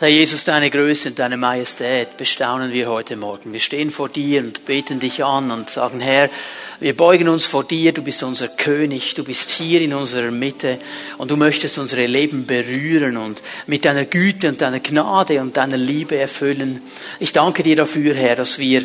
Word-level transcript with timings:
Herr 0.00 0.06
Jesus, 0.06 0.44
deine 0.44 0.70
Größe 0.70 1.08
und 1.08 1.18
deine 1.18 1.36
Majestät 1.36 2.16
bestaunen 2.16 2.72
wir 2.72 2.88
heute 2.88 3.16
Morgen. 3.16 3.52
Wir 3.52 3.58
stehen 3.58 3.90
vor 3.90 4.08
dir 4.08 4.38
und 4.42 4.64
beten 4.64 5.00
dich 5.00 5.24
an 5.24 5.50
und 5.50 5.68
sagen, 5.68 5.98
Herr, 5.98 6.30
wir 6.78 6.96
beugen 6.96 7.28
uns 7.28 7.46
vor 7.46 7.64
dir, 7.64 7.90
du 7.90 8.02
bist 8.02 8.22
unser 8.22 8.46
König, 8.46 9.14
du 9.14 9.24
bist 9.24 9.50
hier 9.50 9.80
in 9.80 9.92
unserer 9.92 10.30
Mitte 10.30 10.78
und 11.16 11.32
du 11.32 11.36
möchtest 11.36 11.78
unsere 11.78 12.06
Leben 12.06 12.46
berühren 12.46 13.16
und 13.16 13.42
mit 13.66 13.84
deiner 13.84 14.04
Güte 14.04 14.50
und 14.50 14.60
deiner 14.60 14.78
Gnade 14.78 15.40
und 15.40 15.56
deiner 15.56 15.76
Liebe 15.76 16.16
erfüllen. 16.16 16.80
Ich 17.18 17.32
danke 17.32 17.64
dir 17.64 17.74
dafür, 17.74 18.14
Herr, 18.14 18.36
dass 18.36 18.60
wir 18.60 18.84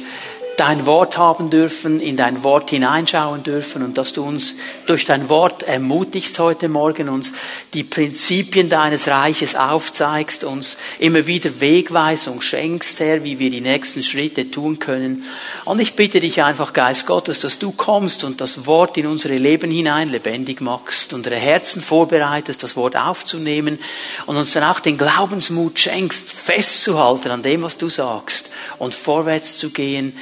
dein 0.57 0.85
Wort 0.85 1.17
haben 1.17 1.49
dürfen, 1.49 1.99
in 1.99 2.15
dein 2.15 2.43
Wort 2.43 2.69
hineinschauen 2.69 3.43
dürfen 3.43 3.83
und 3.83 3.97
dass 3.97 4.13
du 4.13 4.23
uns 4.23 4.55
durch 4.85 5.05
dein 5.05 5.29
Wort 5.29 5.63
ermutigst 5.63 6.37
heute 6.39 6.69
Morgen, 6.69 7.09
uns 7.09 7.33
die 7.73 7.83
Prinzipien 7.83 8.69
deines 8.69 9.07
Reiches 9.07 9.55
aufzeigst, 9.55 10.43
uns 10.43 10.77
immer 10.99 11.25
wieder 11.25 11.59
Wegweisung 11.59 12.41
schenkst, 12.41 12.99
Herr, 12.99 13.23
wie 13.23 13.39
wir 13.39 13.49
die 13.49 13.61
nächsten 13.61 14.03
Schritte 14.03 14.51
tun 14.51 14.79
können. 14.79 15.23
Und 15.65 15.79
ich 15.79 15.93
bitte 15.93 16.19
dich 16.19 16.43
einfach, 16.43 16.73
Geist 16.73 17.05
Gottes, 17.05 17.39
dass 17.39 17.59
du 17.59 17.71
kommst 17.71 18.23
und 18.23 18.41
das 18.41 18.67
Wort 18.67 18.97
in 18.97 19.07
unsere 19.07 19.37
Leben 19.37 19.71
hinein 19.71 20.09
lebendig 20.09 20.61
machst, 20.61 21.13
unsere 21.13 21.35
Herzen 21.35 21.81
vorbereitest, 21.81 22.61
das 22.61 22.75
Wort 22.75 22.95
aufzunehmen 22.95 23.79
und 24.25 24.37
uns 24.37 24.53
dann 24.53 24.63
auch 24.63 24.79
den 24.79 24.97
Glaubensmut 24.97 25.79
schenkst, 25.79 26.31
festzuhalten 26.31 27.31
an 27.31 27.41
dem, 27.41 27.63
was 27.63 27.77
du 27.77 27.89
sagst 27.89 28.51
und 28.77 28.93
vorwärts 28.93 29.57
zu 29.57 29.69
gehen 29.69 30.13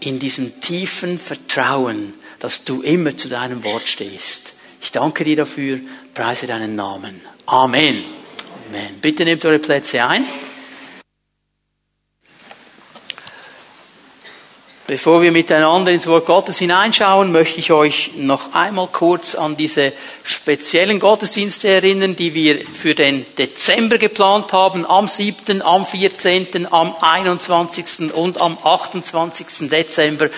in 0.00 0.18
diesem 0.18 0.60
tiefen 0.60 1.18
Vertrauen, 1.18 2.14
dass 2.38 2.64
du 2.64 2.82
immer 2.82 3.16
zu 3.16 3.28
deinem 3.28 3.64
Wort 3.64 3.88
stehst. 3.88 4.52
Ich 4.82 4.92
danke 4.92 5.24
dir 5.24 5.36
dafür, 5.36 5.78
preise 6.14 6.46
deinen 6.46 6.74
Namen. 6.74 7.20
Amen. 7.46 8.02
Amen. 8.68 9.00
Bitte 9.00 9.24
nehmt 9.24 9.44
eure 9.44 9.58
Plätze 9.58 10.04
ein. 10.04 10.24
Bevor 14.90 15.22
wir 15.22 15.30
miteinander 15.30 15.92
ins 15.92 16.08
Wort 16.08 16.26
Gottes 16.26 16.58
hineinschauen, 16.58 17.30
möchte 17.30 17.60
ich 17.60 17.70
euch 17.70 18.10
noch 18.16 18.54
einmal 18.54 18.88
kurz 18.88 19.36
an 19.36 19.56
diese 19.56 19.92
speziellen 20.24 20.98
Gottesdienste 20.98 21.68
erinnern, 21.68 22.16
die 22.16 22.34
wir 22.34 22.58
für 22.58 22.96
den 22.96 23.24
Dezember 23.38 23.98
geplant 23.98 24.52
haben. 24.52 24.84
Am 24.84 25.06
7., 25.06 25.62
am 25.62 25.86
14., 25.86 26.66
am 26.72 26.96
21. 27.00 28.12
und 28.12 28.40
am 28.40 28.58
28. 28.60 29.70
Dezember 29.70 30.28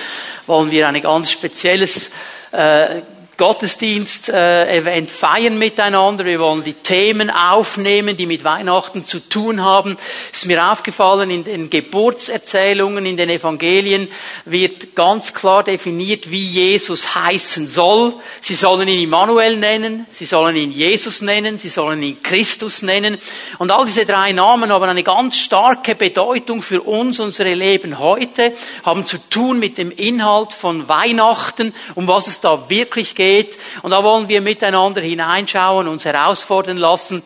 wollen 0.47 0.71
wir 0.71 0.87
ein 0.87 1.01
ganz 1.01 1.31
spezielles 1.31 2.11
äh, 2.53 3.01
Gottesdienst-Event 3.39 5.11
feiern 5.11 5.59
miteinander. 5.59 6.25
Wir 6.25 6.39
wollen 6.39 6.65
die 6.65 6.75
Themen 6.75 7.31
aufnehmen, 7.31 8.17
die 8.17 8.27
mit 8.27 8.45
Weihnachten 8.45 9.05
zu 9.05 9.21
tun 9.21 9.65
haben. 9.65 9.97
Ist 10.33 10.47
mir 10.47 10.71
aufgefallen, 10.71 11.31
in 11.31 11.43
den 11.45 11.71
Geburtserzählungen, 11.71 13.07
in 13.07 13.17
den 13.17 13.31
Evangelien 13.31 14.09
wird 14.45 14.95
ganz 14.95 15.33
klar 15.33 15.65
definiert, 15.65 16.31
wie 16.31 16.47
Jesus 16.47 17.15
heißen 17.15 17.67
soll. 17.67 18.15
Sie 18.43 18.55
sollen 18.55 18.87
ihn 18.87 19.03
Immanuel 19.03 19.57
nennen, 19.57 20.07
sie 20.11 20.27
sollen 20.27 20.55
ihn 20.57 20.71
Jesus 20.71 21.23
nennen, 21.23 21.59
sie 21.59 21.71
sollen 21.71 22.03
ihn 22.03 22.23
Christus 22.23 22.83
nennen. 22.83 23.19
Und 23.59 23.73
all 23.73 23.87
diese 23.87 24.05
drei 24.05 24.33
Namen 24.33 24.71
haben 24.71 24.91
eine 24.91 25.03
ganz 25.03 25.37
starke 25.37 25.95
Bedeutung 25.95 26.61
für 26.61 26.83
uns, 26.83 27.19
unsere 27.19 27.55
Leben 27.55 27.99
heute, 27.99 28.53
haben 28.85 29.07
zu 29.07 29.17
tun 29.31 29.59
mit 29.59 29.79
dem 29.79 29.91
Inhalt 29.91 30.53
von 30.53 30.87
Weihnachten, 30.89 31.75
um 31.95 32.07
was 32.09 32.27
es 32.27 32.41
da 32.41 32.69
wirklich 32.69 33.15
geht 33.15 33.22
geht. 33.23 33.59
Und 33.83 33.93
da 33.93 34.03
wollen 34.03 34.29
wir 34.29 34.41
miteinander 34.41 35.01
hineinschauen, 35.01 35.87
uns 35.89 36.05
herausfordern 36.05 36.77
lassen 36.77 37.23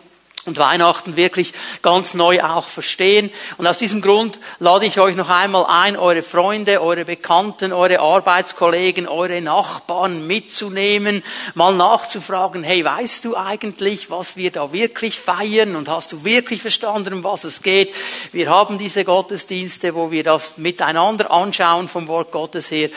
und 0.47 0.59
Weihnachten 0.59 1.17
wirklich 1.17 1.53
ganz 1.83 2.15
neu 2.15 2.43
auch 2.43 2.69
verstehen. 2.69 3.31
Und 3.59 3.67
aus 3.67 3.79
diesem 3.79 4.01
Grund 4.01 4.39
lade 4.61 4.87
ich 4.87 5.01
euch 5.01 5.17
noch 5.17 5.29
einmal 5.29 5.67
ein, 5.67 5.97
eure 5.97 6.23
Freunde, 6.23 6.81
eure 6.81 7.05
Bekannten, 7.05 7.73
eure 7.73 8.01
Arbeitskollegen, 8.01 9.09
eure 9.09 9.41
Nachbarn 9.41 10.27
mitzunehmen, 10.27 11.23
mal 11.55 11.75
nachzufragen, 11.75 12.63
hey, 12.63 12.85
weißt 12.85 13.25
du 13.25 13.37
eigentlich, 13.37 14.11
was 14.11 14.37
wir 14.37 14.53
da 14.53 14.73
wirklich 14.73 15.19
feiern 15.19 15.75
und 15.75 15.89
hast 15.89 16.13
du 16.13 16.25
wirklich 16.25 16.63
verstanden, 16.63 17.15
um 17.15 17.25
was 17.25 17.45
es 17.45 17.63
geht? 17.63 17.93
Wir 18.33 18.49
haben 18.49 18.79
diese 18.79 19.05
Gottesdienste, 19.05 19.95
wo 19.95 20.11
wir 20.11 20.23
das 20.23 20.59
miteinander 20.59 21.31
anschauen 21.31 21.89
vom 21.89 22.07
Wort 22.09 22.31
Gottes 22.31 22.71
her. 22.71 22.91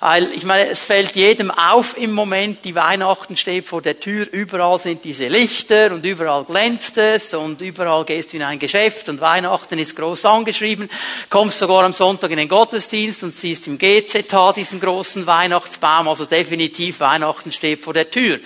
Weil, 0.00 0.32
ich 0.32 0.44
meine, 0.44 0.70
es 0.70 0.84
fällt 0.84 1.16
jedem 1.16 1.50
auf 1.50 1.98
im 1.98 2.12
Moment, 2.12 2.64
die 2.64 2.74
Weihnachten 2.74 3.36
steht 3.36 3.66
vor 3.66 3.82
der 3.82 4.00
Tür, 4.00 4.26
überall 4.30 4.78
sind 4.78 5.04
diese 5.04 5.28
Lichter 5.28 5.92
und 5.92 6.04
überall 6.04 6.44
glänzt 6.44 6.93
es 6.96 7.34
und 7.34 7.60
überall 7.60 8.04
gehst 8.04 8.32
du 8.32 8.36
in 8.36 8.42
ein 8.42 8.58
Geschäft 8.58 9.08
und 9.08 9.20
Weihnachten 9.20 9.78
ist 9.78 9.96
groß 9.96 10.24
angeschrieben, 10.24 10.88
kommst 11.30 11.58
sogar 11.58 11.84
am 11.84 11.92
Sonntag 11.92 12.30
in 12.30 12.38
den 12.38 12.48
Gottesdienst 12.48 13.22
und 13.22 13.34
siehst 13.34 13.66
im 13.66 13.78
GZH 13.78 14.52
diesen 14.52 14.80
großen 14.80 15.26
Weihnachtsbaum, 15.26 16.08
also 16.08 16.24
definitiv 16.24 17.00
Weihnachten 17.00 17.52
steht 17.52 17.82
vor 17.82 17.94
der 17.94 18.10
Tür. 18.10 18.38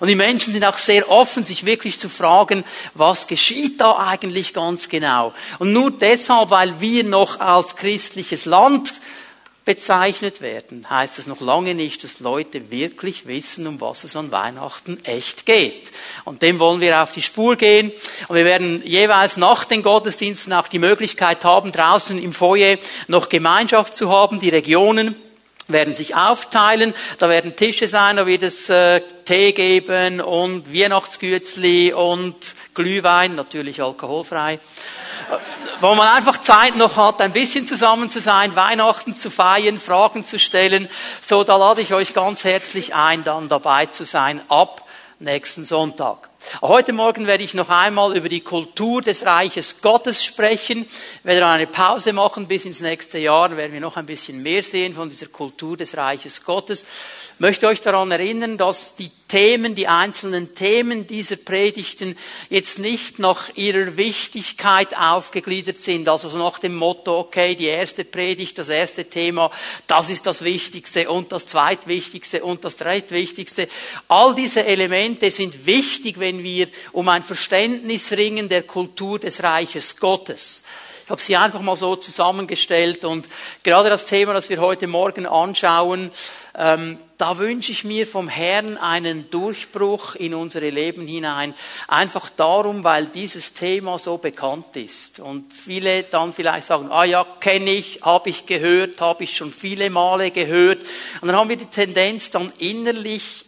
Und 0.00 0.08
die 0.08 0.14
Menschen 0.14 0.52
sind 0.52 0.64
auch 0.64 0.78
sehr 0.78 1.10
offen, 1.10 1.44
sich 1.44 1.64
wirklich 1.66 1.98
zu 1.98 2.08
fragen, 2.08 2.64
was 2.94 3.26
geschieht 3.26 3.80
da 3.80 3.96
eigentlich 3.96 4.54
ganz 4.54 4.88
genau? 4.88 5.32
Und 5.58 5.72
nur 5.72 5.90
deshalb, 5.90 6.50
weil 6.50 6.80
wir 6.80 7.04
noch 7.04 7.40
als 7.40 7.76
christliches 7.76 8.44
Land 8.44 8.92
bezeichnet 9.64 10.42
werden, 10.42 10.88
heißt 10.90 11.18
es 11.18 11.26
noch 11.26 11.40
lange 11.40 11.74
nicht, 11.74 12.04
dass 12.04 12.20
Leute 12.20 12.70
wirklich 12.70 13.26
wissen, 13.26 13.66
um 13.66 13.80
was 13.80 14.04
es 14.04 14.14
an 14.14 14.30
Weihnachten 14.30 15.02
echt 15.04 15.46
geht. 15.46 15.90
Und 16.24 16.42
dem 16.42 16.58
wollen 16.58 16.82
wir 16.82 17.02
auf 17.02 17.12
die 17.12 17.22
Spur 17.22 17.56
gehen. 17.56 17.90
Und 18.28 18.36
wir 18.36 18.44
werden 18.44 18.82
jeweils 18.84 19.38
nach 19.38 19.64
den 19.64 19.82
Gottesdiensten 19.82 20.52
auch 20.52 20.68
die 20.68 20.78
Möglichkeit 20.78 21.44
haben, 21.44 21.72
draußen 21.72 22.22
im 22.22 22.34
Foyer 22.34 22.76
noch 23.08 23.30
Gemeinschaft 23.30 23.96
zu 23.96 24.10
haben, 24.10 24.38
die 24.38 24.50
Regionen 24.50 25.16
werden 25.66 25.94
sich 25.94 26.14
aufteilen, 26.14 26.92
da 27.18 27.30
werden 27.30 27.56
Tische 27.56 27.88
sein, 27.88 28.16
da 28.18 28.26
wird 28.26 28.42
es 28.42 28.68
äh, 28.68 29.00
Tee 29.24 29.52
geben 29.52 30.20
und 30.20 30.74
Weihnachtsgützli 30.74 31.94
und 31.94 32.54
Glühwein, 32.74 33.34
natürlich 33.34 33.80
alkoholfrei 33.80 34.60
wo 35.80 35.94
man 35.94 36.08
einfach 36.08 36.38
Zeit 36.38 36.76
noch 36.76 36.96
hat, 36.96 37.20
ein 37.20 37.32
bisschen 37.32 37.66
zusammen 37.66 38.10
zu 38.10 38.20
sein, 38.20 38.56
Weihnachten 38.56 39.14
zu 39.14 39.30
feiern, 39.30 39.78
Fragen 39.78 40.24
zu 40.24 40.38
stellen. 40.38 40.88
So, 41.20 41.44
da 41.44 41.56
lade 41.56 41.80
ich 41.80 41.92
euch 41.92 42.14
ganz 42.14 42.44
herzlich 42.44 42.94
ein, 42.94 43.24
dann 43.24 43.48
dabei 43.48 43.86
zu 43.86 44.04
sein 44.04 44.40
ab 44.48 44.84
nächsten 45.18 45.64
Sonntag. 45.64 46.28
Heute 46.60 46.92
Morgen 46.92 47.26
werde 47.26 47.42
ich 47.42 47.54
noch 47.54 47.70
einmal 47.70 48.16
über 48.16 48.28
die 48.28 48.40
Kultur 48.40 49.00
des 49.00 49.24
Reiches 49.24 49.80
Gottes 49.80 50.22
sprechen. 50.22 50.82
Ich 50.82 51.24
werde 51.24 51.46
eine 51.46 51.66
Pause 51.66 52.12
machen 52.12 52.46
bis 52.46 52.66
ins 52.66 52.80
nächste 52.80 53.18
Jahr, 53.18 53.56
werden 53.56 53.72
wir 53.72 53.80
noch 53.80 53.96
ein 53.96 54.06
bisschen 54.06 54.42
mehr 54.42 54.62
sehen 54.62 54.94
von 54.94 55.08
dieser 55.08 55.26
Kultur 55.26 55.76
des 55.76 55.96
Reiches 55.96 56.44
Gottes 56.44 56.84
möchte 57.38 57.66
euch 57.66 57.80
daran 57.80 58.10
erinnern, 58.10 58.56
dass 58.58 58.96
die 58.96 59.10
Themen, 59.28 59.74
die 59.74 59.88
einzelnen 59.88 60.54
Themen 60.54 61.06
dieser 61.06 61.36
Predigten 61.36 62.16
jetzt 62.50 62.78
nicht 62.78 63.18
nach 63.18 63.50
ihrer 63.56 63.96
Wichtigkeit 63.96 64.96
aufgegliedert 64.96 65.78
sind. 65.78 66.08
Also 66.08 66.28
so 66.28 66.38
nach 66.38 66.58
dem 66.58 66.76
Motto, 66.76 67.18
okay, 67.18 67.54
die 67.54 67.66
erste 67.66 68.04
Predigt, 68.04 68.58
das 68.58 68.68
erste 68.68 69.06
Thema, 69.06 69.50
das 69.86 70.10
ist 70.10 70.26
das 70.26 70.44
Wichtigste 70.44 71.10
und 71.10 71.32
das 71.32 71.46
zweitwichtigste 71.46 72.44
und 72.44 72.64
das 72.64 72.76
drittwichtigste. 72.76 73.68
All 74.08 74.34
diese 74.34 74.64
Elemente 74.64 75.30
sind 75.30 75.66
wichtig, 75.66 76.20
wenn 76.20 76.44
wir 76.44 76.68
um 76.92 77.08
ein 77.08 77.22
Verständnis 77.22 78.12
ringen 78.12 78.48
der 78.48 78.62
Kultur 78.62 79.18
des 79.18 79.42
Reiches 79.42 79.96
Gottes. 79.96 80.62
Ich 81.04 81.10
habe 81.10 81.20
sie 81.20 81.36
einfach 81.36 81.60
mal 81.60 81.76
so 81.76 81.96
zusammengestellt 81.96 83.04
und 83.04 83.28
gerade 83.62 83.90
das 83.90 84.06
Thema, 84.06 84.32
das 84.32 84.48
wir 84.48 84.58
heute 84.62 84.86
Morgen 84.86 85.26
anschauen, 85.26 86.10
ähm, 86.56 86.98
da 87.18 87.36
wünsche 87.36 87.72
ich 87.72 87.84
mir 87.84 88.06
vom 88.06 88.26
Herrn 88.26 88.78
einen 88.78 89.30
Durchbruch 89.30 90.14
in 90.14 90.32
unsere 90.32 90.70
Leben 90.70 91.06
hinein. 91.06 91.52
Einfach 91.88 92.30
darum, 92.30 92.84
weil 92.84 93.04
dieses 93.04 93.52
Thema 93.52 93.98
so 93.98 94.16
bekannt 94.16 94.76
ist. 94.76 95.20
Und 95.20 95.52
viele 95.52 96.04
dann 96.04 96.32
vielleicht 96.32 96.68
sagen, 96.68 96.90
ah 96.90 97.04
ja, 97.04 97.26
kenne 97.38 97.70
ich, 97.70 98.00
habe 98.00 98.30
ich 98.30 98.46
gehört, 98.46 98.98
habe 99.02 99.24
ich 99.24 99.36
schon 99.36 99.52
viele 99.52 99.90
Male 99.90 100.30
gehört. 100.30 100.80
Und 101.20 101.28
dann 101.28 101.36
haben 101.36 101.50
wir 101.50 101.58
die 101.58 101.66
Tendenz, 101.66 102.30
dann 102.30 102.50
innerlich 102.58 103.43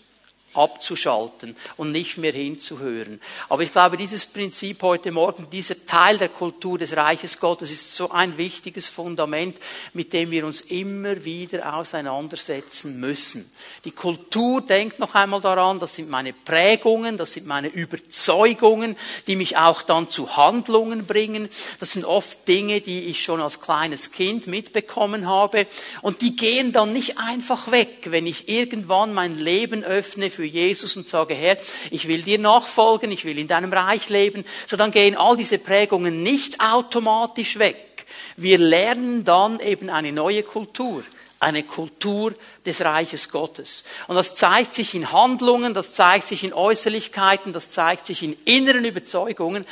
abzuschalten 0.57 1.57
und 1.77 1.93
nicht 1.93 2.19
mehr 2.19 2.33
hinzuhören. 2.33 3.21
Aber 3.49 3.63
ich 3.63 3.73
glaube, 3.73 3.97
dieses 3.97 4.27
Prinzip 4.27 4.83
heute 4.83 5.13
Morgen, 5.13 5.49
dieser 5.51 5.87
Teil 5.87 6.19
der 6.19 6.29
Kultur 6.29 6.79
des 6.79 6.97
Reiches 6.97 7.39
Gottes 7.39 7.71
ist 7.71 7.95
so 7.95 8.11
ein 8.11 8.39
wichtiges 8.39 8.89
Fundament, 8.89 9.59
mit 9.93 10.13
dem 10.13 10.31
wir 10.31 10.47
uns 10.47 10.63
immer 10.63 11.25
wieder 11.25 11.75
auseinandersetzen 11.75 12.99
müssen. 13.01 13.51
Die 13.85 13.93
Kultur 13.93 14.61
denkt 14.61 14.99
noch 14.99 15.15
einmal 15.15 15.41
daran, 15.41 15.79
das 15.79 15.95
sind 15.95 16.09
meine 16.09 16.33
Prägungen, 16.33 17.17
das 17.19 17.33
sind 17.33 17.47
meine 17.47 17.69
Überzeugungen, 17.69 18.97
die 19.27 19.37
mich 19.37 19.57
auch 19.57 19.83
dann 19.83 20.09
zu 20.09 20.37
Handlungen 20.37 21.07
bringen. 21.07 21.49
Das 21.81 21.93
sind 21.93 22.05
oft 22.05 22.47
Dinge, 22.49 22.81
die 22.81 23.05
ich 23.05 23.23
schon 23.23 23.41
als 23.41 23.61
kleines 23.61 24.13
Kind 24.13 24.47
mitbekommen 24.47 25.27
habe 25.27 25.67
und 26.03 26.23
die 26.23 26.37
gehen 26.37 26.73
dann 26.73 26.93
nicht 26.93 27.19
einfach 27.19 27.71
weg, 27.71 28.07
wenn 28.07 28.27
ich 28.27 28.49
irgendwann 28.49 29.13
mein 29.13 29.39
Leben 29.39 29.85
öffne 29.85 30.31
für 30.31 30.45
Jesus 30.47 30.97
und 30.97 31.07
sage, 31.07 31.35
Herr, 31.35 31.59
ich 31.91 32.09
will 32.09 32.23
dir 32.23 32.39
nachfolgen, 32.39 33.13
ich 33.13 33.25
will 33.25 33.39
in 33.39 33.49
deinem 33.49 33.73
Reich 33.73 34.09
leben, 34.09 34.45
so 34.67 34.77
dann 34.77 34.91
gehen 34.91 35.17
all 35.17 35.37
diese 35.37 35.59
Prägungen 35.59 36.23
nicht 36.23 36.61
automatisch 36.61 37.59
weg. 37.59 38.07
Wir 38.37 38.59
lernen 38.59 39.25
dann 39.25 39.61
eben 39.61 39.91
eine 39.91 40.13
neue 40.13 40.43
Kultur 40.43 41.03
eine 41.39 41.65
Kultur 41.65 42.33
des 42.65 42.81
Reiches 42.81 43.29
Gottes. 43.29 43.85
Und 44.09 44.17
das 44.17 44.35
zeigt 44.35 44.75
sich 44.75 44.95
in 44.95 45.13
Handlungen, 45.13 45.75
das 45.75 45.93
zeigt 45.93 46.29
sich 46.29 46.45
in 46.45 46.55
Äußerlichkeiten, 46.55 47.53
das 47.53 47.71
zeigt 47.71 48.07
sich 48.07 48.23
in 48.23 48.37
inneren 48.45 48.85
Überzeugungen, 48.85 49.67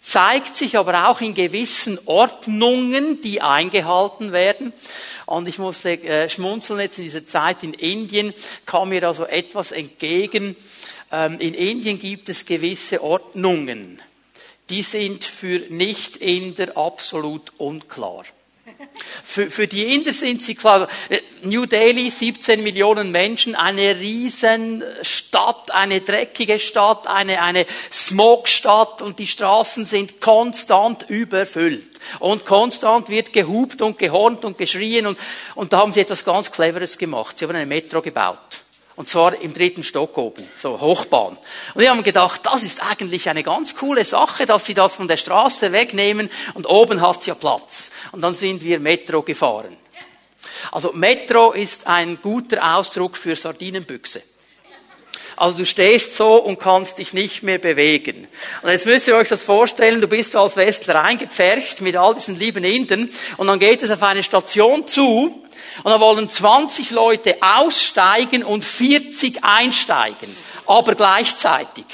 zeigt 0.00 0.56
sich 0.56 0.78
aber 0.78 1.08
auch 1.08 1.20
in 1.20 1.34
gewissen 1.34 1.98
Ordnungen, 2.06 3.20
die 3.20 3.42
eingehalten 3.42 4.32
werden. 4.32 4.72
Und 5.26 5.48
ich 5.48 5.58
musste 5.58 5.92
äh, 5.92 6.28
schmunzeln 6.28 6.80
jetzt 6.80 6.98
in 6.98 7.04
dieser 7.04 7.24
Zeit 7.24 7.62
in 7.62 7.74
Indien, 7.74 8.34
kam 8.66 8.88
mir 8.88 9.00
da 9.00 9.14
so 9.14 9.24
etwas 9.24 9.72
entgegen. 9.72 10.56
Ähm, 11.12 11.38
in 11.38 11.54
Indien 11.54 11.98
gibt 11.98 12.28
es 12.28 12.46
gewisse 12.46 13.02
Ordnungen, 13.02 14.00
die 14.70 14.82
sind 14.82 15.24
für 15.24 15.58
Nicht-Inder 15.68 16.76
absolut 16.76 17.52
unklar. 17.58 18.24
Für, 19.22 19.50
für 19.50 19.66
die 19.66 19.94
Inder 19.94 20.12
sind 20.12 20.42
sie 20.42 20.54
klar. 20.54 20.88
New 21.42 21.66
Delhi, 21.66 22.10
17 22.10 22.62
Millionen 22.62 23.10
Menschen, 23.10 23.54
eine 23.54 23.98
Riesenstadt, 23.98 25.70
eine 25.70 26.00
dreckige 26.00 26.58
Stadt, 26.58 27.06
eine, 27.06 27.42
eine 27.42 27.66
Smogstadt 27.92 29.02
und 29.02 29.18
die 29.18 29.26
Straßen 29.26 29.86
sind 29.86 30.20
konstant 30.20 31.08
überfüllt. 31.08 32.00
Und 32.18 32.46
konstant 32.46 33.08
wird 33.08 33.32
gehupt 33.32 33.82
und 33.82 33.98
gehornt 33.98 34.44
und 34.44 34.58
geschrien 34.58 35.06
und, 35.06 35.18
und 35.54 35.72
da 35.72 35.78
haben 35.78 35.92
sie 35.92 36.00
etwas 36.00 36.24
ganz 36.24 36.50
Cleveres 36.50 36.98
gemacht. 36.98 37.38
Sie 37.38 37.44
haben 37.44 37.54
eine 37.54 37.66
Metro 37.66 38.00
gebaut. 38.00 38.59
Und 39.00 39.06
zwar 39.06 39.40
im 39.40 39.54
dritten 39.54 39.82
Stock 39.82 40.18
oben, 40.18 40.46
so 40.54 40.78
Hochbahn. 40.78 41.38
Und 41.74 41.80
wir 41.80 41.88
haben 41.88 42.02
gedacht, 42.02 42.42
das 42.44 42.64
ist 42.64 42.82
eigentlich 42.82 43.30
eine 43.30 43.42
ganz 43.42 43.74
coole 43.74 44.04
Sache, 44.04 44.44
dass 44.44 44.66
sie 44.66 44.74
das 44.74 44.92
von 44.92 45.08
der 45.08 45.16
Straße 45.16 45.72
wegnehmen 45.72 46.28
und 46.52 46.66
oben 46.66 47.00
hat 47.00 47.22
sie 47.22 47.30
ja 47.30 47.34
Platz. 47.34 47.90
Und 48.12 48.20
dann 48.20 48.34
sind 48.34 48.62
wir 48.62 48.78
Metro 48.78 49.22
gefahren. 49.22 49.74
Also 50.70 50.92
Metro 50.92 51.52
ist 51.52 51.86
ein 51.86 52.20
guter 52.20 52.76
Ausdruck 52.76 53.16
für 53.16 53.34
Sardinenbüchse. 53.34 54.20
Also 55.40 55.56
du 55.56 55.64
stehst 55.64 56.16
so 56.16 56.34
und 56.34 56.60
kannst 56.60 56.98
dich 56.98 57.14
nicht 57.14 57.42
mehr 57.42 57.56
bewegen. 57.56 58.28
Und 58.60 58.70
jetzt 58.70 58.84
müsst 58.84 59.08
ihr 59.08 59.16
euch 59.16 59.30
das 59.30 59.42
vorstellen, 59.42 60.02
du 60.02 60.06
bist 60.06 60.36
als 60.36 60.54
Westler 60.56 61.02
eingepfercht 61.02 61.80
mit 61.80 61.96
all 61.96 62.12
diesen 62.12 62.38
lieben 62.38 62.62
Indern 62.62 63.08
und 63.38 63.46
dann 63.46 63.58
geht 63.58 63.82
es 63.82 63.90
auf 63.90 64.02
eine 64.02 64.22
Station 64.22 64.86
zu 64.86 65.42
und 65.82 65.90
da 65.90 65.98
wollen 65.98 66.28
20 66.28 66.90
Leute 66.90 67.38
aussteigen 67.40 68.44
und 68.44 68.66
40 68.66 69.42
einsteigen. 69.42 70.28
Aber 70.66 70.94
gleichzeitig. 70.94 71.86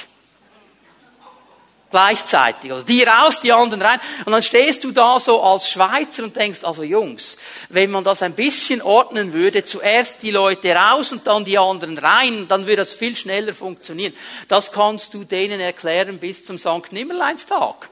Gleichzeitig. 1.97 2.71
Also 2.71 2.85
die 2.85 3.05
raus, 3.05 3.41
die 3.41 3.55
anderen 3.55 3.81
rein. 3.81 3.99
Und 4.27 4.33
dann 4.33 4.43
stehst 4.43 4.85
du 4.85 4.93
da 4.93 5.19
so 5.19 5.43
als 5.43 5.67
Schweizer 5.67 6.25
und 6.25 6.37
denkst, 6.37 6.63
also 6.63 6.83
Jungs, 6.83 7.39
wenn 7.71 7.91
man 7.91 8.05
das 8.05 8.21
ein 8.21 8.35
bisschen 8.35 8.83
ordnen 8.83 9.33
würde, 9.33 9.65
zuerst 9.65 10.23
die 10.23 10.31
Leute 10.31 10.75
raus 10.75 11.13
und 11.13 11.27
dann 11.27 11.47
die 11.47 11.57
anderen 11.57 11.97
rein, 11.97 12.49
dann 12.49 12.67
würde 12.67 12.83
das 12.83 12.93
viel 12.93 13.17
schneller 13.17 13.55
funktionieren. 13.55 14.13
Das 14.47 14.73
kannst 14.73 15.15
du 15.15 15.25
denen 15.25 15.59
erklären 15.59 16.19
bis 16.19 16.45
zum 16.45 16.59
St. 16.59 16.93
Nimmerleinstag. 16.93 17.89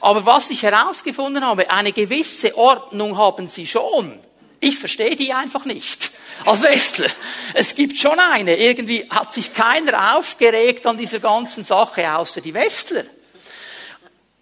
Aber 0.00 0.24
was 0.24 0.48
ich 0.50 0.62
herausgefunden 0.62 1.44
habe, 1.44 1.68
eine 1.68 1.90
gewisse 1.90 2.56
Ordnung 2.56 3.18
haben 3.18 3.48
sie 3.48 3.66
schon. 3.66 4.20
Ich 4.60 4.78
verstehe 4.78 5.16
die 5.16 5.32
einfach 5.32 5.64
nicht. 5.64 6.12
Als 6.44 6.62
Westler. 6.62 7.10
Es 7.54 7.74
gibt 7.74 7.98
schon 7.98 8.20
eine. 8.20 8.56
Irgendwie 8.56 9.04
hat 9.10 9.34
sich 9.34 9.52
keiner 9.52 10.16
aufgeregt 10.16 10.86
an 10.86 10.96
dieser 10.96 11.18
ganzen 11.18 11.64
Sache, 11.64 12.14
außer 12.14 12.40
die 12.40 12.54
Westler. 12.54 13.02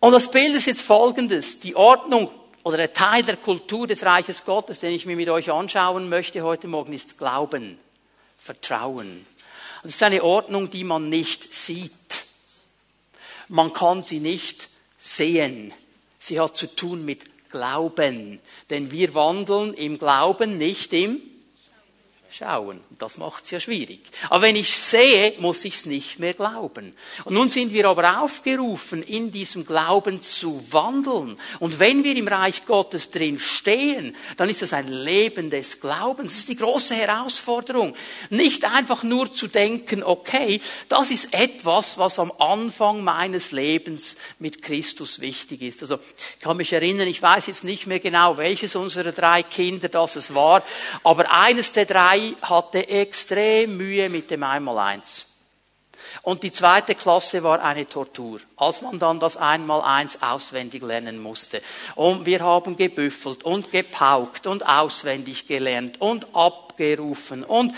Und 0.00 0.12
das 0.12 0.30
Bild 0.30 0.56
ist 0.56 0.66
jetzt 0.66 0.80
folgendes. 0.80 1.60
Die 1.60 1.76
Ordnung 1.76 2.30
oder 2.62 2.78
der 2.78 2.94
Teil 2.94 3.22
der 3.22 3.36
Kultur 3.36 3.86
des 3.86 4.02
Reiches 4.02 4.46
Gottes, 4.46 4.80
den 4.80 4.94
ich 4.94 5.04
mir 5.04 5.14
mit 5.14 5.28
euch 5.28 5.50
anschauen 5.50 6.08
möchte 6.08 6.42
heute 6.42 6.68
Morgen, 6.68 6.94
ist 6.94 7.18
Glauben, 7.18 7.78
Vertrauen. 8.38 9.26
Das 9.82 9.92
ist 9.92 10.02
eine 10.02 10.24
Ordnung, 10.24 10.70
die 10.70 10.84
man 10.84 11.10
nicht 11.10 11.54
sieht. 11.54 11.92
Man 13.48 13.72
kann 13.74 14.02
sie 14.02 14.20
nicht 14.20 14.68
sehen. 14.98 15.72
Sie 16.18 16.40
hat 16.40 16.56
zu 16.56 16.74
tun 16.74 17.04
mit 17.04 17.50
Glauben. 17.50 18.40
Denn 18.70 18.90
wir 18.90 19.14
wandeln 19.14 19.74
im 19.74 19.98
Glauben, 19.98 20.56
nicht 20.56 20.94
im 20.94 21.20
schauen. 22.30 22.80
Und 22.90 23.02
das 23.02 23.18
macht 23.18 23.44
es 23.44 23.50
ja 23.50 23.60
schwierig. 23.60 24.00
Aber 24.28 24.42
wenn 24.42 24.56
ich 24.56 24.74
sehe, 24.74 25.34
muss 25.38 25.64
ich 25.64 25.74
es 25.76 25.86
nicht 25.86 26.18
mehr 26.18 26.34
glauben. 26.34 26.94
Und 27.24 27.34
nun 27.34 27.48
sind 27.48 27.72
wir 27.72 27.88
aber 27.88 28.22
aufgerufen, 28.22 29.02
in 29.02 29.30
diesem 29.30 29.66
Glauben 29.66 30.22
zu 30.22 30.62
wandeln. 30.70 31.38
Und 31.58 31.78
wenn 31.78 32.04
wir 32.04 32.16
im 32.16 32.28
Reich 32.28 32.64
Gottes 32.66 33.10
drin 33.10 33.38
stehen, 33.38 34.14
dann 34.36 34.48
ist 34.48 34.62
das 34.62 34.72
ein 34.72 34.88
Leben 34.88 35.50
des 35.50 35.80
Glaubens. 35.80 36.32
Das 36.32 36.40
ist 36.40 36.48
die 36.48 36.56
große 36.56 36.94
Herausforderung. 36.94 37.94
Nicht 38.30 38.64
einfach 38.64 39.02
nur 39.02 39.32
zu 39.32 39.48
denken, 39.48 40.02
okay, 40.02 40.60
das 40.88 41.10
ist 41.10 41.34
etwas, 41.34 41.98
was 41.98 42.18
am 42.18 42.32
Anfang 42.38 43.02
meines 43.02 43.52
Lebens 43.52 44.16
mit 44.38 44.62
Christus 44.62 45.20
wichtig 45.20 45.62
ist. 45.62 45.82
Also, 45.82 45.98
ich 46.36 46.42
kann 46.42 46.56
mich 46.56 46.72
erinnern, 46.72 47.08
ich 47.08 47.20
weiß 47.20 47.46
jetzt 47.48 47.64
nicht 47.64 47.86
mehr 47.86 48.00
genau, 48.00 48.36
welches 48.36 48.76
unserer 48.76 49.12
drei 49.12 49.42
Kinder 49.42 49.88
das 49.88 50.16
es 50.16 50.34
war, 50.34 50.62
aber 51.02 51.30
eines 51.30 51.72
der 51.72 51.86
drei 51.86 52.19
drei 52.20 52.34
hatte 52.42 52.88
extrem 52.88 53.76
Mühe 53.76 54.08
mit 54.08 54.30
dem 54.30 54.42
Einmaleins. 54.42 55.26
Und 56.22 56.42
die 56.42 56.52
zweite 56.52 56.94
Klasse 56.94 57.42
war 57.42 57.62
eine 57.62 57.86
Tortur, 57.86 58.40
als 58.56 58.82
man 58.82 58.98
dann 58.98 59.20
das 59.20 59.36
Einmaleins 59.36 60.22
auswendig 60.22 60.82
lernen 60.82 61.18
musste. 61.18 61.62
Und 61.94 62.26
wir 62.26 62.40
haben 62.40 62.76
gebüffelt 62.76 63.44
und 63.44 63.70
gepaukt 63.70 64.46
und 64.46 64.68
auswendig 64.68 65.46
gelernt 65.46 66.00
und 66.00 66.34
abgerufen 66.34 67.44
und 67.44 67.74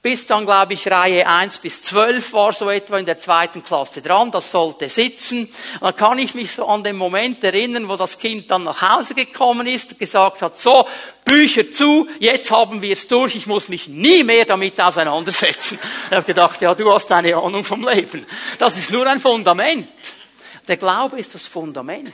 bis 0.00 0.26
dann, 0.28 0.46
glaube 0.46 0.74
ich, 0.74 0.88
Reihe 0.88 1.26
1 1.26 1.58
bis 1.58 1.82
12 1.82 2.32
war 2.32 2.52
so 2.52 2.70
etwa 2.70 2.98
in 2.98 3.06
der 3.06 3.18
zweiten 3.18 3.64
Klasse 3.64 4.00
dran. 4.00 4.30
Das 4.30 4.50
sollte 4.50 4.88
sitzen. 4.88 5.52
Und 5.80 5.82
dann 5.82 5.96
kann 5.96 6.18
ich 6.20 6.34
mich 6.34 6.52
so 6.52 6.66
an 6.66 6.84
den 6.84 6.96
Moment 6.96 7.42
erinnern, 7.42 7.88
wo 7.88 7.96
das 7.96 8.16
Kind 8.16 8.48
dann 8.50 8.62
nach 8.62 8.80
Hause 8.80 9.14
gekommen 9.14 9.66
ist 9.66 9.92
und 9.92 9.98
gesagt 9.98 10.40
hat, 10.40 10.56
so, 10.56 10.86
Bücher 11.24 11.70
zu, 11.70 12.08
jetzt 12.20 12.50
haben 12.52 12.80
wir 12.80 12.92
es 12.92 13.08
durch, 13.08 13.34
ich 13.34 13.48
muss 13.48 13.68
mich 13.68 13.88
nie 13.88 14.22
mehr 14.22 14.44
damit 14.44 14.80
auseinandersetzen. 14.80 15.78
Ich 16.08 16.16
habe 16.16 16.24
gedacht, 16.24 16.60
ja, 16.62 16.74
du 16.74 16.92
hast 16.92 17.10
eine 17.10 17.36
Ahnung 17.36 17.64
vom 17.64 17.86
Leben. 17.86 18.24
Das 18.58 18.78
ist 18.78 18.92
nur 18.92 19.06
ein 19.06 19.20
Fundament. 19.20 19.88
Der 20.68 20.76
Glaube 20.76 21.18
ist 21.18 21.34
das 21.34 21.46
Fundament. 21.46 22.12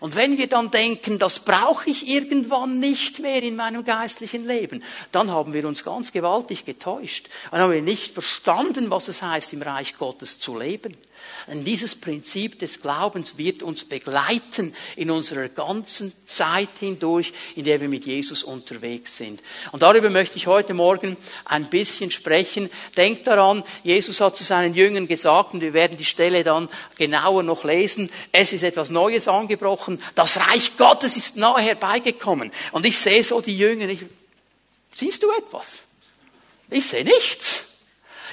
Und 0.00 0.16
wenn 0.16 0.38
wir 0.38 0.48
dann 0.48 0.70
denken, 0.70 1.18
das 1.18 1.40
brauche 1.40 1.90
ich 1.90 2.08
irgendwann 2.08 2.80
nicht 2.80 3.20
mehr 3.20 3.42
in 3.42 3.56
meinem 3.56 3.84
geistlichen 3.84 4.46
Leben, 4.46 4.82
dann 5.12 5.30
haben 5.30 5.52
wir 5.52 5.66
uns 5.66 5.84
ganz 5.84 6.12
gewaltig 6.12 6.64
getäuscht. 6.64 7.28
Dann 7.50 7.60
haben 7.60 7.72
wir 7.72 7.82
nicht 7.82 8.12
verstanden, 8.12 8.90
was 8.90 9.08
es 9.08 9.22
heißt, 9.22 9.52
im 9.52 9.62
Reich 9.62 9.96
Gottes 9.98 10.38
zu 10.38 10.58
leben. 10.58 10.96
Denn 11.46 11.64
dieses 11.64 11.94
Prinzip 11.94 12.58
des 12.58 12.80
Glaubens 12.80 13.38
wird 13.38 13.62
uns 13.62 13.84
begleiten 13.84 14.74
in 14.96 15.10
unserer 15.10 15.48
ganzen 15.48 16.12
Zeit 16.26 16.70
hindurch, 16.80 17.32
in 17.54 17.64
der 17.64 17.80
wir 17.80 17.88
mit 17.88 18.04
Jesus 18.04 18.42
unterwegs 18.42 19.16
sind. 19.16 19.42
Und 19.72 19.82
darüber 19.82 20.10
möchte 20.10 20.36
ich 20.36 20.46
heute 20.46 20.74
Morgen 20.74 21.16
ein 21.44 21.70
bisschen 21.70 22.10
sprechen. 22.10 22.70
Denkt 22.96 23.26
daran, 23.26 23.62
Jesus 23.84 24.20
hat 24.20 24.36
zu 24.36 24.44
seinen 24.44 24.74
Jüngern 24.74 25.06
gesagt, 25.08 25.54
und 25.54 25.60
wir 25.60 25.72
werden 25.72 25.96
die 25.96 26.04
Stelle 26.04 26.44
dann 26.44 26.68
genauer 26.98 27.42
noch 27.42 27.64
lesen, 27.64 28.10
es 28.32 28.52
ist 28.52 28.62
etwas 28.62 28.90
Neues 28.90 29.28
angebrochen, 29.28 30.02
das 30.14 30.38
Reich 30.38 30.76
Gottes 30.76 31.16
ist 31.16 31.36
nahe 31.36 31.60
herbeigekommen. 31.60 32.50
Und 32.72 32.86
ich 32.86 32.98
sehe 32.98 33.22
so 33.22 33.40
die 33.40 33.56
Jünger, 33.56 33.88
ich, 33.88 34.00
siehst 34.94 35.22
du 35.22 35.30
etwas? 35.30 35.78
Ich 36.70 36.86
sehe 36.86 37.04
nichts. 37.04 37.75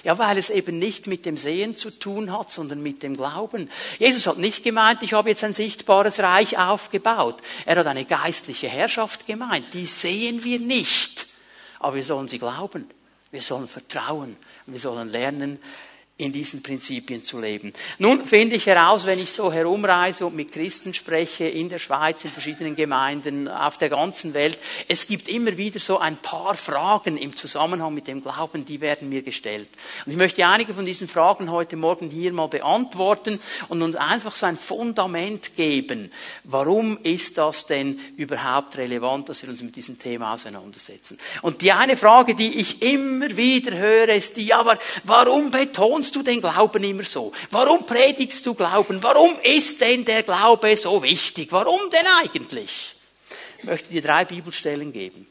Ja, 0.04 0.18
weil 0.18 0.38
es 0.38 0.50
eben 0.50 0.80
nicht 0.80 1.08
mit 1.08 1.26
dem 1.26 1.38
Sehen 1.38 1.78
zu 1.78 1.90
tun 1.90 2.32
hat, 2.38 2.52
sondern 2.52 2.84
mit 2.84 3.04
dem 3.04 3.16
Glauben. 3.16 3.70
Jesus 4.00 4.28
hat 4.28 4.38
nicht 4.38 4.64
gemeint, 4.64 5.02
ich 5.02 5.14
habe 5.14 5.30
jetzt 5.30 5.46
ein 5.46 5.54
sichtbares 5.54 6.20
Reich 6.20 6.58
aufgebaut. 6.58 7.38
Er 7.66 7.78
hat 7.78 7.88
eine 7.88 8.04
geistliche 8.04 8.68
Herrschaft 8.68 9.26
gemeint. 9.28 9.66
Die 9.74 9.86
sehen 9.86 10.44
wir 10.44 10.60
nicht. 10.60 11.28
Aber 11.80 11.96
wir 11.96 12.04
sollen 12.04 12.28
sie 12.28 12.40
glauben. 12.40 12.90
Wir 13.32 13.42
sollen 13.42 13.68
vertrauen. 13.68 14.36
Wir 14.68 14.80
sollen 14.80 15.10
lernen, 15.10 15.60
in 16.16 16.32
diesen 16.32 16.62
Prinzipien 16.62 17.24
zu 17.24 17.40
leben. 17.40 17.74
Nun 17.98 18.24
finde 18.24 18.56
ich 18.56 18.68
heraus, 18.68 19.08
wenn 19.08 19.18
ich 19.18 19.32
so 19.32 19.52
herumreise 19.52 20.28
und 20.28 20.36
mit 20.36 20.52
Christen 20.52 20.94
spreche, 20.94 21.46
in 21.46 21.70
der 21.70 21.80
Schweiz, 21.80 22.24
in 22.24 22.30
verschiedenen 22.30 22.76
Gemeinden, 22.76 23.48
auf 23.48 23.80
der 23.80 23.90
ganzen 23.90 24.36
Welt, 24.36 24.60
es 24.88 25.08
gibt 25.08 25.28
immer 25.28 25.58
wieder 25.58 25.80
so 25.80 25.98
ein 25.98 26.18
paar 26.18 26.54
Fragen 26.54 27.18
im 27.18 27.36
Zusammenhang 27.36 27.96
mit 27.96 28.06
dem 28.06 28.22
Glauben, 28.22 28.64
die 28.64 28.80
werden 28.80 29.10
mir 29.10 29.24
gestellt. 29.24 29.70
Und 30.06 30.12
ich 30.12 30.18
möchte 30.18 30.46
einige 30.46 30.76
von 30.76 30.86
diesen 30.86 31.08
Fragen 31.08 31.50
heute 31.50 31.78
Morgen 31.78 32.12
hier 32.12 32.32
mal 32.32 32.48
beantworten 32.48 33.40
und 33.70 33.82
uns 33.82 33.96
einfach 33.96 34.36
so 34.36 34.46
ein 34.46 34.58
Fundament 34.58 35.56
geben. 35.56 36.12
Warum 36.44 37.00
ist 37.02 37.40
das 37.40 37.66
denn 37.66 38.00
überhaupt 38.18 38.78
relevant, 38.78 39.30
dass 39.30 39.42
wir 39.42 39.50
uns 39.50 39.64
mit 39.64 39.76
diesem 39.76 39.98
Thema 39.98 40.36
auseinandersetzen? 40.36 41.18
Und 41.42 41.62
die 41.62 41.72
eine 41.72 41.98
Frage, 41.98 42.36
die 42.36 42.60
ich 42.60 42.84
immer 42.84 43.36
wieder 43.36 43.76
höre, 43.76 44.10
ist 44.10 44.38
die, 44.38 44.54
aber 44.54 44.78
warum 45.06 45.50
betont 45.50 46.03
betonst 46.04 46.16
du 46.16 46.24
den 46.24 46.42
Glauben 46.42 46.84
immer 46.84 47.04
so? 47.04 47.32
Warum 47.52 47.86
predigst 47.86 48.46
du 48.46 48.54
Glauben? 48.54 49.02
Warum 49.02 49.40
ist 49.42 49.80
denn 49.80 50.04
der 50.04 50.24
Glaube 50.24 50.76
so 50.76 51.02
wichtig? 51.02 51.52
Warum 51.52 51.90
denn 51.90 52.06
eigentlich? 52.22 52.96
Ich 53.58 53.64
möchte 53.64 53.90
dir 53.90 54.02
drei 54.02 54.26
Bibelstellen 54.26 54.92
geben, 54.92 55.26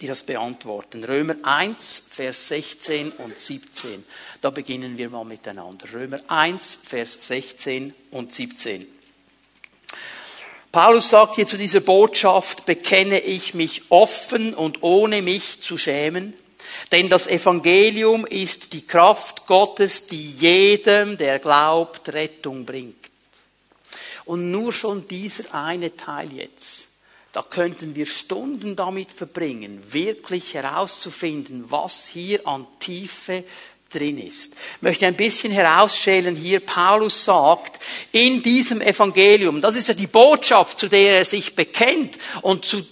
die 0.00 0.08
das 0.08 0.24
beantworten. 0.24 1.04
Römer 1.04 1.36
1, 1.42 2.08
Vers 2.10 2.48
16 2.48 3.12
und 3.12 3.38
17. 3.38 4.04
Da 4.40 4.50
beginnen 4.50 4.98
wir 4.98 5.08
mal 5.08 5.24
miteinander. 5.24 5.86
Römer 5.92 6.20
1, 6.26 6.78
Vers 6.84 7.18
16 7.20 7.94
und 8.10 8.34
17. 8.34 8.86
Paulus 10.72 11.08
sagt 11.08 11.36
hier 11.36 11.46
zu 11.46 11.56
dieser 11.56 11.80
Botschaft, 11.80 12.66
bekenne 12.66 13.20
ich 13.20 13.54
mich 13.54 13.82
offen 13.90 14.52
und 14.52 14.82
ohne 14.82 15.22
mich 15.22 15.62
zu 15.62 15.78
schämen. 15.78 16.34
Denn 16.92 17.08
das 17.08 17.26
Evangelium 17.26 18.26
ist 18.26 18.72
die 18.72 18.86
Kraft 18.86 19.46
Gottes, 19.46 20.06
die 20.06 20.30
jedem, 20.30 21.16
der 21.16 21.38
glaubt, 21.38 22.12
Rettung 22.12 22.64
bringt. 22.64 23.06
Und 24.24 24.50
nur 24.50 24.72
schon 24.72 25.06
dieser 25.06 25.54
eine 25.54 25.96
Teil 25.96 26.32
jetzt, 26.32 26.88
da 27.32 27.42
könnten 27.42 27.94
wir 27.94 28.06
Stunden 28.06 28.76
damit 28.76 29.12
verbringen, 29.12 29.82
wirklich 29.92 30.54
herauszufinden, 30.54 31.70
was 31.70 32.06
hier 32.06 32.46
an 32.46 32.66
Tiefe 32.78 33.44
drin 33.90 34.18
ist. 34.18 34.54
Ich 34.54 34.82
möchte 34.82 35.06
ein 35.06 35.16
bisschen 35.16 35.52
herausschälen 35.52 36.34
hier. 36.34 36.60
Paulus 36.60 37.24
sagt, 37.24 37.80
in 38.12 38.42
diesem 38.42 38.80
Evangelium, 38.80 39.60
das 39.60 39.76
ist 39.76 39.88
ja 39.88 39.94
die 39.94 40.06
Botschaft, 40.06 40.78
zu 40.78 40.88
der 40.88 41.18
er 41.18 41.24
sich 41.24 41.54
bekennt 41.54 42.18
und 42.42 42.64
zu 42.64 42.84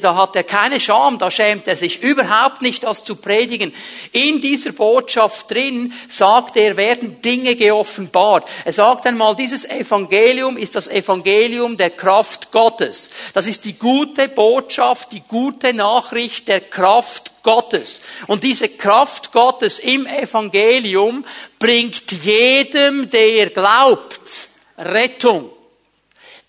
da 0.00 0.14
hat 0.14 0.36
er 0.36 0.44
keine 0.44 0.80
Scham, 0.80 1.18
da 1.18 1.30
schämt 1.30 1.66
er 1.66 1.76
sich 1.76 2.02
überhaupt 2.02 2.62
nicht, 2.62 2.84
das 2.84 3.04
zu 3.04 3.16
predigen. 3.16 3.74
In 4.12 4.40
dieser 4.40 4.72
Botschaft 4.72 5.50
drin, 5.50 5.92
sagt 6.08 6.56
er, 6.56 6.76
werden 6.76 7.20
Dinge 7.22 7.56
geoffenbart. 7.56 8.48
Er 8.64 8.72
sagt 8.72 9.06
einmal, 9.06 9.36
dieses 9.36 9.64
Evangelium 9.64 10.56
ist 10.56 10.74
das 10.74 10.88
Evangelium 10.88 11.76
der 11.76 11.90
Kraft 11.90 12.50
Gottes. 12.52 13.10
Das 13.34 13.46
ist 13.46 13.64
die 13.64 13.78
gute 13.78 14.28
Botschaft, 14.28 15.12
die 15.12 15.22
gute 15.26 15.72
Nachricht 15.72 16.48
der 16.48 16.60
Kraft 16.60 17.30
Gottes. 17.42 18.00
Und 18.26 18.42
diese 18.42 18.68
Kraft 18.68 19.32
Gottes 19.32 19.78
im 19.78 20.06
Evangelium 20.06 21.24
bringt 21.58 22.12
jedem, 22.24 23.10
der 23.10 23.50
glaubt, 23.50 24.48
Rettung. 24.78 25.50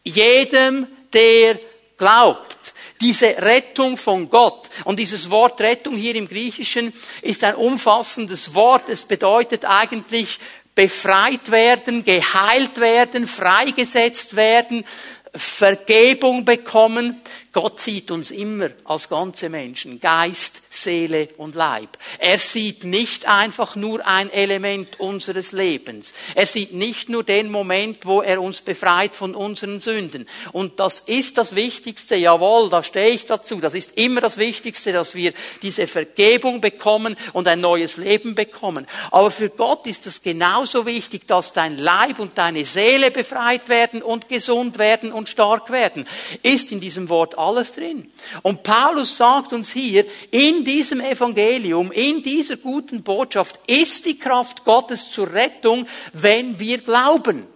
Jedem, 0.04 0.88
der 1.14 1.60
glaubt 1.98 2.61
diese 3.02 3.38
Rettung 3.38 3.98
von 3.98 4.30
Gott. 4.30 4.70
Und 4.86 5.00
dieses 5.00 5.30
Wort 5.30 5.60
Rettung 5.60 5.98
hier 5.98 6.16
im 6.16 6.28
Griechischen 6.28 6.94
ist 7.22 7.44
ein 7.44 7.56
umfassendes 7.56 8.54
Wort. 8.54 8.88
Es 8.90 9.04
bedeutet 9.04 9.66
eigentlich 9.66 10.40
befreit 10.76 11.52
werden, 11.52 12.06
geheilt 12.06 12.80
werden, 12.80 13.28
freigesetzt 13.28 14.36
werden, 14.36 14.86
Vergebung 15.34 16.44
bekommen. 16.46 17.22
Gott 17.52 17.80
sieht 17.80 18.12
uns 18.12 18.32
immer 18.32 18.70
als 18.84 19.10
ganze 19.10 19.50
Menschen, 19.50 20.00
Geist, 20.00 20.62
Seele 20.72 21.28
und 21.38 21.54
Leib. 21.54 21.90
Er 22.18 22.40
sieht 22.40 22.86
nicht 22.86 23.28
einfach 23.28 23.76
nur 23.76 24.08
ein 24.08 24.32
Element 24.32 25.00
unseres 25.02 25.52
Lebens. 25.52 26.14
Er 26.34 26.46
sieht 26.46 26.74
nicht 26.74 27.10
nur 27.10 27.26
den 27.26 27.52
Moment, 27.52 28.06
wo 28.06 28.22
er 28.22 28.42
uns 28.42 28.62
befreit 28.62 29.16
von 29.16 29.36
unseren 29.36 29.82
Sünden. 29.82 30.28
Und 30.54 30.80
das 30.80 31.02
ist 31.02 31.38
das 31.38 31.56
Wichtigste, 31.56 32.16
jawohl, 32.16 32.70
da 32.70 32.84
stehe 32.84 33.10
ich 33.10 33.26
dazu. 33.26 33.58
Das 33.58 33.74
ist 33.74 33.98
immer 33.98 34.22
das 34.22 34.38
Wichtigste, 34.38 34.94
dass 34.94 35.14
wir 35.14 35.34
diese 35.62 35.88
Vergebung 35.88 36.62
bekommen 36.62 37.18
und 37.34 37.50
ein 37.50 37.60
neues 37.60 37.98
Leben 37.98 38.34
bekommen. 38.34 38.88
Aber 39.12 39.30
für 39.30 39.50
Gott 39.50 39.86
ist 39.88 40.08
es 40.08 40.22
genauso 40.22 40.86
wichtig, 40.86 41.28
dass 41.28 41.52
dein 41.52 41.78
Leib 41.78 42.20
und 42.20 42.38
deine 42.38 42.64
Seele 42.64 43.12
befreit 43.12 43.68
werden 43.68 44.02
und 44.02 44.30
gesund 44.30 44.80
werden 44.80 45.12
und 45.12 45.28
stark 45.28 45.70
werden. 45.70 46.08
Ist 46.44 46.72
in 46.72 46.80
diesem 46.80 47.10
Wort 47.10 47.38
alles 47.38 47.74
drin. 47.74 48.10
Und 48.42 48.64
Paulus 48.64 49.18
sagt 49.18 49.52
uns 49.52 49.70
hier, 49.70 50.06
in 50.32 50.61
diesem 50.64 51.02
Evangelium, 51.02 51.92
in 51.92 52.24
dieser 52.24 52.58
guten 52.58 53.04
Botschaft 53.04 53.60
ist 53.68 54.06
die 54.06 54.18
Kraft 54.18 54.64
Gottes 54.66 55.10
zur 55.12 55.32
Rettung, 55.32 55.88
wenn 56.14 56.60
wir 56.60 56.80
glauben. 56.80 57.48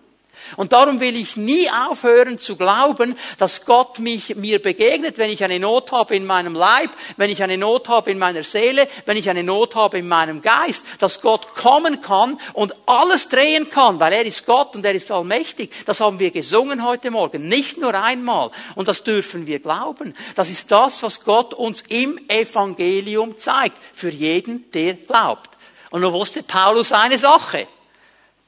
Und 0.58 0.74
darum 0.74 1.00
will 1.00 1.16
ich 1.16 1.38
nie 1.38 1.70
aufhören 1.70 2.40
zu 2.40 2.56
glauben, 2.56 3.18
dass 3.38 3.66
Gott 3.66 4.00
mich, 4.00 4.36
mir 4.36 4.62
begegnet, 4.62 5.18
wenn 5.18 5.30
ich 5.30 5.44
eine 5.44 5.60
Not 5.60 5.92
habe 5.92 6.16
in 6.16 6.26
meinem 6.26 6.54
Leib, 6.54 6.92
wenn 7.18 7.30
ich 7.30 7.44
eine 7.44 7.58
Not 7.58 7.90
habe 7.90 8.12
in 8.12 8.20
meiner 8.20 8.44
Seele, 8.44 8.88
wenn 9.06 9.18
ich 9.18 9.30
eine 9.30 9.44
Not 9.44 9.76
habe 9.76 9.98
in 9.98 10.08
meinem 10.08 10.42
Geist, 10.42 10.86
dass 11.00 11.22
Gott 11.22 11.56
kommen 11.56 12.02
kann 12.02 12.40
und 12.54 12.76
alles 12.86 13.30
drehen 13.30 13.70
kann, 13.70 14.00
weil 14.00 14.14
er 14.14 14.26
ist 14.26 14.46
Gott 14.46 14.76
und 14.76 14.86
er 14.86 14.94
ist 14.94 15.12
allmächtig. 15.12 15.72
Das 15.86 16.00
haben 16.00 16.20
wir 16.20 16.32
gesungen 16.32 16.86
heute 16.86 17.12
Morgen, 17.12 17.48
nicht 17.48 17.78
nur 17.78 17.94
einmal. 17.94 18.52
Und 18.76 18.88
das 18.88 19.04
dürfen 19.04 19.48
wir 19.48 19.60
glauben. 19.60 20.14
Das 20.36 20.50
ist 20.50 20.72
das, 20.72 21.04
was 21.04 21.24
Gott 21.24 21.54
uns 21.54 21.84
im 21.90 22.20
Evangelium 22.30 23.38
zeigt, 23.38 23.78
für 23.94 24.10
jeden, 24.10 24.70
der 24.72 24.94
glaubt. 24.94 25.50
Und 25.90 26.02
nun 26.02 26.14
wusste 26.14 26.44
Paulus 26.44 26.92
eine 26.92 27.18
Sache. 27.18 27.68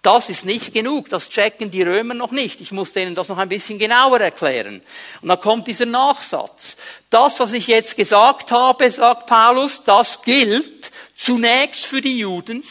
Das 0.08 0.30
ist 0.30 0.46
nicht 0.46 0.74
genug, 0.74 1.10
das 1.10 1.28
checken 1.28 1.70
die 1.70 1.82
Römer 1.82 2.14
noch 2.14 2.32
nicht. 2.32 2.62
Ich 2.62 2.72
muss 2.72 2.94
denen 2.94 3.14
das 3.14 3.28
noch 3.28 3.40
ein 3.40 3.50
bisschen 3.50 3.78
genauer 3.78 4.22
erklären. 4.22 4.82
Und 5.22 5.28
dann 5.28 5.42
kommt 5.42 5.68
dieser 5.68 5.86
Nachsatz. 5.86 6.78
Das, 7.10 7.42
was 7.42 7.52
ich 7.52 7.68
jetzt 7.68 7.98
gesagt 7.98 8.54
habe, 8.54 8.90
sagt 8.90 9.26
Paulus, 9.26 9.84
das 9.84 10.22
gilt 10.22 10.92
zunächst 11.14 11.88
für 11.88 12.00
die 12.00 12.20
Juden, 12.20 12.64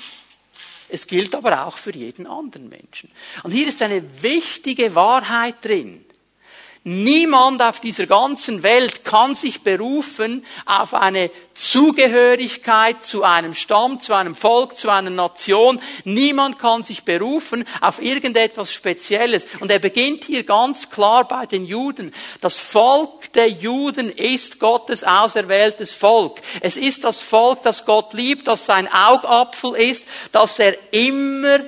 es 0.88 1.06
gilt 1.06 1.34
aber 1.34 1.66
auch 1.66 1.76
für 1.76 1.94
jeden 1.94 2.26
anderen 2.26 2.70
Menschen. 2.70 3.12
Und 3.42 3.50
hier 3.50 3.68
ist 3.68 3.82
eine 3.82 4.22
wichtige 4.22 4.94
Wahrheit 4.94 5.56
drin. 5.62 6.05
Niemand 6.88 7.62
auf 7.62 7.80
dieser 7.80 8.06
ganzen 8.06 8.62
Welt 8.62 9.04
kann 9.04 9.34
sich 9.34 9.62
berufen 9.62 10.46
auf 10.66 10.94
eine 10.94 11.32
Zugehörigkeit 11.52 13.04
zu 13.04 13.24
einem 13.24 13.54
Stamm, 13.54 13.98
zu 13.98 14.14
einem 14.14 14.36
Volk, 14.36 14.78
zu 14.78 14.88
einer 14.90 15.10
Nation. 15.10 15.80
Niemand 16.04 16.60
kann 16.60 16.84
sich 16.84 17.02
berufen 17.02 17.64
auf 17.80 18.00
irgendetwas 18.00 18.72
Spezielles. 18.72 19.48
Und 19.58 19.72
er 19.72 19.80
beginnt 19.80 20.26
hier 20.26 20.44
ganz 20.44 20.88
klar 20.88 21.26
bei 21.26 21.44
den 21.44 21.64
Juden. 21.64 22.14
Das 22.40 22.60
Volk 22.60 23.32
der 23.32 23.48
Juden 23.50 24.08
ist 24.08 24.60
Gottes 24.60 25.02
auserwähltes 25.02 25.92
Volk. 25.92 26.40
Es 26.60 26.76
ist 26.76 27.02
das 27.02 27.20
Volk, 27.20 27.62
das 27.62 27.84
Gott 27.84 28.12
liebt, 28.12 28.46
das 28.46 28.64
sein 28.64 28.86
Augapfel 28.92 29.74
ist, 29.74 30.06
das 30.30 30.60
er 30.60 30.76
immer 30.92 31.58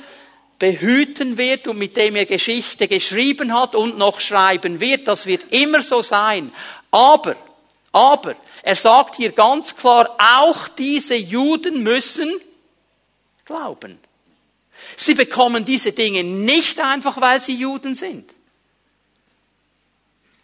behüten 0.59 1.39
wird 1.39 1.69
und 1.69 1.79
mit 1.79 1.97
dem 1.97 2.17
er 2.17 2.27
Geschichte 2.27 2.89
geschrieben 2.89 3.55
hat 3.55 3.75
und 3.75 3.97
noch 3.97 4.21
schreiben 4.21 4.81
wird. 4.81 5.07
Das 5.07 5.27
wird 5.27 5.53
immer 5.53 5.83
so 5.83 6.03
sein. 6.03 6.53
Aber, 6.91 7.37
aber, 7.93 8.35
er 8.63 8.77
sagt 8.77 9.17
hier 9.17 9.33
ganz 9.33 9.77
klar, 9.77 10.17
auch 10.19 10.69
diese 10.69 11.15
Juden 11.15 11.83
müssen 11.83 12.41
glauben. 13.45 13.99
Sie 14.97 15.15
bekommen 15.15 15.65
diese 15.65 15.93
Dinge 15.93 16.25
nicht 16.25 16.81
einfach, 16.81 17.21
weil 17.21 17.41
sie 17.41 17.55
Juden 17.55 17.95
sind. 17.95 18.35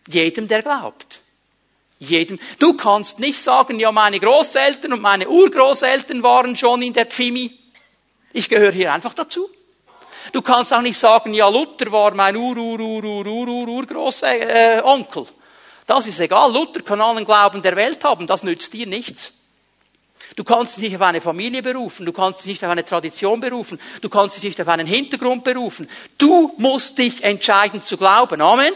Jedem, 0.06 0.48
der 0.48 0.62
glaubt. 0.62 1.20
Jedem. 1.98 2.38
Du 2.58 2.74
kannst 2.74 3.18
nicht 3.18 3.40
sagen, 3.40 3.80
ja, 3.80 3.90
meine 3.90 4.20
Großeltern 4.20 4.92
und 4.92 5.00
meine 5.00 5.28
Urgroßeltern 5.28 6.22
waren 6.22 6.56
schon 6.56 6.82
in 6.82 6.92
der 6.92 7.06
Pfimi. 7.06 7.58
Ich 8.32 8.48
gehöre 8.48 8.72
hier 8.72 8.92
einfach 8.92 9.14
dazu. 9.14 9.48
Du 10.32 10.42
kannst 10.42 10.72
auch 10.72 10.80
nicht 10.80 10.98
sagen, 10.98 11.34
ja, 11.34 11.48
Luther 11.48 11.90
war 11.92 12.14
mein 12.14 12.36
Ur, 12.36 12.56
Ur, 12.56 12.80
Ur, 12.80 13.04
Ur, 13.04 13.26
Ur, 13.26 13.48
Ur, 13.48 13.68
Ur, 13.68 13.86
Großonkel. 13.86 14.48
Äh, 14.48 14.82
Onkel. 14.82 15.26
das 15.86 16.06
ist 16.06 16.20
egal. 16.20 16.52
Luther 16.52 16.82
kann 16.82 17.00
allen 17.00 17.24
Glauben 17.24 17.62
der 17.62 17.76
Welt 17.76 18.02
haben. 18.04 18.26
Das 18.26 18.42
nützt 18.42 18.72
dir 18.72 18.86
nichts. 18.86 19.32
Du 20.36 20.42
kannst 20.42 20.76
dich 20.76 20.84
nicht 20.84 20.96
auf 20.96 21.02
eine 21.02 21.20
Familie 21.20 21.62
berufen. 21.62 22.06
Du 22.06 22.12
kannst 22.12 22.40
dich 22.40 22.46
nicht 22.46 22.64
auf 22.64 22.70
eine 22.70 22.84
Tradition 22.84 23.38
berufen. 23.38 23.78
Du 24.00 24.08
kannst 24.08 24.36
dich 24.36 24.44
nicht 24.44 24.60
auf 24.60 24.68
einen 24.68 24.86
Hintergrund 24.86 25.44
berufen. 25.44 25.88
Du 26.18 26.52
musst 26.56 26.98
dich 26.98 27.22
entscheiden 27.22 27.82
zu 27.82 27.96
glauben. 27.96 28.40
Amen. 28.40 28.72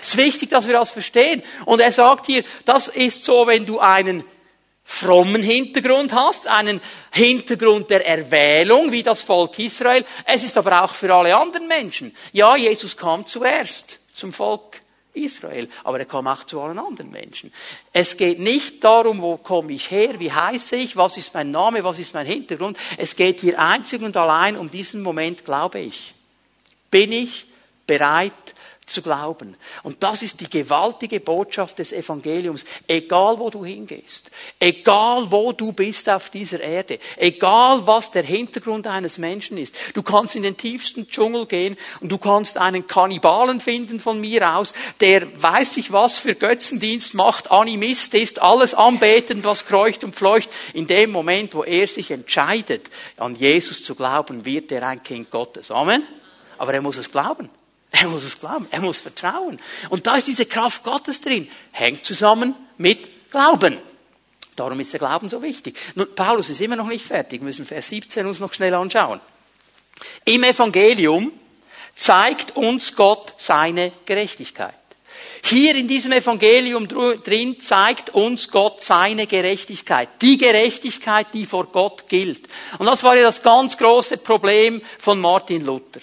Es 0.00 0.10
ist 0.10 0.16
wichtig, 0.16 0.50
dass 0.50 0.66
wir 0.66 0.74
das 0.74 0.90
verstehen. 0.90 1.42
Und 1.64 1.80
er 1.80 1.90
sagt 1.90 2.26
hier, 2.26 2.44
das 2.64 2.88
ist 2.88 3.24
so, 3.24 3.46
wenn 3.46 3.66
du 3.66 3.80
einen 3.80 4.24
frommen 4.84 5.42
Hintergrund 5.42 6.12
hast, 6.12 6.46
einen 6.46 6.80
Hintergrund 7.12 7.90
der 7.90 8.06
Erwählung, 8.06 8.92
wie 8.92 9.02
das 9.02 9.22
Volk 9.22 9.58
Israel. 9.58 10.04
Es 10.24 10.44
ist 10.44 10.56
aber 10.56 10.82
auch 10.82 10.92
für 10.92 11.12
alle 11.14 11.36
anderen 11.36 11.68
Menschen. 11.68 12.14
Ja, 12.32 12.56
Jesus 12.56 12.96
kam 12.96 13.26
zuerst 13.26 13.98
zum 14.14 14.32
Volk 14.32 14.82
Israel, 15.14 15.68
aber 15.84 15.98
er 15.98 16.06
kam 16.06 16.26
auch 16.26 16.44
zu 16.44 16.60
allen 16.60 16.78
anderen 16.78 17.10
Menschen. 17.10 17.52
Es 17.92 18.16
geht 18.16 18.38
nicht 18.38 18.82
darum, 18.82 19.20
wo 19.20 19.36
komme 19.36 19.72
ich 19.72 19.90
her, 19.90 20.18
wie 20.18 20.32
heiße 20.32 20.76
ich, 20.76 20.96
was 20.96 21.16
ist 21.16 21.34
mein 21.34 21.50
Name, 21.50 21.84
was 21.84 21.98
ist 21.98 22.14
mein 22.14 22.26
Hintergrund. 22.26 22.78
Es 22.96 23.14
geht 23.14 23.40
hier 23.40 23.58
einzig 23.58 24.02
und 24.02 24.16
allein 24.16 24.56
um 24.56 24.70
diesen 24.70 25.02
Moment, 25.02 25.44
glaube 25.44 25.80
ich. 25.80 26.14
Bin 26.90 27.12
ich 27.12 27.46
bereit, 27.86 28.32
zu 28.86 29.00
glauben. 29.00 29.56
Und 29.82 30.02
das 30.02 30.22
ist 30.22 30.40
die 30.40 30.50
gewaltige 30.50 31.20
Botschaft 31.20 31.78
des 31.78 31.92
Evangeliums. 31.92 32.64
Egal 32.88 33.38
wo 33.38 33.48
du 33.48 33.64
hingehst, 33.64 34.30
egal 34.58 35.30
wo 35.30 35.52
du 35.52 35.72
bist 35.72 36.10
auf 36.10 36.30
dieser 36.30 36.60
Erde, 36.60 36.98
egal 37.16 37.86
was 37.86 38.10
der 38.10 38.24
Hintergrund 38.24 38.86
eines 38.86 39.18
Menschen 39.18 39.56
ist, 39.56 39.74
du 39.94 40.02
kannst 40.02 40.36
in 40.36 40.42
den 40.42 40.56
tiefsten 40.56 41.08
Dschungel 41.08 41.46
gehen 41.46 41.76
und 42.00 42.10
du 42.10 42.18
kannst 42.18 42.58
einen 42.58 42.86
Kannibalen 42.86 43.60
finden 43.60 44.00
von 44.00 44.20
mir 44.20 44.56
aus, 44.56 44.74
der 45.00 45.26
weiß 45.40 45.76
ich 45.76 45.92
was 45.92 46.18
für 46.18 46.34
Götzendienst 46.34 47.14
macht, 47.14 47.50
Animist 47.50 48.14
ist, 48.14 48.42
alles 48.42 48.74
anbetend, 48.74 49.44
was 49.44 49.64
kreucht 49.64 50.02
und 50.04 50.16
fleucht. 50.16 50.50
In 50.74 50.86
dem 50.86 51.12
Moment, 51.12 51.54
wo 51.54 51.62
er 51.62 51.86
sich 51.86 52.10
entscheidet, 52.10 52.90
an 53.16 53.36
Jesus 53.36 53.84
zu 53.84 53.94
glauben, 53.94 54.44
wird 54.44 54.72
er 54.72 54.86
ein 54.86 55.02
Kind 55.02 55.30
Gottes. 55.30 55.70
Amen. 55.70 56.02
Aber 56.58 56.74
er 56.74 56.82
muss 56.82 56.96
es 56.96 57.10
glauben. 57.10 57.48
Er 57.92 58.08
muss 58.08 58.24
es 58.24 58.40
glauben. 58.40 58.66
Er 58.70 58.80
muss 58.80 59.00
vertrauen. 59.00 59.60
Und 59.90 60.06
da 60.06 60.16
ist 60.16 60.26
diese 60.26 60.46
Kraft 60.46 60.82
Gottes 60.82 61.20
drin. 61.20 61.48
Hängt 61.72 62.04
zusammen 62.04 62.54
mit 62.78 63.30
Glauben. 63.30 63.78
Darum 64.56 64.80
ist 64.80 64.92
der 64.92 65.00
Glauben 65.00 65.28
so 65.28 65.42
wichtig. 65.42 65.78
Nun, 65.94 66.14
Paulus 66.14 66.50
ist 66.50 66.60
immer 66.60 66.76
noch 66.76 66.86
nicht 66.86 67.04
fertig. 67.04 67.40
Wir 67.40 67.46
müssen 67.46 67.64
Vers 67.64 67.88
17 67.88 68.26
uns 68.26 68.40
noch 68.40 68.52
schnell 68.52 68.74
anschauen. 68.74 69.20
Im 70.24 70.42
Evangelium 70.42 71.32
zeigt 71.94 72.56
uns 72.56 72.96
Gott 72.96 73.34
seine 73.36 73.92
Gerechtigkeit. 74.04 74.74
Hier 75.44 75.74
in 75.74 75.88
diesem 75.88 76.12
Evangelium 76.12 76.86
drin 76.86 77.58
zeigt 77.60 78.10
uns 78.10 78.48
Gott 78.48 78.80
seine 78.80 79.26
Gerechtigkeit. 79.26 80.08
Die 80.20 80.38
Gerechtigkeit, 80.38 81.26
die 81.34 81.46
vor 81.46 81.66
Gott 81.66 82.08
gilt. 82.08 82.48
Und 82.78 82.86
das 82.86 83.02
war 83.02 83.16
ja 83.16 83.22
das 83.22 83.42
ganz 83.42 83.76
große 83.76 84.18
Problem 84.18 84.80
von 84.98 85.20
Martin 85.20 85.64
Luther. 85.64 86.00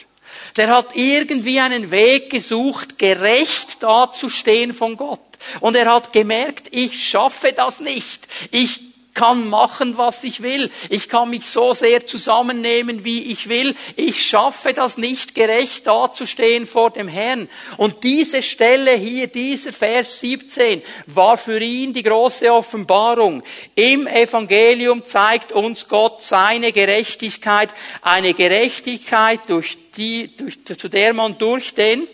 Der 0.58 0.70
hat 0.70 0.96
irgendwie 0.96 1.60
einen 1.60 1.92
Weg 1.92 2.30
gesucht, 2.30 2.98
gerecht 3.00 3.82
dazustehen 3.82 4.74
von 4.74 4.98
Gott. 4.98 5.20
Und 5.60 5.76
er 5.76 5.94
hat 5.94 6.14
gemerkt, 6.14 6.68
ich 6.72 7.10
schaffe 7.10 7.54
das 7.54 7.80
nicht. 7.80 8.28
Ich 8.52 8.89
kann 9.14 9.50
machen, 9.50 9.98
was 9.98 10.24
ich 10.24 10.42
will. 10.42 10.70
Ich 10.90 11.10
kann 11.10 11.30
mich 11.30 11.46
so 11.46 11.74
sehr 11.74 12.06
zusammennehmen, 12.06 13.04
wie 13.04 13.32
ich 13.32 13.50
will. 13.50 13.76
Ich 13.96 14.26
schaffe 14.26 14.74
das 14.74 14.98
nicht, 14.98 15.36
gerecht 15.36 15.88
dazustehen 15.88 16.68
vor 16.68 16.92
dem 16.92 17.08
Herrn. 17.08 17.50
Und 17.78 18.04
diese 18.04 18.42
Stelle 18.42 18.94
hier, 18.94 19.28
dieser 19.28 19.74
Vers 19.74 20.20
17, 20.20 20.82
war 21.08 21.38
für 21.38 21.60
ihn 21.60 21.94
die 21.94 22.04
große 22.04 22.52
Offenbarung. 22.52 23.44
Im 23.76 24.08
Evangelium 24.08 25.06
zeigt 25.06 25.52
uns 25.52 25.88
Gott 25.88 26.22
seine 26.22 26.72
Gerechtigkeit, 26.72 27.74
eine 28.02 28.34
Gerechtigkeit, 28.34 29.42
durch 29.48 29.78
die, 29.98 30.36
durch, 30.36 30.64
zu 30.66 30.88
der 30.88 31.14
man 31.14 31.38
durch 31.38 31.74
den 31.74 32.08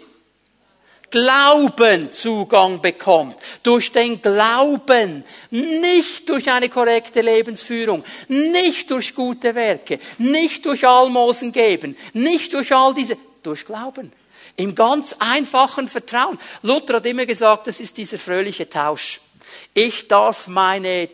Glauben 1.12 2.12
Zugang 2.12 2.82
bekommt. 2.82 3.36
Durch 3.64 3.92
den 3.92 4.22
Glauben. 4.22 5.24
Nicht 5.52 6.30
durch 6.30 6.50
eine 6.50 6.70
korrekte 6.70 7.22
Lebensführung. 7.22 8.04
Nicht 8.28 8.92
durch 8.92 9.14
gute 9.16 9.56
Werke. 9.56 10.00
Nicht 10.18 10.66
durch 10.66 10.86
Almosen 10.88 11.52
geben. 11.52 11.96
Nicht 12.14 12.54
durch 12.54 12.74
all 12.74 12.94
diese. 12.94 13.18
Durch 13.44 13.66
Glauben. 13.66 14.12
Im 14.58 14.74
ganz 14.74 15.16
einfachen 15.20 15.88
Vertrauen. 15.88 16.40
Luther 16.62 16.96
hat 16.96 17.06
immer 17.06 17.26
gesagt, 17.26 17.68
das 17.68 17.80
ist 17.80 17.98
dieser 17.98 18.18
fröhliche 18.18 18.68
Tausch. 18.70 19.22
Ich 19.74 20.08
darf 20.08 20.48
meine 20.48 21.10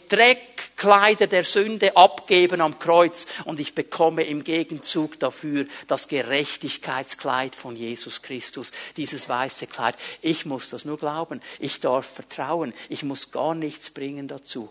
Dreckkleider 0.82 1.28
der 1.28 1.44
Sünde 1.44 1.96
abgeben 1.96 2.60
am 2.60 2.80
Kreuz 2.80 3.28
und 3.46 3.60
ich 3.60 3.76
bekomme 3.76 4.24
im 4.24 4.44
Gegenzug 4.44 5.20
dafür 5.20 5.66
das 5.88 6.08
Gerechtigkeitskleid 6.08 7.56
von 7.56 7.76
Jesus 7.76 8.22
Christus, 8.22 8.72
dieses 8.98 9.30
weiße 9.30 9.68
Kleid. 9.68 9.96
Ich 10.22 10.46
muss 10.46 10.70
das 10.70 10.86
nur 10.86 10.98
glauben. 10.98 11.42
Ich 11.60 11.80
darf 11.82 12.08
vertrauen. 12.08 12.74
Ich 12.90 13.04
muss 13.04 13.32
gar 13.32 13.54
nichts 13.54 13.92
bringen 13.92 14.28
dazu. 14.28 14.70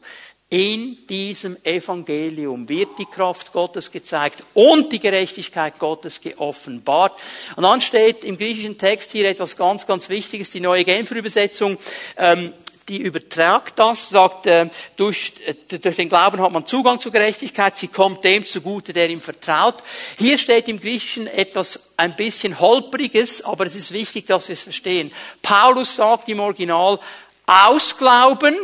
In 0.49 1.07
diesem 1.07 1.57
Evangelium 1.63 2.69
wird 2.69 2.99
die 2.99 3.05
Kraft 3.07 3.53
Gottes 3.53 3.93
gezeigt 3.93 4.43
und 4.55 4.91
die 4.91 4.99
Gerechtigkeit 4.99 5.79
Gottes 5.79 6.21
geoffenbart. 6.21 7.17
Und 7.55 7.63
dann 7.63 7.81
steht 7.81 8.25
im 8.25 8.37
griechischen 8.37 8.77
Text 8.77 9.13
hier 9.13 9.29
etwas 9.29 9.57
ganz, 9.57 9.87
ganz 9.87 10.09
Wichtiges, 10.09 10.51
die 10.51 10.59
neue 10.59 10.85
Genfer 10.85 11.15
Übersetzung. 11.15 11.79
Ähm, 12.17 12.53
die 12.91 12.99
übertragt 12.99 13.79
das, 13.79 14.11
sagt, 14.11 14.47
äh, 14.47 14.69
durch, 14.97 15.35
äh, 15.47 15.79
durch 15.79 15.95
den 15.95 16.09
Glauben 16.09 16.41
hat 16.41 16.51
man 16.51 16.67
Zugang 16.67 16.99
zur 16.99 17.13
Gerechtigkeit, 17.13 17.77
sie 17.77 17.87
kommt 17.87 18.25
dem 18.25 18.45
zugute, 18.45 18.93
der 18.93 19.09
ihm 19.09 19.21
vertraut. 19.21 19.77
Hier 20.19 20.37
steht 20.37 20.67
im 20.67 20.81
Griechischen 20.81 21.29
etwas 21.29 21.93
ein 21.97 22.17
bisschen 22.17 22.59
holpriges, 22.59 23.45
aber 23.45 23.67
es 23.67 23.77
ist 23.77 23.93
wichtig, 23.93 24.27
dass 24.27 24.49
wir 24.49 24.55
es 24.55 24.63
verstehen. 24.63 25.13
Paulus 25.41 25.97
sagt 25.97 26.29
im 26.29 26.41
Original, 26.41 26.99
aus 27.47 27.97
Glauben 27.97 28.57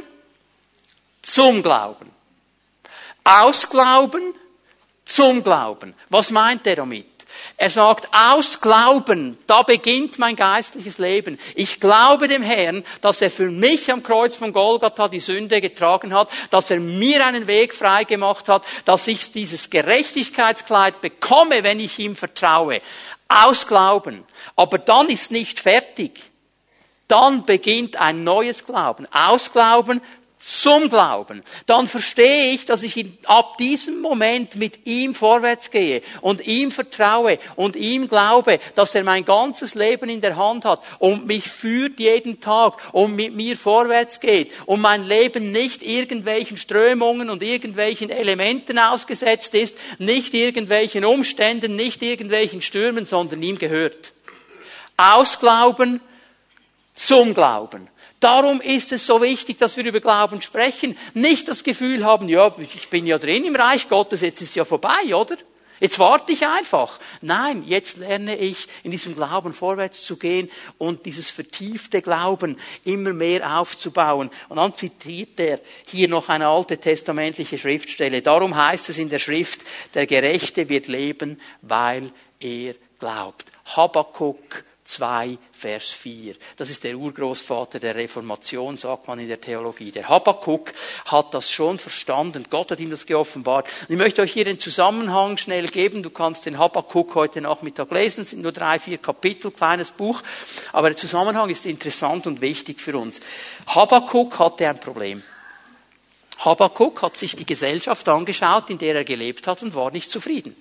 zum 1.23 1.63
Glauben. 1.63 2.11
Aus 3.23 3.71
Glauben 3.71 4.35
zum 5.05 5.43
Glauben. 5.45 5.95
Was 6.09 6.33
meint 6.33 6.67
er 6.67 6.77
damit? 6.77 7.16
Er 7.57 7.71
sagt, 7.71 8.09
aus 8.13 8.61
Glauben, 8.61 9.39
da 9.47 9.63
beginnt 9.63 10.19
mein 10.19 10.37
geistliches 10.37 10.99
Leben. 10.99 11.39
Ich 11.55 11.81
glaube 11.81 12.29
dem 12.29 12.43
Herrn, 12.43 12.85
dass 13.01 13.23
er 13.23 13.31
für 13.31 13.51
mich 13.51 13.91
am 13.91 14.03
Kreuz 14.03 14.37
von 14.37 14.53
Golgatha 14.53 15.09
die 15.09 15.21
Sünde 15.21 15.61
getragen 15.61 16.13
hat, 16.13 16.31
dass 16.51 16.71
er 16.71 16.81
mir 16.81 17.25
einen 17.25 17.47
Weg 17.47 17.75
frei 17.75 18.05
gemacht 18.05 18.49
hat, 18.49 18.65
dass 18.85 19.07
ich 19.07 19.33
dieses 19.33 19.71
Gerechtigkeitskleid 19.71 21.01
bekomme, 21.01 21.63
wenn 21.63 21.81
ich 21.81 21.99
ihm 21.99 22.17
vertraue. 22.17 22.81
Aus 23.29 23.67
Glauben. 23.67 24.25
Aber 24.55 24.79
dann 24.79 25.09
ist 25.09 25.31
nicht 25.31 25.59
fertig. 25.59 26.31
Dann 27.09 27.45
beginnt 27.45 27.97
ein 27.97 28.25
neues 28.25 28.67
Glauben. 28.67 29.07
Aus 29.13 29.53
Glauben 29.53 30.01
zum 30.47 30.89
Glauben, 30.91 31.43
dann 31.67 31.89
verstehe 31.89 32.53
ich, 32.53 32.67
dass 32.67 32.85
ich 32.85 33.05
ab 33.25 33.59
diesem 33.59 34.01
Moment 34.01 34.55
mit 34.55 34.87
ihm 34.87 35.13
vorwärts 35.13 35.73
gehe 35.73 36.03
und 36.21 36.47
ihm 36.47 36.71
vertraue 36.71 37.41
und 37.57 37.75
ihm 37.75 38.09
glaube, 38.09 38.61
dass 38.77 38.95
er 38.95 39.03
mein 39.03 39.25
ganzes 39.25 39.75
Leben 39.75 40.09
in 40.09 40.21
der 40.21 40.37
Hand 40.37 40.65
hat 40.65 40.85
und 41.01 41.27
mich 41.27 41.49
führt 41.49 41.99
jeden 41.99 42.41
Tag 42.41 42.75
und 42.93 43.17
mit 43.17 43.35
mir 43.35 43.57
vorwärts 43.57 44.21
geht 44.21 44.53
und 44.67 44.81
mein 44.81 45.05
Leben 45.05 45.51
nicht 45.51 45.83
irgendwelchen 45.83 46.59
Strömungen 46.59 47.29
und 47.29 47.43
irgendwelchen 47.43 48.11
Elementen 48.11 48.79
ausgesetzt 48.79 49.53
ist, 49.53 49.77
nicht 49.99 50.33
irgendwelchen 50.33 51.05
Umständen, 51.05 51.75
nicht 51.75 52.03
irgendwelchen 52.03 52.63
Stürmen, 52.63 53.05
sondern 53.05 53.43
ihm 53.43 53.59
gehört. 53.59 54.13
Aus 54.97 55.41
Glauben 55.41 56.01
zum 56.95 57.35
Glauben. 57.35 57.89
Darum 58.21 58.61
ist 58.61 58.93
es 58.93 59.07
so 59.07 59.21
wichtig, 59.21 59.59
dass 59.59 59.77
wir 59.77 59.85
über 59.85 60.01
Glauben 60.01 60.41
sprechen. 60.41 60.97
Nicht 61.15 61.49
das 61.49 61.63
Gefühl 61.63 62.05
haben, 62.05 62.29
ja, 62.29 62.55
ich 62.59 62.89
bin 62.89 63.07
ja 63.07 63.19
drin 63.19 63.45
im 63.45 63.57
Reich 63.57 63.89
Gottes, 63.89 64.23
jetzt 64.23 64.41
ist 64.41 64.57
ja 64.57 64.65
vorbei, 64.65 65.15
oder? 65.15 65.37
Jetzt 65.79 65.99
warte 65.99 66.33
ich 66.33 66.47
einfach. 66.47 66.99
Nein, 67.21 67.63
jetzt 67.67 67.99
lerne 67.99 68.37
ich 68.37 68.67
in 68.83 68.91
diesem 68.91 69.15
Glauben 69.15 69.53
vorwärts 69.53 70.03
zu 70.05 70.17
gehen 70.17 70.51
und 70.79 71.05
dieses 71.05 71.29
vertiefte 71.29 72.01
Glauben 72.01 72.59
immer 72.85 73.13
mehr 73.13 73.59
aufzubauen. 73.59 74.31
Und 74.49 74.57
dann 74.57 74.75
zitiert 74.75 75.39
er 75.39 75.61
hier 75.85 76.09
noch 76.09 76.31
eine 76.31 76.49
alte 76.49 76.79
testamentliche 76.79 77.59
Schriftstelle. 77.59 78.23
Darum 78.23 78.57
heißt 78.57 78.89
es 78.89 78.97
in 78.97 79.11
der 79.11 79.19
Schrift, 79.19 79.61
der 79.95 80.07
Gerechte 80.07 80.71
wird 80.71 80.89
leben, 80.89 81.39
weil 81.61 82.11
er 82.41 82.75
glaubt. 82.99 83.45
Habakkuk 83.67 84.65
2, 84.87 85.37
Vers 85.53 85.91
4. 85.91 86.37
Das 86.57 86.71
ist 86.71 86.85
der 86.85 86.97
Urgroßvater 86.97 87.79
der 87.79 87.95
Reformation, 87.95 88.77
sagt 88.77 89.09
man 89.09 89.19
in 89.19 89.29
der 89.29 89.41
Theologie. 89.41 89.91
Der 89.91 90.09
Habakkuk 90.09 90.73
hat 91.05 91.35
das 91.35 91.51
schon 91.51 91.79
verstanden. 91.79 92.45
Gott 92.49 92.71
hat 92.71 92.81
ihm 92.81 92.91
das 92.91 93.05
geoffenbart. 93.05 93.69
Und 93.83 93.91
ich 93.95 93.99
möchte 93.99 94.23
euch 94.23 94.33
hier 94.33 94.45
den 94.45 94.59
Zusammenhang 94.59 95.37
schnell 95.39 95.67
geben. 95.67 96.03
Du 96.03 96.11
kannst 96.11 96.47
den 96.47 96.59
Habakkuk 96.59 97.15
heute 97.15 97.41
Nachmittag 97.41 97.91
lesen. 97.91 98.23
Es 98.23 98.31
sind 98.31 98.43
nur 98.43 98.53
drei, 98.53 98.79
vier 98.79 98.99
Kapitel, 98.99 99.51
kleines 99.51 99.91
Buch. 99.91 100.23
Aber 100.73 100.89
der 100.89 100.97
Zusammenhang 100.97 101.51
ist 101.51 101.67
interessant 101.67 102.27
und 102.27 102.41
wichtig 102.41 102.81
für 102.81 102.97
uns. 102.97 103.21
Habakkuk 103.67 104.39
hatte 104.39 104.69
ein 104.69 104.81
Problem. 104.81 105.23
Habakkuk 106.39 107.03
hat 107.03 107.17
sich 107.17 107.35
die 107.35 107.47
Gesellschaft 107.47 108.09
angeschaut, 108.09 108.71
in 108.71 108.79
der 108.79 108.95
er 108.95 109.05
gelebt 109.05 109.47
hat 109.47 109.63
und 109.63 109.75
war 109.75 109.91
nicht 109.91 110.11
zufrieden. 110.11 110.55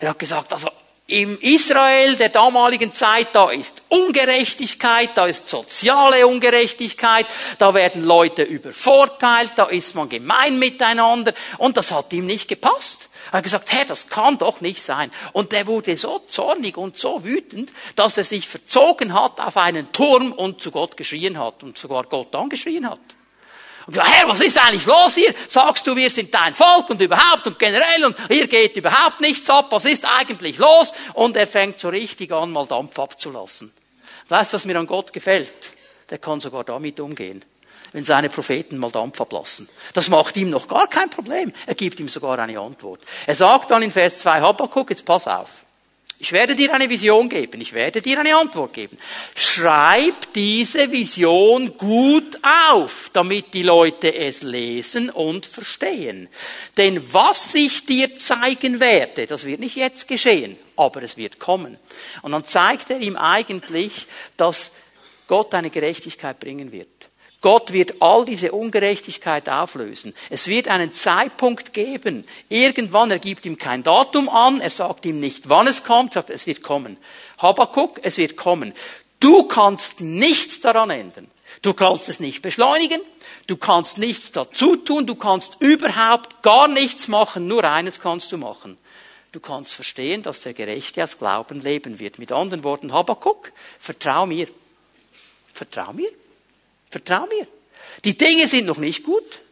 Er 0.00 0.10
hat 0.10 0.18
gesagt, 0.18 0.52
also 0.52 0.68
im 1.08 1.38
Israel 1.40 2.16
der 2.16 2.30
damaligen 2.30 2.90
Zeit, 2.90 3.28
da 3.32 3.50
ist 3.50 3.82
Ungerechtigkeit, 3.88 5.10
da 5.14 5.26
ist 5.26 5.46
soziale 5.46 6.26
Ungerechtigkeit, 6.26 7.26
da 7.58 7.74
werden 7.74 8.04
Leute 8.04 8.42
übervorteilt, 8.42 9.52
da 9.54 9.66
ist 9.66 9.94
man 9.94 10.08
gemein 10.08 10.58
miteinander 10.58 11.32
und 11.58 11.76
das 11.76 11.92
hat 11.92 12.12
ihm 12.12 12.26
nicht 12.26 12.48
gepasst. 12.48 13.08
Er 13.30 13.38
hat 13.38 13.44
gesagt, 13.44 13.72
Herr, 13.72 13.84
das 13.84 14.08
kann 14.08 14.38
doch 14.38 14.60
nicht 14.60 14.82
sein. 14.82 15.10
Und 15.32 15.52
er 15.52 15.66
wurde 15.66 15.96
so 15.96 16.20
zornig 16.28 16.76
und 16.76 16.96
so 16.96 17.24
wütend, 17.24 17.72
dass 17.96 18.16
er 18.16 18.24
sich 18.24 18.46
verzogen 18.46 19.14
hat 19.14 19.40
auf 19.40 19.56
einen 19.56 19.90
Turm 19.90 20.30
und 20.30 20.62
zu 20.62 20.70
Gott 20.70 20.96
geschrien 20.96 21.38
hat 21.38 21.64
und 21.64 21.76
sogar 21.76 22.04
Gott 22.04 22.34
angeschrien 22.36 22.88
hat. 22.88 23.15
Und 23.86 23.98
Herr, 23.98 24.28
was 24.28 24.40
ist 24.40 24.58
eigentlich 24.58 24.86
los 24.86 25.14
hier? 25.14 25.32
Sagst 25.48 25.86
du, 25.86 25.94
wir 25.94 26.10
sind 26.10 26.34
dein 26.34 26.54
Volk 26.54 26.90
und 26.90 27.00
überhaupt 27.00 27.46
und 27.46 27.58
generell 27.58 28.04
und 28.04 28.16
hier 28.28 28.48
geht 28.48 28.76
überhaupt 28.76 29.20
nichts 29.20 29.48
ab. 29.48 29.66
Was 29.70 29.84
ist 29.84 30.04
eigentlich 30.04 30.58
los? 30.58 30.92
Und 31.14 31.36
er 31.36 31.46
fängt 31.46 31.78
so 31.78 31.88
richtig 31.88 32.32
an, 32.32 32.50
mal 32.50 32.66
Dampf 32.66 32.98
abzulassen. 32.98 33.72
Weißt 34.28 34.52
du, 34.52 34.56
was 34.56 34.64
mir 34.64 34.78
an 34.78 34.86
Gott 34.86 35.12
gefällt? 35.12 35.72
Der 36.10 36.18
kann 36.18 36.40
sogar 36.40 36.64
damit 36.64 36.98
umgehen 36.98 37.44
wenn 37.92 38.04
seine 38.04 38.28
Propheten 38.28 38.78
mal 38.78 38.90
Dampf 38.90 39.20
ablassen. 39.20 39.68
Das 39.94 40.08
macht 40.10 40.36
ihm 40.36 40.50
noch 40.50 40.68
gar 40.68 40.86
kein 40.86 41.08
Problem. 41.08 41.52
Er 41.66 41.74
gibt 41.74 41.98
ihm 41.98 42.08
sogar 42.08 42.38
eine 42.38 42.58
Antwort. 42.58 43.00
Er 43.26 43.34
sagt 43.34 43.70
dann 43.70 43.82
in 43.82 43.90
Vers 43.90 44.18
2 44.18 44.40
Habakkuk, 44.40 44.90
jetzt 44.90 45.04
pass 45.04 45.26
auf. 45.26 45.65
Ich 46.18 46.32
werde 46.32 46.56
dir 46.56 46.72
eine 46.72 46.88
Vision 46.88 47.28
geben, 47.28 47.60
ich 47.60 47.74
werde 47.74 48.00
dir 48.00 48.18
eine 48.18 48.34
Antwort 48.36 48.72
geben. 48.72 48.96
Schreib 49.34 50.32
diese 50.32 50.90
Vision 50.90 51.76
gut 51.76 52.38
auf, 52.70 53.10
damit 53.12 53.52
die 53.52 53.62
Leute 53.62 54.14
es 54.14 54.42
lesen 54.42 55.10
und 55.10 55.44
verstehen. 55.44 56.28
Denn 56.78 57.12
was 57.12 57.54
ich 57.54 57.84
dir 57.84 58.16
zeigen 58.16 58.80
werde, 58.80 59.26
das 59.26 59.44
wird 59.44 59.60
nicht 59.60 59.76
jetzt 59.76 60.08
geschehen, 60.08 60.56
aber 60.74 61.02
es 61.02 61.18
wird 61.18 61.38
kommen. 61.38 61.76
Und 62.22 62.32
dann 62.32 62.46
zeigt 62.46 62.88
er 62.88 62.98
ihm 62.98 63.16
eigentlich, 63.16 64.06
dass 64.38 64.72
Gott 65.26 65.52
eine 65.52 65.68
Gerechtigkeit 65.68 66.40
bringen 66.40 66.72
wird. 66.72 66.95
Gott 67.42 67.72
wird 67.72 68.00
all 68.00 68.24
diese 68.24 68.52
Ungerechtigkeit 68.52 69.48
auflösen. 69.48 70.14
Es 70.30 70.48
wird 70.48 70.68
einen 70.68 70.92
Zeitpunkt 70.92 71.72
geben. 71.72 72.24
Irgendwann, 72.48 73.10
er 73.10 73.18
gibt 73.18 73.44
ihm 73.44 73.58
kein 73.58 73.82
Datum 73.82 74.28
an, 74.28 74.60
er 74.60 74.70
sagt 74.70 75.04
ihm 75.04 75.20
nicht, 75.20 75.48
wann 75.48 75.66
es 75.66 75.84
kommt, 75.84 76.14
sagt, 76.14 76.30
es 76.30 76.46
wird 76.46 76.62
kommen. 76.62 76.96
Habakuk, 77.38 78.00
es 78.02 78.16
wird 78.16 78.36
kommen. 78.36 78.72
Du 79.20 79.44
kannst 79.44 80.00
nichts 80.00 80.60
daran 80.60 80.90
ändern. 80.90 81.30
Du 81.62 81.74
kannst 81.74 82.08
es 82.08 82.20
nicht 82.20 82.42
beschleunigen, 82.42 83.00
du 83.46 83.56
kannst 83.56 83.98
nichts 83.98 84.32
dazu 84.32 84.76
tun, 84.76 85.06
du 85.06 85.14
kannst 85.14 85.56
überhaupt 85.60 86.42
gar 86.42 86.68
nichts 86.68 87.08
machen, 87.08 87.48
nur 87.48 87.64
eines 87.64 88.00
kannst 88.00 88.30
du 88.32 88.38
machen. 88.38 88.78
Du 89.32 89.40
kannst 89.40 89.74
verstehen, 89.74 90.22
dass 90.22 90.40
der 90.40 90.54
Gerechte 90.54 91.02
aus 91.02 91.18
Glauben 91.18 91.60
leben 91.60 91.98
wird. 91.98 92.18
Mit 92.18 92.32
anderen 92.32 92.64
Worten, 92.64 92.92
Habakuk, 92.92 93.52
vertrau 93.78 94.26
mir. 94.26 94.48
Vertrau 95.52 95.92
mir. 95.92 96.10
Vertrau 96.96 97.26
mir. 97.26 97.46
Die 98.04 98.16
Dinge 98.16 98.48
sind 98.48 98.66
noch 98.66 98.78
nicht 98.78 99.04
gut. 99.04 99.42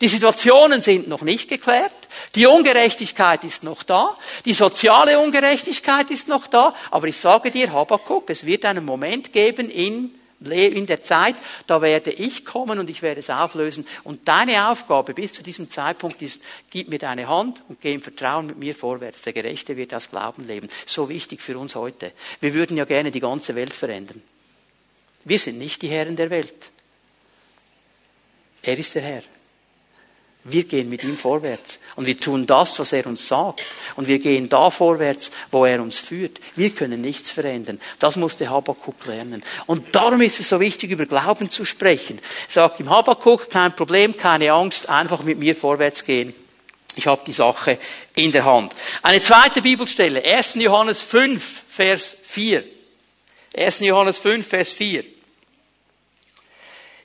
Die 0.00 0.08
Situationen 0.08 0.80
sind 0.80 1.08
noch 1.08 1.22
nicht 1.22 1.48
geklärt. 1.48 1.92
Die 2.34 2.46
Ungerechtigkeit 2.46 3.42
ist 3.44 3.64
noch 3.64 3.82
da. 3.82 4.16
Die 4.44 4.54
soziale 4.54 5.18
Ungerechtigkeit 5.18 6.10
ist 6.10 6.28
noch 6.28 6.46
da. 6.46 6.74
Aber 6.90 7.06
ich 7.08 7.16
sage 7.16 7.50
dir, 7.50 7.72
Habakuk, 7.72 8.30
es 8.30 8.46
wird 8.46 8.64
einen 8.64 8.84
Moment 8.84 9.32
geben 9.32 9.70
in, 9.70 10.12
in 10.50 10.86
der 10.86 11.02
Zeit, 11.02 11.36
da 11.66 11.80
werde 11.80 12.10
ich 12.10 12.44
kommen 12.44 12.78
und 12.78 12.90
ich 12.90 13.02
werde 13.02 13.20
es 13.20 13.30
auflösen. 13.30 13.86
Und 14.04 14.28
deine 14.28 14.68
Aufgabe 14.68 15.14
bis 15.14 15.32
zu 15.32 15.42
diesem 15.42 15.70
Zeitpunkt 15.70 16.22
ist, 16.22 16.42
gib 16.70 16.88
mir 16.88 16.98
deine 16.98 17.28
Hand 17.28 17.62
und 17.68 17.80
geh 17.80 17.94
im 17.94 18.02
Vertrauen 18.02 18.46
mit 18.46 18.58
mir 18.58 18.74
vorwärts. 18.74 19.22
Der 19.22 19.32
Gerechte 19.32 19.76
wird 19.76 19.94
aus 19.94 20.10
Glauben 20.10 20.46
leben. 20.46 20.68
So 20.86 21.08
wichtig 21.08 21.40
für 21.40 21.58
uns 21.58 21.74
heute. 21.74 22.12
Wir 22.40 22.54
würden 22.54 22.76
ja 22.76 22.84
gerne 22.84 23.10
die 23.10 23.20
ganze 23.20 23.54
Welt 23.54 23.72
verändern. 23.72 24.22
Wir 25.24 25.38
sind 25.38 25.58
nicht 25.58 25.82
die 25.82 25.88
Herren 25.88 26.16
der 26.16 26.30
Welt. 26.30 26.73
Er 28.64 28.78
ist 28.78 28.94
der 28.94 29.02
Herr. 29.02 29.22
Wir 30.46 30.64
gehen 30.64 30.90
mit 30.90 31.02
ihm 31.04 31.16
vorwärts 31.16 31.78
und 31.96 32.06
wir 32.06 32.20
tun 32.20 32.46
das, 32.46 32.78
was 32.78 32.92
er 32.92 33.06
uns 33.06 33.26
sagt. 33.26 33.64
Und 33.96 34.08
wir 34.08 34.18
gehen 34.18 34.50
da 34.50 34.68
vorwärts, 34.68 35.30
wo 35.50 35.64
er 35.64 35.80
uns 35.80 35.98
führt. 35.98 36.38
Wir 36.54 36.68
können 36.68 37.00
nichts 37.00 37.30
verändern. 37.30 37.80
Das 37.98 38.16
musste 38.16 38.50
Habakkuk 38.50 39.06
lernen. 39.06 39.42
Und 39.64 39.94
darum 39.94 40.20
ist 40.20 40.40
es 40.40 40.50
so 40.50 40.60
wichtig, 40.60 40.90
über 40.90 41.06
Glauben 41.06 41.48
zu 41.48 41.64
sprechen. 41.64 42.18
Sagt 42.46 42.78
ihm 42.78 42.90
Habakkuk, 42.90 43.48
kein 43.48 43.74
Problem, 43.74 44.18
keine 44.18 44.52
Angst, 44.52 44.90
einfach 44.90 45.22
mit 45.22 45.38
mir 45.38 45.56
vorwärts 45.56 46.04
gehen. 46.04 46.34
Ich 46.94 47.06
habe 47.06 47.22
die 47.26 47.32
Sache 47.32 47.78
in 48.14 48.30
der 48.30 48.44
Hand. 48.44 48.74
Eine 49.02 49.22
zweite 49.22 49.62
Bibelstelle, 49.62 50.22
1. 50.22 50.56
Johannes 50.56 51.00
5, 51.00 51.62
Vers 51.68 52.16
4. 52.22 52.64
1. 53.56 53.80
Johannes 53.80 54.18
5, 54.18 54.46
Vers 54.46 54.72
4. 54.72 55.13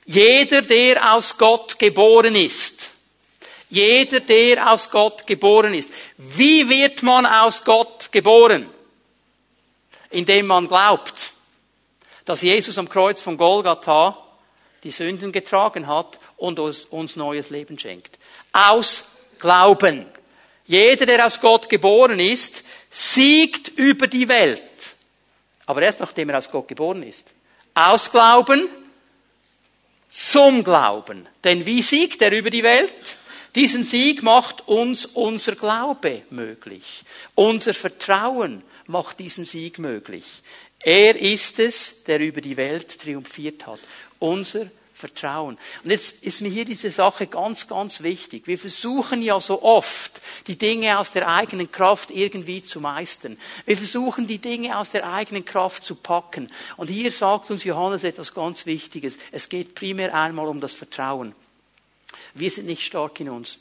Jeder, 0.06 0.62
der 0.62 1.14
aus 1.14 1.36
Gott 1.36 1.78
geboren 1.78 2.34
ist, 2.34 2.90
jeder, 3.70 4.18
der 4.18 4.72
aus 4.72 4.90
Gott 4.90 5.26
geboren 5.26 5.74
ist. 5.74 5.92
Wie 6.16 6.68
wird 6.68 7.04
man 7.04 7.24
aus 7.24 7.64
Gott 7.64 8.10
geboren? 8.10 8.68
Indem 10.10 10.48
man 10.48 10.66
glaubt, 10.66 11.30
dass 12.24 12.42
Jesus 12.42 12.76
am 12.78 12.88
Kreuz 12.88 13.20
von 13.20 13.36
Golgatha 13.36 14.18
die 14.82 14.90
Sünden 14.90 15.30
getragen 15.30 15.86
hat 15.86 16.18
und 16.36 16.58
uns 16.58 17.16
neues 17.16 17.50
Leben 17.50 17.78
schenkt. 17.78 18.18
Aus 18.52 19.04
Glauben. 19.38 20.06
Jeder, 20.66 21.06
der 21.06 21.24
aus 21.24 21.40
Gott 21.40 21.68
geboren 21.68 22.18
ist, 22.18 22.64
siegt 22.90 23.68
über 23.68 24.08
die 24.08 24.28
Welt. 24.28 24.62
Aber 25.66 25.82
erst 25.82 26.00
nachdem 26.00 26.30
er 26.30 26.38
aus 26.38 26.50
Gott 26.50 26.66
geboren 26.66 27.04
ist. 27.04 27.32
Aus 27.74 28.10
Glauben 28.10 28.68
zum 30.10 30.64
Glauben. 30.64 31.26
Denn 31.44 31.64
wie 31.66 31.82
siegt 31.82 32.20
er 32.22 32.32
über 32.32 32.50
die 32.50 32.62
Welt? 32.62 33.16
Diesen 33.54 33.84
Sieg 33.84 34.22
macht 34.22 34.68
uns 34.68 35.06
unser 35.06 35.54
Glaube 35.54 36.22
möglich. 36.30 37.02
Unser 37.34 37.74
Vertrauen 37.74 38.62
macht 38.86 39.18
diesen 39.18 39.44
Sieg 39.44 39.78
möglich. 39.78 40.24
Er 40.82 41.16
ist 41.16 41.58
es, 41.58 42.04
der 42.04 42.20
über 42.20 42.40
die 42.40 42.56
Welt 42.56 43.00
triumphiert 43.00 43.66
hat. 43.66 43.80
Unser 44.18 44.70
Vertrauen. 45.00 45.58
Und 45.82 45.90
jetzt 45.90 46.22
ist 46.22 46.40
mir 46.42 46.50
hier 46.50 46.64
diese 46.64 46.90
Sache 46.90 47.26
ganz, 47.26 47.66
ganz 47.66 48.02
wichtig. 48.02 48.46
Wir 48.46 48.58
versuchen 48.58 49.22
ja 49.22 49.40
so 49.40 49.62
oft, 49.62 50.20
die 50.46 50.56
Dinge 50.56 50.98
aus 50.98 51.10
der 51.10 51.26
eigenen 51.26 51.72
Kraft 51.72 52.10
irgendwie 52.10 52.62
zu 52.62 52.80
meistern. 52.80 53.36
Wir 53.66 53.76
versuchen, 53.76 54.26
die 54.26 54.38
Dinge 54.38 54.78
aus 54.78 54.90
der 54.90 55.10
eigenen 55.10 55.44
Kraft 55.44 55.82
zu 55.82 55.96
packen. 55.96 56.48
Und 56.76 56.88
hier 56.88 57.10
sagt 57.10 57.50
uns 57.50 57.64
Johannes 57.64 58.04
etwas 58.04 58.34
ganz 58.34 58.66
Wichtiges. 58.66 59.18
Es 59.32 59.48
geht 59.48 59.74
primär 59.74 60.14
einmal 60.14 60.46
um 60.46 60.60
das 60.60 60.74
Vertrauen. 60.74 61.34
Wir 62.34 62.50
sind 62.50 62.66
nicht 62.66 62.84
stark 62.84 63.18
in 63.20 63.30
uns. 63.30 63.58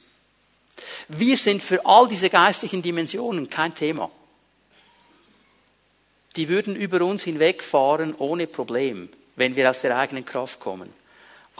Wir 1.08 1.38
sind 1.38 1.64
für 1.64 1.86
all 1.86 2.08
diese 2.08 2.30
geistlichen 2.30 2.82
Dimensionen 2.82 3.50
kein 3.50 3.74
Thema. 3.74 4.12
Die 6.36 6.48
würden 6.48 6.76
über 6.76 7.02
uns 7.02 7.24
hinwegfahren 7.24 8.16
ohne 8.16 8.48
Problem, 8.48 9.10
wenn 9.36 9.56
wir 9.56 9.70
aus 9.70 9.82
der 9.82 9.98
eigenen 9.98 10.26
Kraft 10.26 10.60
kommen. 10.60 10.94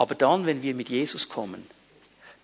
Aber 0.00 0.14
dann, 0.14 0.46
wenn 0.46 0.62
wir 0.62 0.74
mit 0.74 0.88
Jesus 0.88 1.28
kommen, 1.28 1.66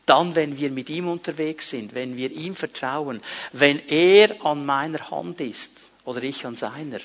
dann, 0.05 0.35
wenn 0.35 0.59
wir 0.59 0.71
mit 0.71 0.91
ihm 0.91 1.09
unterwegs 1.09 1.71
sind, 1.71 1.95
wenn 1.95 2.19
wir 2.19 2.31
ihm 2.31 2.55
vertrauen, 2.55 3.23
wenn 3.55 3.79
er 3.89 4.45
an 4.45 4.67
meiner 4.67 5.11
Hand 5.11 5.41
ist 5.41 5.71
oder 6.05 6.23
ich 6.23 6.45
an 6.45 6.55
seiner, 6.55 6.99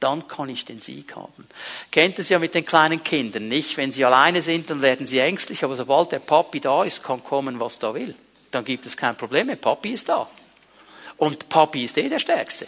dann 0.00 0.26
kann 0.26 0.48
ich 0.48 0.64
den 0.64 0.80
Sieg 0.80 1.14
haben. 1.14 1.46
Kennt 1.90 2.18
es 2.18 2.30
ja 2.30 2.38
mit 2.38 2.54
den 2.54 2.64
kleinen 2.64 3.04
Kindern, 3.04 3.48
nicht? 3.48 3.76
Wenn 3.76 3.92
sie 3.92 4.06
alleine 4.06 4.40
sind, 4.40 4.70
dann 4.70 4.80
werden 4.80 5.04
sie 5.04 5.18
ängstlich, 5.18 5.62
aber 5.62 5.76
sobald 5.76 6.10
der 6.10 6.20
Papi 6.20 6.60
da 6.60 6.84
ist, 6.84 7.04
kann 7.04 7.22
kommen, 7.22 7.60
was 7.60 7.78
da 7.78 7.92
will. 7.92 8.14
Dann 8.50 8.64
gibt 8.64 8.86
es 8.86 8.96
kein 8.96 9.14
Problem 9.14 9.48
mehr. 9.48 9.56
Papi 9.56 9.90
ist 9.90 10.08
da. 10.08 10.26
Und 11.18 11.50
Papi 11.50 11.84
ist 11.84 11.98
eh 11.98 12.08
der 12.08 12.18
Stärkste. 12.18 12.66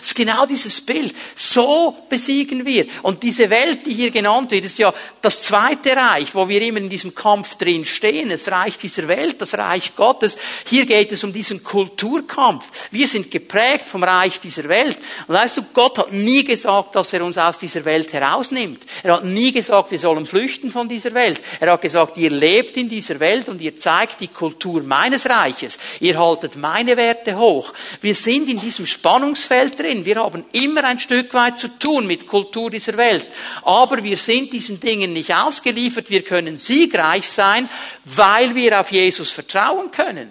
Es 0.00 0.08
ist 0.08 0.14
genau 0.14 0.46
dieses 0.46 0.80
Bild. 0.80 1.14
So 1.36 1.94
besiegen 2.08 2.64
wir. 2.64 2.86
Und 3.02 3.22
diese 3.22 3.50
Welt, 3.50 3.84
die 3.84 3.92
hier 3.92 4.10
genannt 4.10 4.50
wird, 4.50 4.64
ist 4.64 4.78
ja 4.78 4.94
das 5.20 5.42
zweite 5.42 5.94
Reich, 5.94 6.34
wo 6.34 6.48
wir 6.48 6.62
immer 6.62 6.78
in 6.78 6.88
diesem 6.88 7.14
Kampf 7.14 7.56
drin 7.56 7.84
stehen. 7.84 8.30
Das 8.30 8.50
Reich 8.50 8.78
dieser 8.78 9.06
Welt, 9.08 9.40
das 9.40 9.52
Reich 9.54 9.94
Gottes. 9.94 10.38
Hier 10.64 10.86
geht 10.86 11.12
es 11.12 11.22
um 11.22 11.32
diesen 11.32 11.62
Kulturkampf. 11.62 12.88
Wir 12.90 13.06
sind 13.06 13.30
geprägt 13.30 13.86
vom 13.88 14.02
Reich 14.02 14.40
dieser 14.40 14.68
Welt. 14.68 14.96
Und 15.26 15.34
weißt 15.34 15.58
du, 15.58 15.62
Gott 15.74 15.98
hat 15.98 16.12
nie 16.12 16.44
gesagt, 16.44 16.96
dass 16.96 17.12
er 17.12 17.22
uns 17.22 17.36
aus 17.36 17.58
dieser 17.58 17.84
Welt 17.84 18.12
herausnimmt. 18.12 18.82
Er 19.02 19.16
hat 19.16 19.24
nie 19.24 19.52
gesagt, 19.52 19.90
wir 19.90 19.98
sollen 19.98 20.24
flüchten 20.24 20.70
von 20.70 20.88
dieser 20.88 21.12
Welt. 21.12 21.40
Er 21.60 21.72
hat 21.72 21.82
gesagt, 21.82 22.16
ihr 22.16 22.30
lebt 22.30 22.76
in 22.78 22.88
dieser 22.88 23.20
Welt 23.20 23.50
und 23.50 23.60
ihr 23.60 23.76
zeigt 23.76 24.20
die 24.20 24.28
Kultur 24.28 24.82
meines 24.82 25.28
Reiches. 25.28 25.78
Ihr 26.00 26.18
haltet 26.18 26.56
meine 26.56 26.96
Werte 26.96 27.38
hoch. 27.38 27.74
Wir 28.00 28.14
sind 28.14 28.48
in 28.48 28.60
diesem 28.60 28.86
Spannungsfeld 28.86 29.57
Welt 29.58 29.78
drin. 29.78 30.04
Wir 30.04 30.16
haben 30.16 30.44
immer 30.52 30.84
ein 30.84 31.00
Stück 31.00 31.34
weit 31.34 31.58
zu 31.58 31.68
tun 31.78 32.06
mit 32.06 32.26
Kultur 32.26 32.70
dieser 32.70 32.96
Welt. 32.96 33.26
Aber 33.62 34.02
wir 34.02 34.16
sind 34.16 34.52
diesen 34.52 34.78
Dingen 34.80 35.12
nicht 35.12 35.34
ausgeliefert. 35.34 36.10
Wir 36.10 36.22
können 36.22 36.58
siegreich 36.58 37.28
sein, 37.28 37.68
weil 38.04 38.54
wir 38.54 38.80
auf 38.80 38.92
Jesus 38.92 39.30
vertrauen 39.30 39.90
können. 39.90 40.30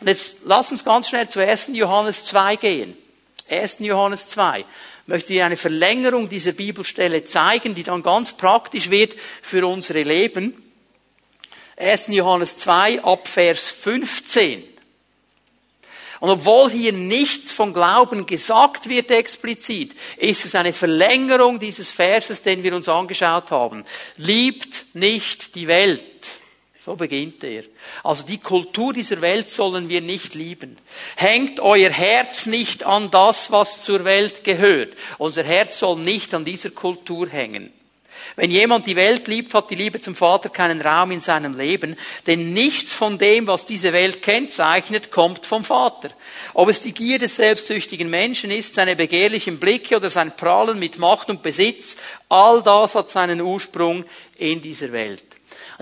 Und 0.00 0.08
jetzt 0.08 0.38
lass 0.44 0.70
uns 0.70 0.84
ganz 0.84 1.08
schnell 1.08 1.28
zu 1.28 1.40
1. 1.40 1.70
Johannes 1.72 2.24
2 2.26 2.56
gehen. 2.56 2.96
1. 3.48 3.78
Johannes 3.80 4.28
2 4.28 4.64
möchte 5.06 5.32
ich 5.32 5.42
eine 5.42 5.56
Verlängerung 5.56 6.28
dieser 6.28 6.52
Bibelstelle 6.52 7.24
zeigen, 7.24 7.74
die 7.74 7.84
dann 7.84 8.02
ganz 8.02 8.32
praktisch 8.32 8.90
wird 8.90 9.14
für 9.40 9.66
unsere 9.66 10.02
Leben. 10.02 10.52
1. 11.76 12.08
Johannes 12.08 12.58
2 12.58 13.04
ab 13.04 13.28
Vers 13.28 13.70
15. 13.70 14.75
Und 16.20 16.30
obwohl 16.30 16.70
hier 16.70 16.92
nichts 16.92 17.52
von 17.52 17.72
Glauben 17.72 18.26
gesagt 18.26 18.88
wird 18.88 19.10
explizit, 19.10 19.94
ist 20.16 20.44
es 20.44 20.54
eine 20.54 20.72
Verlängerung 20.72 21.58
dieses 21.58 21.90
Verses, 21.90 22.42
den 22.42 22.62
wir 22.62 22.74
uns 22.74 22.88
angeschaut 22.88 23.50
haben. 23.50 23.84
Liebt 24.16 24.94
nicht 24.94 25.54
die 25.54 25.66
Welt, 25.66 26.04
So 26.86 26.94
beginnt 26.94 27.42
er. 27.42 27.64
Also 28.04 28.22
die 28.24 28.38
Kultur 28.38 28.92
dieser 28.92 29.20
Welt 29.20 29.50
sollen 29.50 29.88
wir 29.88 30.00
nicht 30.00 30.36
lieben. 30.36 30.78
Hängt 31.16 31.58
euer 31.58 31.90
Herz 31.90 32.46
nicht 32.46 32.84
an 32.84 33.10
das, 33.10 33.50
was 33.50 33.82
zur 33.82 34.04
Welt 34.04 34.44
gehört. 34.44 34.94
Unser 35.18 35.42
Herz 35.42 35.80
soll 35.80 35.98
nicht 35.98 36.32
an 36.32 36.44
dieser 36.44 36.70
Kultur 36.70 37.28
hängen. 37.28 37.72
Wenn 38.36 38.50
jemand 38.50 38.86
die 38.86 38.96
Welt 38.96 39.28
liebt, 39.28 39.54
hat 39.54 39.70
die 39.70 39.74
Liebe 39.74 39.98
zum 39.98 40.14
Vater 40.14 40.50
keinen 40.50 40.82
Raum 40.82 41.10
in 41.10 41.22
seinem 41.22 41.56
Leben, 41.56 41.96
denn 42.26 42.52
nichts 42.52 42.92
von 42.92 43.16
dem, 43.16 43.46
was 43.46 43.64
diese 43.64 43.94
Welt 43.94 44.20
kennzeichnet, 44.20 45.10
kommt 45.10 45.46
vom 45.46 45.64
Vater. 45.64 46.10
Ob 46.52 46.68
es 46.68 46.82
die 46.82 46.92
Gier 46.92 47.18
des 47.18 47.36
selbstsüchtigen 47.36 48.10
Menschen 48.10 48.50
ist, 48.50 48.74
seine 48.74 48.94
begehrlichen 48.94 49.58
Blicke 49.58 49.96
oder 49.96 50.10
sein 50.10 50.36
Prallen 50.36 50.78
mit 50.78 50.98
Macht 50.98 51.30
und 51.30 51.42
Besitz, 51.42 51.96
all 52.28 52.62
das 52.62 52.94
hat 52.94 53.10
seinen 53.10 53.40
Ursprung 53.40 54.04
in 54.36 54.60
dieser 54.60 54.92
Welt. 54.92 55.24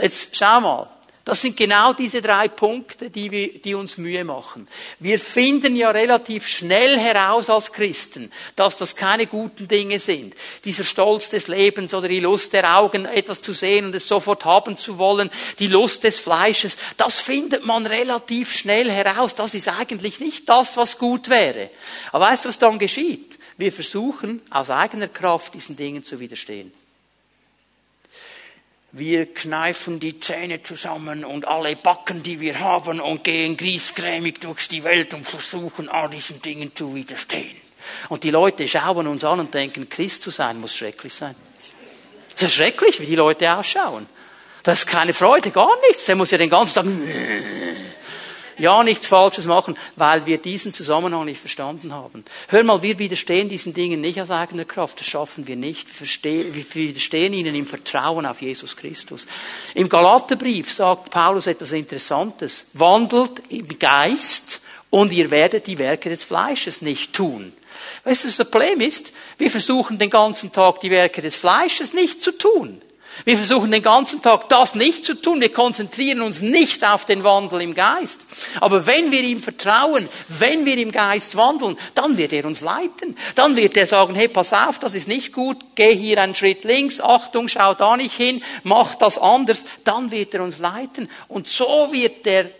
Jetzt 0.00 0.36
schau 0.36 0.60
mal. 0.60 0.93
Das 1.24 1.40
sind 1.40 1.56
genau 1.56 1.94
diese 1.94 2.20
drei 2.20 2.48
Punkte, 2.48 3.08
die, 3.08 3.30
wir, 3.30 3.58
die 3.58 3.74
uns 3.74 3.96
Mühe 3.96 4.24
machen. 4.24 4.68
Wir 4.98 5.18
finden 5.18 5.74
ja 5.74 5.90
relativ 5.90 6.46
schnell 6.46 6.98
heraus 6.98 7.48
als 7.48 7.72
Christen, 7.72 8.30
dass 8.56 8.76
das 8.76 8.94
keine 8.94 9.26
guten 9.26 9.66
Dinge 9.66 10.00
sind. 10.00 10.34
Dieser 10.66 10.84
Stolz 10.84 11.30
des 11.30 11.48
Lebens 11.48 11.94
oder 11.94 12.08
die 12.08 12.20
Lust 12.20 12.52
der 12.52 12.76
Augen, 12.76 13.06
etwas 13.06 13.40
zu 13.40 13.54
sehen 13.54 13.86
und 13.86 13.94
es 13.94 14.06
sofort 14.06 14.44
haben 14.44 14.76
zu 14.76 14.98
wollen, 14.98 15.30
die 15.60 15.66
Lust 15.66 16.04
des 16.04 16.18
Fleisches, 16.18 16.76
das 16.98 17.22
findet 17.22 17.64
man 17.64 17.86
relativ 17.86 18.52
schnell 18.52 18.90
heraus. 18.90 19.34
Das 19.34 19.54
ist 19.54 19.68
eigentlich 19.68 20.20
nicht 20.20 20.46
das, 20.50 20.76
was 20.76 20.98
gut 20.98 21.30
wäre. 21.30 21.70
Aber 22.12 22.26
weißt 22.26 22.44
du, 22.44 22.50
was 22.50 22.58
dann 22.58 22.78
geschieht? 22.78 23.38
Wir 23.56 23.72
versuchen 23.72 24.42
aus 24.50 24.68
eigener 24.68 25.08
Kraft 25.08 25.54
diesen 25.54 25.76
Dingen 25.76 26.04
zu 26.04 26.20
widerstehen. 26.20 26.70
Wir 28.96 29.26
kneifen 29.34 29.98
die 29.98 30.20
Zähne 30.20 30.62
zusammen 30.62 31.24
und 31.24 31.48
alle 31.48 31.74
Backen, 31.74 32.22
die 32.22 32.38
wir 32.38 32.60
haben, 32.60 33.00
und 33.00 33.24
gehen 33.24 33.56
griesgrämig 33.56 34.38
durch 34.38 34.68
die 34.68 34.84
Welt 34.84 35.14
und 35.14 35.26
versuchen, 35.26 35.88
all 35.88 36.08
diesen 36.10 36.40
Dingen 36.40 36.70
zu 36.76 36.94
widerstehen. 36.94 37.56
Und 38.08 38.22
die 38.22 38.30
Leute 38.30 38.68
schauen 38.68 39.08
uns 39.08 39.24
an 39.24 39.40
und 39.40 39.52
denken, 39.52 39.88
Christ 39.88 40.22
zu 40.22 40.30
sein 40.30 40.60
muss 40.60 40.72
schrecklich 40.72 41.12
sein. 41.12 41.34
Das 42.34 42.42
ist 42.42 42.54
schrecklich, 42.54 43.00
wie 43.00 43.06
die 43.06 43.16
Leute 43.16 43.52
ausschauen. 43.52 44.06
Das 44.62 44.78
ist 44.78 44.86
keine 44.86 45.12
Freude, 45.12 45.50
gar 45.50 45.76
nichts. 45.88 46.08
Er 46.08 46.14
muss 46.14 46.30
ja 46.30 46.38
den 46.38 46.50
ganzen 46.50 46.74
Tag 46.74 46.86
ja 48.58 48.82
nichts 48.82 49.06
Falsches 49.06 49.46
machen, 49.46 49.76
weil 49.96 50.26
wir 50.26 50.38
diesen 50.38 50.72
Zusammenhang 50.72 51.24
nicht 51.24 51.40
verstanden 51.40 51.92
haben. 51.92 52.24
Hör 52.48 52.62
mal, 52.64 52.82
wir 52.82 52.98
widerstehen 52.98 53.48
diesen 53.48 53.74
Dingen 53.74 54.00
nicht 54.00 54.20
aus 54.20 54.30
eigener 54.30 54.64
Kraft, 54.64 55.00
das 55.00 55.06
schaffen 55.06 55.46
wir 55.46 55.56
nicht. 55.56 55.88
Wir, 56.22 56.54
widerstehen 56.74 57.32
ihnen 57.32 57.54
im 57.54 57.66
Vertrauen 57.66 58.26
auf 58.26 58.42
Jesus 58.42 58.76
Christus. 58.76 59.26
Im 59.74 59.88
Galaterbrief 59.88 60.72
sagt 60.72 61.10
Paulus 61.10 61.46
etwas 61.46 61.72
Interessantes. 61.72 62.66
Wandelt 62.72 63.42
im 63.48 63.78
Geist 63.78 64.60
und 64.90 65.12
ihr 65.12 65.30
werdet 65.30 65.66
die 65.66 65.78
Werke 65.78 66.08
des 66.08 66.22
Fleisches 66.24 66.82
nicht 66.82 67.12
tun. 67.12 67.52
Weißt 68.04 68.24
du, 68.24 68.28
das 68.28 68.50
Problem 68.50 68.80
ist? 68.80 69.12
Wir 69.38 69.50
versuchen 69.50 69.98
den 69.98 70.10
ganzen 70.10 70.52
Tag 70.52 70.80
die 70.80 70.90
Werke 70.90 71.22
des 71.22 71.34
Fleisches 71.34 71.92
nicht 71.92 72.22
zu 72.22 72.32
tun. 72.32 72.80
Wir 73.24 73.36
versuchen 73.36 73.70
den 73.70 73.82
ganzen 73.82 74.20
Tag 74.20 74.48
das 74.48 74.74
nicht 74.74 75.04
zu 75.04 75.14
tun. 75.14 75.40
Wir 75.40 75.52
konzentrieren 75.52 76.20
uns 76.20 76.42
nicht 76.42 76.84
auf 76.84 77.04
den 77.04 77.24
Wandel 77.24 77.62
im 77.62 77.74
Geist. 77.74 78.20
Aber 78.60 78.86
wenn 78.86 79.10
wir 79.10 79.22
ihm 79.22 79.40
vertrauen, 79.40 80.08
wenn 80.28 80.66
wir 80.66 80.76
im 80.78 80.90
Geist 80.90 81.36
wandeln, 81.36 81.78
dann 81.94 82.18
wird 82.18 82.32
er 82.32 82.44
uns 82.44 82.60
leiten. 82.60 83.16
Dann 83.34 83.56
wird 83.56 83.76
er 83.76 83.86
sagen, 83.86 84.14
hey, 84.14 84.28
pass 84.28 84.52
auf, 84.52 84.78
das 84.78 84.94
ist 84.94 85.08
nicht 85.08 85.32
gut, 85.32 85.58
geh 85.74 85.94
hier 85.94 86.20
einen 86.20 86.34
Schritt 86.34 86.64
links, 86.64 87.00
Achtung, 87.00 87.48
schau 87.48 87.74
da 87.74 87.96
nicht 87.96 88.14
hin, 88.14 88.42
mach 88.62 88.96
das 88.96 89.16
anders. 89.16 89.62
Dann 89.84 90.10
wird 90.10 90.34
er 90.34 90.42
uns 90.42 90.58
leiten. 90.58 91.08
Und 91.28 91.46
so 91.46 91.88
wird 91.92 92.26
der 92.26 92.50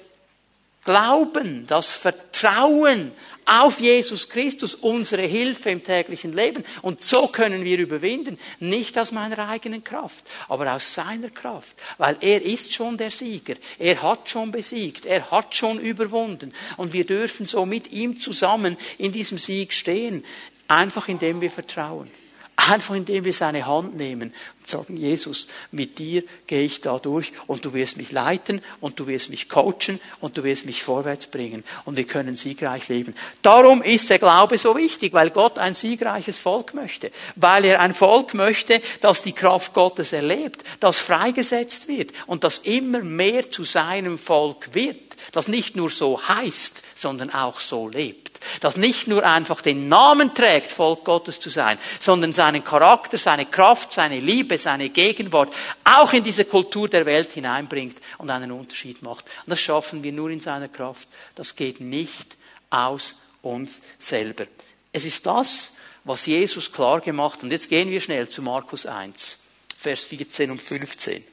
Glauben, 0.85 1.67
das 1.67 1.93
Vertrauen 1.93 3.13
auf 3.47 3.81
Jesus 3.81 4.29
Christus 4.29 4.75
unsere 4.75 5.23
Hilfe 5.23 5.71
im 5.71 5.83
täglichen 5.83 6.33
Leben. 6.33 6.65
Und 6.83 7.01
so 7.01 7.29
können 7.29 7.65
wir 7.65 7.79
überwinden. 7.79 8.39
Nicht 8.61 8.99
aus 8.99 9.13
meiner 9.13 9.49
eigenen 9.49 9.85
Kraft, 9.85 10.25
aber 10.49 10.73
aus 10.73 10.95
seiner 10.95 11.31
Kraft. 11.31 11.77
Weil 11.99 12.17
er 12.21 12.43
ist 12.43 12.73
schon 12.73 12.97
der 12.97 13.11
Sieger. 13.11 13.57
Er 13.79 14.03
hat 14.03 14.29
schon 14.31 14.53
besiegt. 14.53 15.07
Er 15.07 15.31
hat 15.31 15.55
schon 15.55 15.79
überwunden. 15.79 16.53
Und 16.77 16.93
wir 16.93 17.05
dürfen 17.05 17.47
so 17.47 17.67
mit 17.67 17.93
ihm 17.93 18.17
zusammen 18.17 18.77
in 18.99 19.13
diesem 19.13 19.39
Sieg 19.39 19.73
stehen. 19.73 20.25
Einfach 20.69 21.09
indem 21.09 21.41
wir 21.41 21.51
vertrauen. 21.51 22.11
Einfach 22.57 22.95
indem 22.95 23.25
wir 23.25 23.33
seine 23.33 23.67
Hand 23.67 23.97
nehmen 23.97 24.33
und 24.61 24.69
sagen, 24.69 24.97
Jesus, 24.97 25.49
mit 25.73 25.99
dir 25.99 26.23
gehe 26.47 26.63
ich 26.63 26.81
da 26.81 26.99
durch 26.99 27.33
und 27.49 27.65
du 27.65 27.75
wirst 27.75 27.97
mich 27.97 28.13
leiten 28.13 28.63
und 28.81 29.01
du 29.01 29.09
wirst 29.09 29.31
mich 29.31 29.49
coachen 29.49 30.01
und 30.21 30.39
du 30.39 30.45
wirst 30.45 30.65
mich 30.65 30.83
vorwärts 30.83 31.27
bringen 31.27 31.65
und 31.85 31.97
wir 31.97 32.05
können 32.05 32.37
siegreich 32.37 32.89
leben. 32.89 33.17
Darum 33.43 33.83
ist 33.83 34.09
der 34.09 34.21
Glaube 34.21 34.57
so 34.57 34.77
wichtig, 34.77 35.13
weil 35.15 35.31
Gott 35.31 35.59
ein 35.59 35.75
siegreiches 35.75 36.39
Volk 36.39 36.75
möchte. 36.75 37.11
Weil 37.35 37.65
er 37.65 37.81
ein 37.81 37.93
Volk 37.93 38.35
möchte, 38.35 38.81
das 39.01 39.23
die 39.23 39.33
Kraft 39.33 39.75
Gottes 39.75 40.13
erlebt, 40.13 40.63
das 40.79 41.01
freigesetzt 41.01 41.89
wird 41.89 42.13
und 42.27 42.45
das 42.45 42.59
immer 42.59 43.01
mehr 43.01 43.51
zu 43.51 43.65
seinem 43.65 44.17
Volk 44.17 44.75
wird, 44.75 45.17
das 45.33 45.49
nicht 45.49 45.75
nur 45.75 45.91
so 45.91 46.21
heißt, 46.29 46.83
sondern 46.95 47.31
auch 47.31 47.59
so 47.59 47.89
lebt 47.89 48.24
das 48.61 48.77
nicht 48.77 49.07
nur 49.07 49.25
einfach 49.25 49.61
den 49.61 49.89
Namen 49.89 50.35
trägt, 50.35 50.73
Volk 50.73 51.05
Gottes 51.05 51.41
zu 51.41 51.51
sein, 51.51 51.79
sondern 52.01 52.33
seinen 52.33 52.65
Charakter, 52.65 53.19
seine 53.19 53.47
Kraft, 53.47 53.93
seine 53.93 54.21
Liebe, 54.21 54.59
seine 54.59 54.91
Gegenwart 54.91 55.53
auch 55.85 56.13
in 56.13 56.25
diese 56.25 56.45
Kultur 56.45 56.89
der 56.89 57.07
Welt 57.07 57.33
hineinbringt 57.33 57.99
und 58.19 58.31
einen 58.31 58.53
Unterschied 58.53 59.03
macht. 59.03 59.25
Und 59.45 59.51
das 59.51 59.61
schaffen 59.61 60.03
wir 60.03 60.13
nur 60.13 60.31
in 60.31 60.41
seiner 60.41 60.69
Kraft. 60.69 61.09
Das 61.35 61.57
geht 61.57 61.81
nicht 61.81 62.37
aus 62.71 63.17
uns 63.43 63.81
selber. 63.99 64.47
Es 64.93 65.05
ist 65.05 65.27
das, 65.27 65.77
was 66.05 66.27
Jesus 66.27 66.73
klar 66.73 67.01
gemacht 67.01 67.37
hat. 67.37 67.45
Und 67.45 67.51
jetzt 67.53 67.69
gehen 67.69 67.91
wir 67.91 68.01
schnell 68.01 68.29
zu 68.29 68.43
Markus 68.43 68.87
1, 68.87 69.41
Vers 69.79 70.05
14 70.05 70.51
und 70.51 70.63
15. 70.63 71.25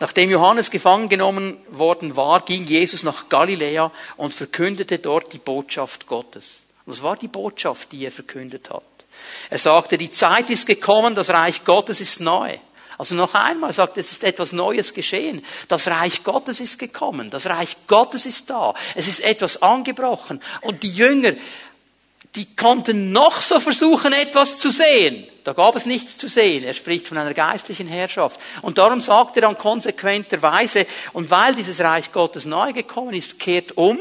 Nachdem 0.00 0.30
Johannes 0.30 0.70
gefangen 0.70 1.08
genommen 1.08 1.56
worden 1.68 2.16
war, 2.16 2.40
ging 2.40 2.66
Jesus 2.66 3.02
nach 3.02 3.28
Galiläa 3.28 3.90
und 4.16 4.34
verkündete 4.34 4.98
dort 4.98 5.32
die 5.32 5.38
Botschaft 5.38 6.06
Gottes. 6.06 6.64
Was 6.86 7.02
war 7.02 7.16
die 7.16 7.28
Botschaft, 7.28 7.92
die 7.92 8.04
er 8.04 8.10
verkündet 8.10 8.70
hat? 8.70 8.82
Er 9.50 9.58
sagte, 9.58 9.98
die 9.98 10.10
Zeit 10.10 10.50
ist 10.50 10.66
gekommen, 10.66 11.14
das 11.14 11.30
Reich 11.30 11.64
Gottes 11.64 12.00
ist 12.00 12.20
neu. 12.20 12.58
Also 12.98 13.14
noch 13.14 13.34
einmal 13.34 13.72
sagt, 13.72 13.98
es 13.98 14.12
ist 14.12 14.22
etwas 14.22 14.52
Neues 14.52 14.94
geschehen. 14.94 15.44
Das 15.68 15.88
Reich 15.88 16.22
Gottes 16.24 16.60
ist 16.60 16.78
gekommen. 16.78 17.30
Das 17.30 17.46
Reich 17.46 17.76
Gottes 17.86 18.26
ist 18.26 18.50
da. 18.50 18.74
Es 18.94 19.08
ist 19.08 19.20
etwas 19.20 19.62
angebrochen. 19.62 20.40
Und 20.60 20.82
die 20.82 20.92
Jünger 20.92 21.32
die 22.34 22.56
konnten 22.56 23.12
noch 23.12 23.42
so 23.42 23.60
versuchen, 23.60 24.12
etwas 24.12 24.58
zu 24.58 24.70
sehen. 24.70 25.26
Da 25.44 25.52
gab 25.52 25.76
es 25.76 25.86
nichts 25.86 26.16
zu 26.16 26.28
sehen. 26.28 26.64
Er 26.64 26.72
spricht 26.72 27.08
von 27.08 27.18
einer 27.18 27.34
geistlichen 27.34 27.88
Herrschaft. 27.88 28.40
Und 28.62 28.78
darum 28.78 29.00
sagt 29.00 29.36
er 29.36 29.42
dann 29.42 29.58
konsequenterweise, 29.58 30.86
und 31.12 31.30
weil 31.30 31.54
dieses 31.54 31.80
Reich 31.80 32.12
Gottes 32.12 32.44
neu 32.44 32.72
gekommen 32.72 33.14
ist, 33.14 33.38
kehrt 33.38 33.76
um 33.76 34.00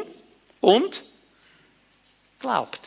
und 0.61 1.01
glaubt. 2.39 2.79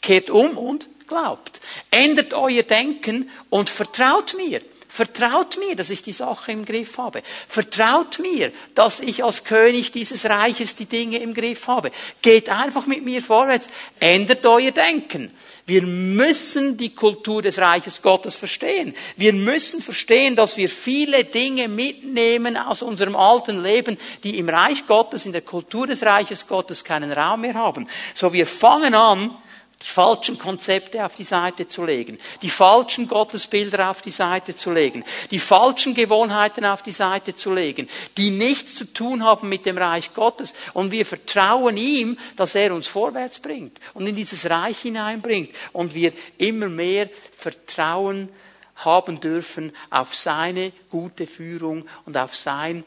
Kehrt 0.00 0.30
um 0.30 0.56
und 0.56 0.88
glaubt. 1.06 1.60
Ändert 1.90 2.32
euer 2.34 2.62
Denken 2.62 3.30
und 3.50 3.68
vertraut 3.68 4.34
mir. 4.34 4.62
Vertraut 4.94 5.58
mir, 5.58 5.74
dass 5.74 5.90
ich 5.90 6.04
die 6.04 6.12
Sache 6.12 6.52
im 6.52 6.64
Griff 6.64 6.98
habe. 6.98 7.24
Vertraut 7.48 8.20
mir, 8.20 8.52
dass 8.76 9.00
ich 9.00 9.24
als 9.24 9.42
König 9.42 9.90
dieses 9.90 10.24
Reiches 10.24 10.76
die 10.76 10.86
Dinge 10.86 11.18
im 11.18 11.34
Griff 11.34 11.66
habe. 11.66 11.90
Geht 12.22 12.48
einfach 12.48 12.86
mit 12.86 13.04
mir 13.04 13.20
vorwärts. 13.20 13.66
Ändert 13.98 14.46
euer 14.46 14.70
Denken. 14.70 15.36
Wir 15.66 15.82
müssen 15.82 16.76
die 16.76 16.94
Kultur 16.94 17.42
des 17.42 17.58
Reiches 17.58 18.02
Gottes 18.02 18.36
verstehen. 18.36 18.94
Wir 19.16 19.32
müssen 19.32 19.82
verstehen, 19.82 20.36
dass 20.36 20.56
wir 20.56 20.68
viele 20.68 21.24
Dinge 21.24 21.66
mitnehmen 21.66 22.56
aus 22.56 22.80
unserem 22.80 23.16
alten 23.16 23.64
Leben, 23.64 23.98
die 24.22 24.38
im 24.38 24.48
Reich 24.48 24.86
Gottes, 24.86 25.26
in 25.26 25.32
der 25.32 25.42
Kultur 25.42 25.88
des 25.88 26.04
Reiches 26.04 26.46
Gottes 26.46 26.84
keinen 26.84 27.10
Raum 27.10 27.40
mehr 27.40 27.54
haben. 27.54 27.88
So 28.14 28.32
wir 28.32 28.46
fangen 28.46 28.94
an, 28.94 29.36
die 29.84 29.90
falschen 29.90 30.38
Konzepte 30.38 31.04
auf 31.04 31.14
die 31.14 31.24
Seite 31.24 31.68
zu 31.68 31.84
legen, 31.84 32.18
die 32.40 32.48
falschen 32.48 33.06
Gottesbilder 33.06 33.90
auf 33.90 34.00
die 34.00 34.10
Seite 34.10 34.56
zu 34.56 34.72
legen, 34.72 35.04
die 35.30 35.38
falschen 35.38 35.94
Gewohnheiten 35.94 36.64
auf 36.64 36.82
die 36.82 36.92
Seite 36.92 37.34
zu 37.34 37.52
legen, 37.52 37.88
die 38.16 38.30
nichts 38.30 38.76
zu 38.76 38.92
tun 38.92 39.22
haben 39.22 39.50
mit 39.50 39.66
dem 39.66 39.76
Reich 39.76 40.14
Gottes. 40.14 40.54
Und 40.72 40.90
wir 40.90 41.04
vertrauen 41.04 41.76
ihm, 41.76 42.18
dass 42.36 42.54
er 42.54 42.74
uns 42.74 42.86
vorwärts 42.86 43.40
bringt 43.40 43.78
und 43.92 44.06
in 44.06 44.16
dieses 44.16 44.48
Reich 44.48 44.78
hineinbringt 44.78 45.50
und 45.72 45.94
wir 45.94 46.12
immer 46.38 46.70
mehr 46.70 47.10
Vertrauen 47.36 48.30
haben 48.76 49.20
dürfen 49.20 49.72
auf 49.90 50.14
seine 50.14 50.72
gute 50.90 51.26
Führung 51.26 51.86
und 52.06 52.16
auf 52.16 52.34
sein 52.34 52.84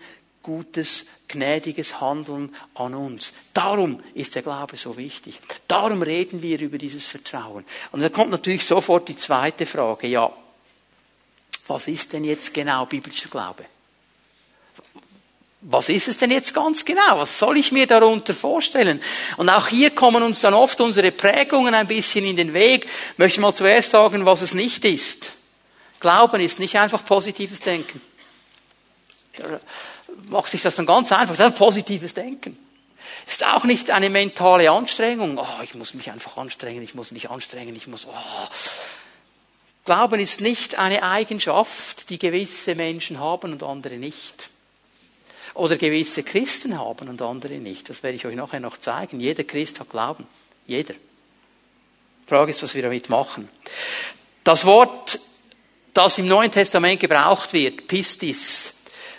gutes, 0.48 1.08
gnädiges 1.28 2.00
Handeln 2.00 2.56
an 2.74 2.96
uns. 2.96 3.34
Darum 3.54 4.02
ist 4.14 4.36
der 4.36 4.44
Glaube 4.44 4.78
so 4.78 4.96
wichtig. 4.96 5.40
Darum 5.68 6.02
reden 6.02 6.42
wir 6.42 6.58
über 6.62 6.78
dieses 6.78 7.06
Vertrauen. 7.06 7.66
Und 7.92 8.02
da 8.02 8.08
kommt 8.08 8.32
natürlich 8.32 8.66
sofort 8.66 9.10
die 9.10 9.18
zweite 9.18 9.66
Frage. 9.66 10.08
Ja, 10.08 10.32
was 11.68 11.90
ist 11.90 12.14
denn 12.14 12.24
jetzt 12.24 12.54
genau 12.54 12.86
biblischer 12.86 13.28
Glaube? 13.28 13.66
was 15.70 15.90
ist 15.90 16.08
es 16.08 16.18
denn 16.18 16.32
jetzt 16.32 16.54
ganz 16.54 16.86
genau? 16.86 17.18
Was 17.18 17.40
soll 17.40 17.58
ich 17.58 17.74
mir 17.74 17.88
darunter 17.88 18.34
vorstellen? 18.34 19.02
Und 19.36 19.50
auch 19.50 19.68
hier 19.68 19.90
kommen 19.90 20.24
uns 20.24 20.40
dann 20.40 20.54
oft 20.54 20.80
unsere 20.80 21.12
Prägungen 21.12 21.74
ein 21.74 21.88
bisschen 21.88 22.24
in 22.24 22.38
den 22.38 22.54
Weg. 22.54 22.86
Ich 22.86 23.18
möchte 23.18 23.42
mal 23.42 23.54
zuerst 23.54 23.92
sagen, 23.92 24.26
was 24.26 24.42
es 24.42 24.54
nicht 24.54 24.86
ist. 24.86 25.34
Glauben 26.00 26.40
ist 26.40 26.60
nicht 26.60 26.78
einfach 26.78 27.04
positives 27.04 27.60
Denken. 27.60 28.00
Macht 30.30 30.52
sich 30.52 30.62
das 30.62 30.76
dann 30.76 30.86
ganz 30.86 31.12
einfach. 31.12 31.36
Das 31.36 31.52
ist 31.52 31.58
positives 31.58 32.14
Denken. 32.14 32.58
Ist 33.26 33.46
auch 33.46 33.64
nicht 33.66 33.92
eine 33.92 34.10
mentale 34.10 34.72
Anstrengung. 34.72 35.38
Oh, 35.38 35.64
ich 35.64 35.76
muss 35.76 35.94
mich 35.94 36.12
einfach 36.12 36.38
anstrengen, 36.38 36.82
ich 36.82 36.96
muss 36.96 37.12
mich 37.12 37.30
anstrengen, 37.30 37.76
ich 37.76 37.88
muss. 37.88 38.06
Oh. 38.06 38.14
Glauben 39.86 40.20
ist 40.20 40.42
nicht 40.42 40.78
eine 40.78 41.04
Eigenschaft, 41.04 42.10
die 42.10 42.20
gewisse 42.20 42.76
Menschen 42.76 43.20
haben 43.20 43.54
und 43.54 43.64
andere 43.64 43.96
nicht. 43.96 44.50
Oder 45.54 45.78
gewisse 45.78 46.24
Christen 46.24 46.78
haben 46.78 47.10
und 47.10 47.22
andere 47.22 47.56
nicht. 47.56 47.90
Das 47.90 48.04
werde 48.04 48.16
ich 48.16 48.26
euch 48.26 48.36
nachher 48.36 48.60
noch 48.60 48.78
zeigen. 48.78 49.20
Jeder 49.20 49.44
Christ 49.44 49.80
hat 49.80 49.90
Glauben. 49.90 50.28
Jeder. 50.68 50.94
Die 50.94 52.30
Frage 52.30 52.52
ist, 52.52 52.62
was 52.62 52.76
wir 52.76 52.84
damit 52.84 53.10
machen. 53.10 53.50
Das 54.44 54.66
Wort, 54.66 55.20
das 55.94 56.18
im 56.18 56.28
Neuen 56.28 56.52
Testament 56.52 57.00
gebraucht 57.00 57.54
wird, 57.54 57.88
Pistis, 57.88 58.74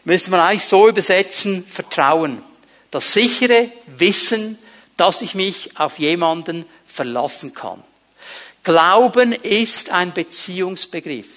müsste 0.08 0.30
man 0.30 0.40
eigentlich 0.40 0.64
so 0.64 0.88
übersetzen, 0.88 1.64
Vertrauen. 1.64 2.42
Das 2.90 3.12
sichere 3.12 3.70
Wissen, 3.86 4.58
dass 4.96 5.20
ich 5.20 5.34
mich 5.34 5.78
auf 5.78 5.98
jemanden 5.98 6.64
verlassen 6.86 7.52
kann. 7.52 7.84
Glauben 8.64 9.32
ist 9.32 9.90
ein 9.90 10.14
Beziehungsbegriff. 10.14 11.28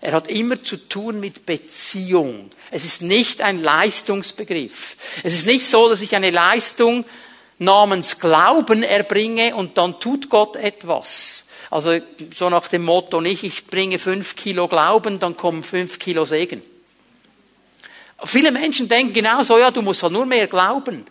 Er 0.00 0.14
hat 0.14 0.26
immer 0.26 0.60
zu 0.60 0.76
tun 0.88 1.20
mit 1.20 1.46
Beziehung. 1.46 2.50
Es 2.72 2.84
ist 2.84 3.02
nicht 3.02 3.40
ein 3.40 3.62
Leistungsbegriff. 3.62 4.96
Es 5.22 5.34
ist 5.34 5.46
nicht 5.46 5.64
so, 5.64 5.88
dass 5.88 6.00
ich 6.00 6.16
eine 6.16 6.30
Leistung 6.30 7.04
namens 7.58 8.18
Glauben 8.18 8.82
erbringe 8.82 9.54
und 9.54 9.78
dann 9.78 10.00
tut 10.00 10.28
Gott 10.28 10.56
etwas. 10.56 11.46
Also 11.70 12.00
so 12.34 12.50
nach 12.50 12.66
dem 12.66 12.82
Motto 12.82 13.20
nicht, 13.20 13.44
ich 13.44 13.68
bringe 13.68 14.00
fünf 14.00 14.34
Kilo 14.34 14.66
Glauben, 14.66 15.20
dann 15.20 15.36
kommen 15.36 15.62
fünf 15.62 16.00
Kilo 16.00 16.24
Segen. 16.24 16.62
Viele 18.24 18.52
Menschen 18.52 18.88
denken 18.88 19.12
genauso, 19.12 19.58
ja, 19.58 19.70
du 19.70 19.82
musst 19.82 20.02
halt 20.02 20.12
nur 20.12 20.26
mehr 20.26 20.46
glauben. 20.46 21.04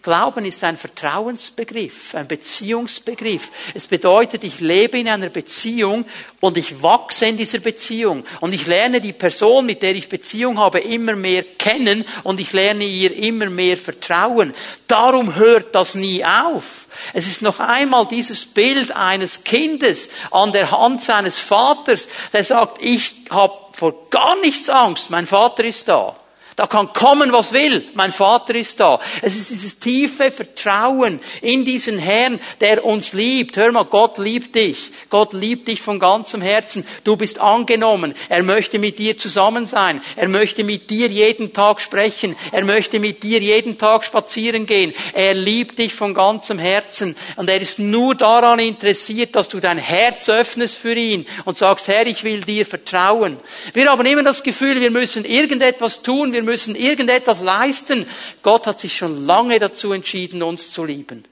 Glauben 0.00 0.44
ist 0.44 0.62
ein 0.62 0.76
Vertrauensbegriff, 0.76 2.14
ein 2.14 2.28
Beziehungsbegriff. 2.28 3.50
Es 3.74 3.88
bedeutet, 3.88 4.44
ich 4.44 4.60
lebe 4.60 4.98
in 4.98 5.08
einer 5.08 5.28
Beziehung 5.28 6.04
und 6.40 6.56
ich 6.56 6.82
wachse 6.84 7.26
in 7.26 7.36
dieser 7.36 7.58
Beziehung. 7.58 8.24
Und 8.40 8.52
ich 8.52 8.66
lerne 8.66 9.00
die 9.00 9.12
Person, 9.12 9.66
mit 9.66 9.82
der 9.82 9.96
ich 9.96 10.08
Beziehung 10.08 10.58
habe, 10.58 10.78
immer 10.78 11.16
mehr 11.16 11.42
kennen 11.42 12.04
und 12.22 12.38
ich 12.38 12.52
lerne 12.52 12.84
ihr 12.84 13.12
immer 13.16 13.50
mehr 13.50 13.76
vertrauen. 13.76 14.54
Darum 14.86 15.34
hört 15.34 15.74
das 15.74 15.96
nie 15.96 16.24
auf. 16.24 16.86
Es 17.12 17.26
ist 17.26 17.42
noch 17.42 17.58
einmal 17.58 18.06
dieses 18.06 18.46
Bild 18.46 18.92
eines 18.92 19.42
Kindes 19.42 20.10
an 20.30 20.52
der 20.52 20.70
Hand 20.70 21.02
seines 21.02 21.40
Vaters, 21.40 22.08
der 22.32 22.44
sagt, 22.44 22.78
ich 22.80 23.16
habe 23.30 23.54
vor 23.72 24.08
gar 24.10 24.36
nichts 24.40 24.70
Angst, 24.70 25.10
mein 25.10 25.26
Vater 25.26 25.64
ist 25.64 25.88
da. 25.88 26.16
Da 26.58 26.66
kann 26.66 26.92
kommen, 26.92 27.30
was 27.30 27.52
will. 27.52 27.84
Mein 27.94 28.10
Vater 28.10 28.52
ist 28.56 28.80
da. 28.80 28.98
Es 29.22 29.36
ist 29.36 29.50
dieses 29.50 29.78
tiefe 29.78 30.28
Vertrauen 30.28 31.20
in 31.40 31.64
diesen 31.64 32.00
Herrn, 32.00 32.40
der 32.60 32.84
uns 32.84 33.12
liebt. 33.12 33.56
Hör 33.56 33.70
mal, 33.70 33.84
Gott 33.84 34.18
liebt 34.18 34.56
dich. 34.56 34.90
Gott 35.08 35.34
liebt 35.34 35.68
dich 35.68 35.80
von 35.80 36.00
ganzem 36.00 36.42
Herzen. 36.42 36.84
Du 37.04 37.14
bist 37.14 37.38
angenommen. 37.38 38.12
Er 38.28 38.42
möchte 38.42 38.80
mit 38.80 38.98
dir 38.98 39.16
zusammen 39.16 39.68
sein. 39.68 40.02
Er 40.16 40.26
möchte 40.26 40.64
mit 40.64 40.90
dir 40.90 41.06
jeden 41.06 41.52
Tag 41.52 41.80
sprechen. 41.80 42.34
Er 42.50 42.64
möchte 42.64 42.98
mit 42.98 43.22
dir 43.22 43.38
jeden 43.38 43.78
Tag 43.78 44.02
spazieren 44.02 44.66
gehen. 44.66 44.92
Er 45.12 45.34
liebt 45.34 45.78
dich 45.78 45.94
von 45.94 46.12
ganzem 46.12 46.58
Herzen. 46.58 47.14
Und 47.36 47.48
er 47.48 47.60
ist 47.60 47.78
nur 47.78 48.16
daran 48.16 48.58
interessiert, 48.58 49.36
dass 49.36 49.46
du 49.46 49.60
dein 49.60 49.78
Herz 49.78 50.28
öffnest 50.28 50.76
für 50.76 50.96
ihn 50.96 51.24
und 51.44 51.56
sagst, 51.56 51.86
Herr, 51.86 52.08
ich 52.08 52.24
will 52.24 52.40
dir 52.40 52.66
vertrauen. 52.66 53.36
Wir 53.74 53.88
haben 53.88 54.04
immer 54.04 54.24
das 54.24 54.42
Gefühl, 54.42 54.80
wir 54.80 54.90
müssen 54.90 55.24
irgendetwas 55.24 56.02
tun. 56.02 56.32
Wir 56.32 56.47
müssen 56.48 56.74
irgendetwas 56.74 57.40
leisten. 57.42 58.06
Gott 58.42 58.66
hat 58.66 58.80
sich 58.80 58.96
schon 58.96 59.26
lange 59.26 59.58
dazu 59.58 59.92
entschieden, 59.92 60.42
uns 60.42 60.72
zu 60.72 60.84
lieben. 60.84 61.24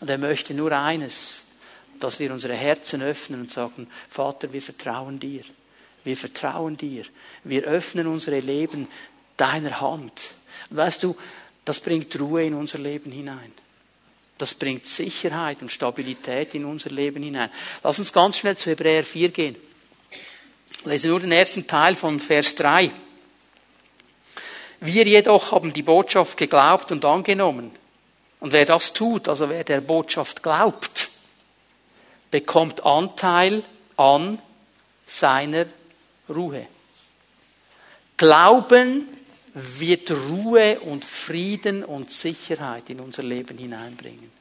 Und 0.00 0.10
er 0.10 0.18
möchte 0.18 0.54
nur 0.54 0.72
eines, 0.72 1.42
dass 2.00 2.20
wir 2.20 2.32
unsere 2.32 2.54
Herzen 2.54 3.02
öffnen 3.02 3.40
und 3.40 3.50
sagen, 3.50 3.88
Vater, 4.08 4.52
wir 4.52 4.62
vertrauen 4.62 5.18
dir. 5.18 5.42
Wir 6.04 6.16
vertrauen 6.16 6.76
dir. 6.76 7.04
Wir 7.44 7.64
öffnen 7.64 8.06
unsere 8.06 8.38
Leben 8.40 8.88
deiner 9.36 9.80
Hand. 9.80 10.34
Und 10.70 10.76
weißt 10.76 11.02
du, 11.02 11.16
das 11.64 11.80
bringt 11.80 12.18
Ruhe 12.18 12.44
in 12.44 12.54
unser 12.54 12.78
Leben 12.78 13.10
hinein. 13.10 13.52
Das 14.38 14.54
bringt 14.54 14.86
Sicherheit 14.86 15.60
und 15.62 15.72
Stabilität 15.72 16.54
in 16.54 16.64
unser 16.64 16.90
Leben 16.90 17.22
hinein. 17.22 17.50
Lass 17.82 17.98
uns 17.98 18.12
ganz 18.12 18.38
schnell 18.38 18.56
zu 18.56 18.70
Hebräer 18.70 19.04
4 19.04 19.28
gehen. 19.30 19.56
Lese 20.84 21.08
nur 21.08 21.20
den 21.20 21.32
ersten 21.32 21.66
Teil 21.66 21.96
von 21.96 22.20
Vers 22.20 22.54
3. 22.54 22.90
Wir 24.80 25.04
jedoch 25.04 25.52
haben 25.52 25.72
die 25.72 25.82
Botschaft 25.82 26.36
geglaubt 26.36 26.92
und 26.92 27.04
angenommen. 27.04 27.70
Und 28.40 28.52
wer 28.52 28.64
das 28.64 28.92
tut, 28.92 29.28
also 29.28 29.48
wer 29.48 29.64
der 29.64 29.80
Botschaft 29.80 30.42
glaubt, 30.42 31.08
bekommt 32.30 32.84
Anteil 32.84 33.64
an 33.96 34.40
seiner 35.06 35.66
Ruhe. 36.28 36.66
Glauben 38.16 39.08
wird 39.54 40.10
Ruhe 40.10 40.78
und 40.80 41.04
Frieden 41.04 41.84
und 41.84 42.12
Sicherheit 42.12 42.90
in 42.90 43.00
unser 43.00 43.22
Leben 43.22 43.58
hineinbringen. 43.58 44.37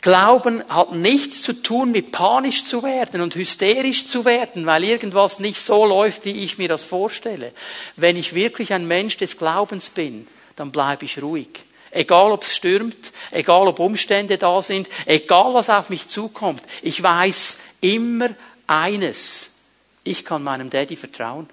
Glauben 0.00 0.62
hat 0.68 0.92
nichts 0.92 1.42
zu 1.42 1.52
tun 1.52 1.90
mit 1.90 2.12
panisch 2.12 2.64
zu 2.64 2.84
werden 2.84 3.20
und 3.20 3.34
hysterisch 3.34 4.06
zu 4.06 4.24
werden, 4.24 4.64
weil 4.64 4.84
irgendwas 4.84 5.40
nicht 5.40 5.60
so 5.60 5.84
läuft, 5.84 6.24
wie 6.24 6.44
ich 6.44 6.56
mir 6.56 6.68
das 6.68 6.84
vorstelle. 6.84 7.52
Wenn 7.96 8.16
ich 8.16 8.34
wirklich 8.34 8.72
ein 8.72 8.86
Mensch 8.86 9.16
des 9.16 9.36
Glaubens 9.36 9.88
bin, 9.88 10.28
dann 10.54 10.70
bleibe 10.70 11.04
ich 11.04 11.20
ruhig. 11.20 11.48
Egal 11.90 12.30
ob 12.32 12.42
es 12.42 12.54
stürmt, 12.54 13.12
egal 13.32 13.66
ob 13.66 13.80
Umstände 13.80 14.38
da 14.38 14.62
sind, 14.62 14.88
egal 15.06 15.54
was 15.54 15.70
auf 15.70 15.90
mich 15.90 16.06
zukommt. 16.06 16.62
Ich 16.82 17.02
weiß 17.02 17.58
immer 17.80 18.28
eines. 18.66 19.54
Ich 20.04 20.24
kann 20.24 20.44
meinem 20.44 20.70
Daddy 20.70 20.96
vertrauen. 20.96 21.48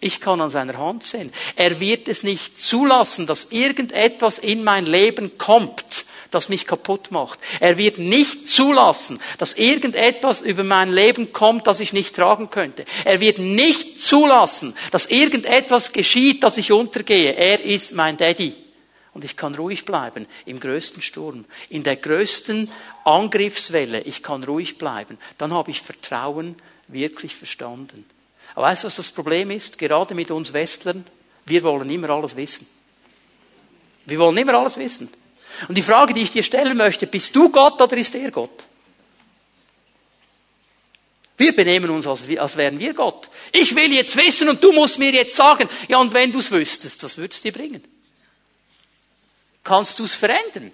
Ich 0.00 0.20
kann 0.20 0.40
an 0.40 0.50
seiner 0.50 0.76
Hand 0.78 1.04
sehen. 1.04 1.32
Er 1.54 1.80
wird 1.80 2.08
es 2.08 2.22
nicht 2.22 2.60
zulassen, 2.60 3.26
dass 3.26 3.46
irgendetwas 3.50 4.38
in 4.38 4.64
mein 4.64 4.84
Leben 4.84 5.38
kommt, 5.38 6.05
das 6.36 6.48
mich 6.48 6.66
kaputt 6.66 7.10
macht. 7.10 7.40
Er 7.60 7.78
wird 7.78 7.98
nicht 7.98 8.48
zulassen, 8.48 9.18
dass 9.38 9.54
irgendetwas 9.54 10.42
über 10.42 10.64
mein 10.64 10.92
Leben 10.92 11.32
kommt, 11.32 11.66
das 11.66 11.80
ich 11.80 11.92
nicht 11.92 12.14
tragen 12.14 12.50
könnte. 12.50 12.84
Er 13.04 13.20
wird 13.20 13.38
nicht 13.38 14.00
zulassen, 14.00 14.76
dass 14.90 15.06
irgendetwas 15.06 15.92
geschieht, 15.92 16.44
dass 16.44 16.58
ich 16.58 16.70
untergehe. 16.72 17.32
Er 17.32 17.64
ist 17.64 17.94
mein 17.94 18.16
Daddy. 18.16 18.54
Und 19.14 19.24
ich 19.24 19.34
kann 19.36 19.54
ruhig 19.54 19.86
bleiben 19.86 20.26
im 20.44 20.60
größten 20.60 21.00
Sturm, 21.00 21.46
in 21.70 21.82
der 21.82 21.96
größten 21.96 22.70
Angriffswelle. 23.04 24.02
Ich 24.02 24.22
kann 24.22 24.44
ruhig 24.44 24.76
bleiben. 24.76 25.16
Dann 25.38 25.54
habe 25.54 25.70
ich 25.70 25.80
Vertrauen 25.80 26.54
wirklich 26.88 27.34
verstanden. 27.34 28.04
Aber 28.54 28.66
weißt 28.66 28.82
du, 28.82 28.86
was 28.88 28.96
das 28.96 29.10
Problem 29.10 29.50
ist? 29.50 29.78
Gerade 29.78 30.14
mit 30.14 30.30
uns 30.30 30.52
Westlern. 30.52 31.06
Wir 31.46 31.62
wollen 31.62 31.88
immer 31.88 32.10
alles 32.10 32.36
wissen. 32.36 32.66
Wir 34.04 34.18
wollen 34.18 34.36
immer 34.36 34.54
alles 34.54 34.76
wissen. 34.76 35.08
Und 35.68 35.76
die 35.76 35.82
Frage, 35.82 36.14
die 36.14 36.22
ich 36.22 36.30
dir 36.30 36.42
stellen 36.42 36.76
möchte, 36.76 37.06
bist 37.06 37.34
du 37.34 37.50
Gott 37.50 37.80
oder 37.80 37.96
ist 37.96 38.14
er 38.14 38.30
Gott? 38.30 38.64
Wir 41.36 41.54
benehmen 41.54 41.90
uns, 41.90 42.06
als, 42.06 42.22
als 42.38 42.56
wären 42.56 42.78
wir 42.78 42.94
Gott. 42.94 43.28
Ich 43.52 43.74
will 43.74 43.92
jetzt 43.92 44.16
wissen 44.16 44.48
und 44.48 44.62
du 44.62 44.72
musst 44.72 44.98
mir 44.98 45.10
jetzt 45.10 45.36
sagen, 45.36 45.68
ja 45.88 45.98
und 45.98 46.14
wenn 46.14 46.32
du 46.32 46.38
es 46.38 46.50
wüsstest, 46.50 47.02
was 47.02 47.18
würdest 47.18 47.44
dir 47.44 47.52
bringen? 47.52 47.84
Kannst 49.62 49.98
du 49.98 50.04
es 50.04 50.14
verändern? 50.14 50.72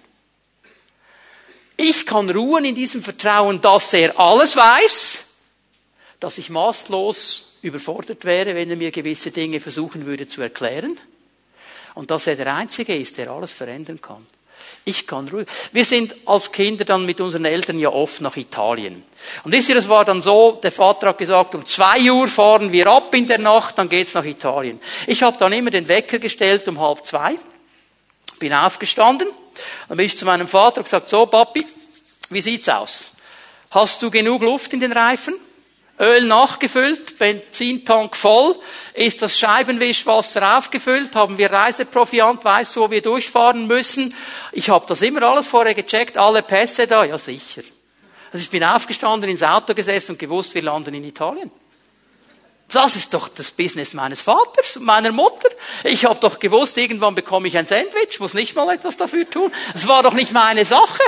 Ich 1.75 2.05
kann 2.05 2.29
ruhen 2.29 2.65
in 2.65 2.75
diesem 2.75 3.03
Vertrauen, 3.03 3.59
dass 3.59 3.91
er 3.93 4.17
alles 4.19 4.55
weiß, 4.55 5.23
dass 6.19 6.37
ich 6.37 6.49
maßlos 6.49 7.57
überfordert 7.61 8.23
wäre, 8.23 8.55
wenn 8.55 8.69
er 8.69 8.77
mir 8.77 8.91
gewisse 8.91 9.31
Dinge 9.31 9.59
versuchen 9.59 10.05
würde 10.05 10.27
zu 10.27 10.41
erklären 10.41 10.97
und 11.95 12.11
dass 12.11 12.27
er 12.27 12.35
der 12.35 12.53
Einzige 12.53 12.95
ist, 12.95 13.17
der 13.17 13.31
alles 13.31 13.51
verändern 13.51 13.99
kann. 13.99 14.25
Ich 14.85 15.07
kann 15.07 15.27
ruhig. 15.29 15.47
Wir 15.71 15.85
sind 15.85 16.15
als 16.25 16.51
Kinder 16.51 16.85
dann 16.85 17.05
mit 17.05 17.21
unseren 17.21 17.45
Eltern 17.45 17.79
ja 17.79 17.89
oft 17.89 18.21
nach 18.21 18.35
Italien. 18.35 19.03
Und 19.43 19.51
wisst 19.51 19.69
ihr, 19.69 19.77
es 19.77 19.87
war 19.87 20.03
dann 20.05 20.21
so, 20.21 20.59
der 20.61 20.71
Vater 20.71 21.07
hat 21.09 21.17
gesagt, 21.17 21.55
um 21.55 21.65
zwei 21.65 22.11
Uhr 22.11 22.27
fahren 22.27 22.71
wir 22.71 22.87
ab 22.87 23.13
in 23.15 23.27
der 23.27 23.39
Nacht, 23.39 23.77
dann 23.77 23.89
geht's 23.89 24.13
nach 24.13 24.25
Italien. 24.25 24.79
Ich 25.07 25.23
habe 25.23 25.37
dann 25.37 25.53
immer 25.53 25.71
den 25.71 25.87
Wecker 25.87 26.19
gestellt 26.19 26.67
um 26.67 26.79
halb 26.79 27.05
zwei, 27.05 27.35
bin 28.39 28.53
aufgestanden, 28.53 29.29
dann 29.87 29.97
bin 29.97 30.05
ich 30.05 30.17
zu 30.17 30.25
meinem 30.25 30.47
Vater 30.47 30.79
und 30.79 30.83
gesagt, 30.83 31.09
so 31.09 31.25
Papi, 31.25 31.65
wie 32.29 32.41
sieht's 32.41 32.67
aus? 32.67 33.11
Hast 33.71 34.01
du 34.01 34.11
genug 34.11 34.41
Luft 34.41 34.73
in 34.73 34.79
den 34.79 34.91
Reifen? 34.91 35.35
Öl 35.99 36.25
nachgefüllt, 36.25 37.19
Benzintank 37.19 38.15
voll, 38.15 38.55
ist 38.95 39.21
das 39.21 39.37
Scheibenwischwasser 39.37 40.57
aufgefüllt, 40.57 41.13
haben 41.15 41.37
wir 41.37 41.51
Reiseproviant, 41.51 42.43
weißt 42.43 42.75
du, 42.75 42.81
wo 42.81 42.89
wir 42.89 43.01
durchfahren 43.01 43.67
müssen. 43.67 44.15
Ich 44.51 44.69
habe 44.69 44.85
das 44.87 45.03
immer 45.03 45.21
alles 45.23 45.47
vorher 45.47 45.75
gecheckt, 45.75 46.17
alle 46.17 46.41
Pässe 46.41 46.87
da, 46.87 47.03
ja 47.03 47.17
sicher. 47.19 47.61
Also 48.31 48.43
ich 48.43 48.49
bin 48.49 48.63
aufgestanden, 48.63 49.29
ins 49.29 49.43
Auto 49.43 49.75
gesessen 49.75 50.13
und 50.13 50.19
gewusst, 50.19 50.55
wir 50.55 50.63
landen 50.63 50.95
in 50.95 51.03
Italien. 51.03 51.51
Das 52.71 52.95
ist 52.95 53.13
doch 53.13 53.27
das 53.27 53.51
Business 53.51 53.93
meines 53.93 54.21
Vaters 54.21 54.77
und 54.77 54.85
meiner 54.85 55.11
Mutter. 55.11 55.49
Ich 55.83 56.05
habe 56.05 56.19
doch 56.19 56.39
gewusst, 56.39 56.75
irgendwann 56.77 57.13
bekomme 57.13 57.47
ich 57.47 57.55
ein 57.55 57.67
Sandwich, 57.67 58.19
muss 58.19 58.33
nicht 58.33 58.55
mal 58.55 58.73
etwas 58.73 58.97
dafür 58.97 59.29
tun. 59.29 59.51
Es 59.75 59.87
war 59.87 60.01
doch 60.01 60.13
nicht 60.13 60.31
meine 60.31 60.65
Sache. 60.65 61.03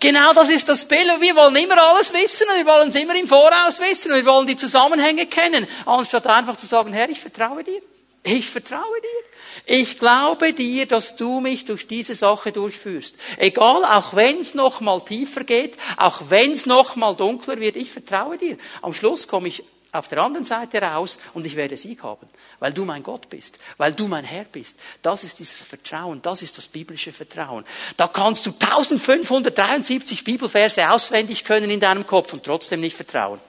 Genau 0.00 0.32
das 0.32 0.48
ist 0.48 0.66
das 0.68 0.88
Bild. 0.88 1.06
Wir 1.20 1.36
wollen 1.36 1.54
immer 1.56 1.80
alles 1.80 2.12
wissen 2.14 2.46
und 2.48 2.56
wir 2.56 2.66
wollen 2.66 2.88
es 2.88 2.94
immer 2.94 3.14
im 3.14 3.28
Voraus 3.28 3.78
wissen 3.80 4.10
und 4.10 4.16
wir 4.16 4.24
wollen 4.24 4.46
die 4.46 4.56
Zusammenhänge 4.56 5.26
kennen, 5.26 5.68
anstatt 5.84 6.26
einfach 6.26 6.56
zu 6.56 6.64
sagen, 6.64 6.94
Herr, 6.94 7.10
ich 7.10 7.20
vertraue 7.20 7.62
dir. 7.62 7.82
Ich 8.22 8.48
vertraue 8.48 8.80
dir. 8.80 9.74
Ich 9.76 9.98
glaube 9.98 10.54
dir, 10.54 10.86
dass 10.86 11.16
du 11.16 11.40
mich 11.40 11.66
durch 11.66 11.86
diese 11.86 12.14
Sache 12.14 12.50
durchführst. 12.50 13.16
Egal, 13.36 13.84
auch 13.84 14.14
wenn 14.14 14.40
es 14.40 14.54
noch 14.54 14.80
mal 14.80 15.00
tiefer 15.00 15.44
geht, 15.44 15.76
auch 15.98 16.22
wenn 16.28 16.52
es 16.52 16.64
noch 16.64 16.96
mal 16.96 17.14
dunkler 17.14 17.60
wird, 17.60 17.76
ich 17.76 17.90
vertraue 17.90 18.38
dir. 18.38 18.56
Am 18.80 18.94
Schluss 18.94 19.28
komme 19.28 19.48
ich 19.48 19.62
auf 19.92 20.08
der 20.08 20.22
anderen 20.22 20.44
Seite 20.44 20.80
raus 20.80 21.18
und 21.34 21.44
ich 21.46 21.56
werde 21.56 21.76
Sieg 21.76 22.02
haben, 22.02 22.28
weil 22.60 22.72
du 22.72 22.84
mein 22.84 23.02
Gott 23.02 23.28
bist, 23.28 23.58
weil 23.76 23.92
du 23.92 24.06
mein 24.06 24.24
Herr 24.24 24.44
bist. 24.44 24.78
Das 25.02 25.24
ist 25.24 25.38
dieses 25.38 25.64
Vertrauen, 25.64 26.22
das 26.22 26.42
ist 26.42 26.56
das 26.56 26.68
biblische 26.68 27.12
Vertrauen. 27.12 27.64
Da 27.96 28.06
kannst 28.08 28.46
du 28.46 28.50
1573 28.50 30.24
Bibelverse 30.24 30.90
auswendig 30.90 31.44
können 31.44 31.70
in 31.70 31.80
deinem 31.80 32.06
Kopf 32.06 32.32
und 32.32 32.44
trotzdem 32.44 32.80
nicht 32.80 32.96
vertrauen. 32.96 33.40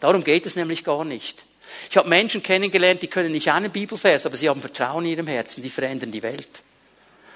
Darum 0.00 0.24
geht 0.24 0.46
es 0.46 0.56
nämlich 0.56 0.82
gar 0.82 1.04
nicht. 1.04 1.44
Ich 1.90 1.96
habe 1.96 2.08
Menschen 2.08 2.42
kennengelernt, 2.42 3.02
die 3.02 3.08
können 3.08 3.32
nicht 3.32 3.50
einen 3.50 3.70
Bibelvers, 3.70 4.26
aber 4.26 4.36
sie 4.36 4.48
haben 4.48 4.60
Vertrauen 4.60 5.04
in 5.04 5.12
ihrem 5.12 5.26
Herzen, 5.26 5.62
die 5.62 5.70
verändern 5.70 6.10
die 6.10 6.22
Welt. 6.22 6.62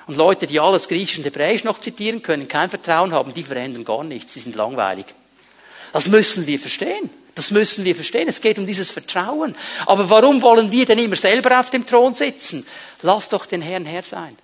Und 0.07 0.16
Leute, 0.16 0.46
die 0.46 0.61
alles 0.61 0.88
Griechisch 0.88 1.18
und 1.18 1.24
Hebräisch 1.24 1.64
noch 1.64 1.80
zitieren 1.80 2.22
können, 2.22 2.48
kein 2.48 2.70
Vertrauen 2.70 3.12
haben, 3.12 3.34
die 3.34 3.42
verändern 3.42 3.84
gar 3.84 4.04
nichts, 4.04 4.34
sie 4.34 4.40
sind 4.40 4.54
langweilig. 4.54 5.07
Das 5.92 6.09
müssen 6.09 6.46
wir 6.46 6.59
verstehen. 6.59 7.11
Das 7.37 7.51
müssen 7.51 7.84
wir 7.84 7.95
verstehen. 7.95 8.28
Es 8.28 8.41
geht 8.41 8.59
um 8.59 8.66
dieses 8.66 8.91
Vertrauen. 8.91 9.55
Aber 9.84 10.09
warum 10.09 10.41
wollen 10.41 10.72
wir 10.72 10.87
denn 10.87 10.99
immer 10.99 11.16
selber 11.16 11.61
auf 11.61 11.68
dem 11.68 11.87
Thron 11.87 12.14
sitzen? 12.14 12.66
Lass 13.03 13.28
doch 13.28 13.45
den 13.45 13.61
Herrn 13.61 13.84
Herr 13.84 14.03
sein. 14.03 14.37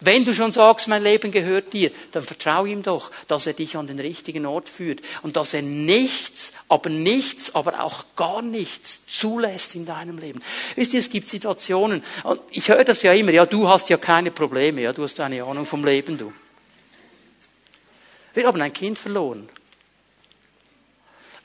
Wenn 0.00 0.24
du 0.24 0.34
schon 0.34 0.50
sagst, 0.50 0.88
mein 0.88 1.04
Leben 1.04 1.30
gehört 1.30 1.72
dir, 1.72 1.90
dann 2.10 2.24
vertraue 2.24 2.68
ihm 2.68 2.82
doch, 2.82 3.12
dass 3.28 3.46
er 3.46 3.52
dich 3.54 3.76
an 3.76 3.86
den 3.86 4.00
richtigen 4.00 4.44
Ort 4.44 4.68
führt 4.68 5.00
und 5.22 5.36
dass 5.36 5.54
er 5.54 5.62
nichts, 5.62 6.52
aber 6.68 6.90
nichts, 6.90 7.54
aber 7.54 7.82
auch 7.82 8.04
gar 8.16 8.42
nichts 8.42 9.06
zulässt 9.06 9.76
in 9.76 9.86
deinem 9.86 10.18
Leben. 10.18 10.42
Wisst 10.74 10.92
ihr, 10.92 11.00
es 11.00 11.08
gibt 11.08 11.30
Situationen, 11.30 12.02
und 12.24 12.40
ich 12.50 12.68
höre 12.68 12.84
das 12.84 13.02
ja 13.02 13.12
immer, 13.14 13.30
ja, 13.30 13.46
du 13.46 13.68
hast 13.68 13.88
ja 13.88 13.96
keine 13.96 14.32
Probleme, 14.32 14.82
ja, 14.82 14.92
du 14.92 15.04
hast 15.04 15.18
eine 15.20 15.42
Ahnung 15.44 15.64
vom 15.64 15.82
Leben, 15.84 16.18
du. 16.18 16.30
Wir 18.34 18.46
haben 18.46 18.60
ein 18.60 18.72
Kind 18.72 18.98
verloren. 18.98 19.48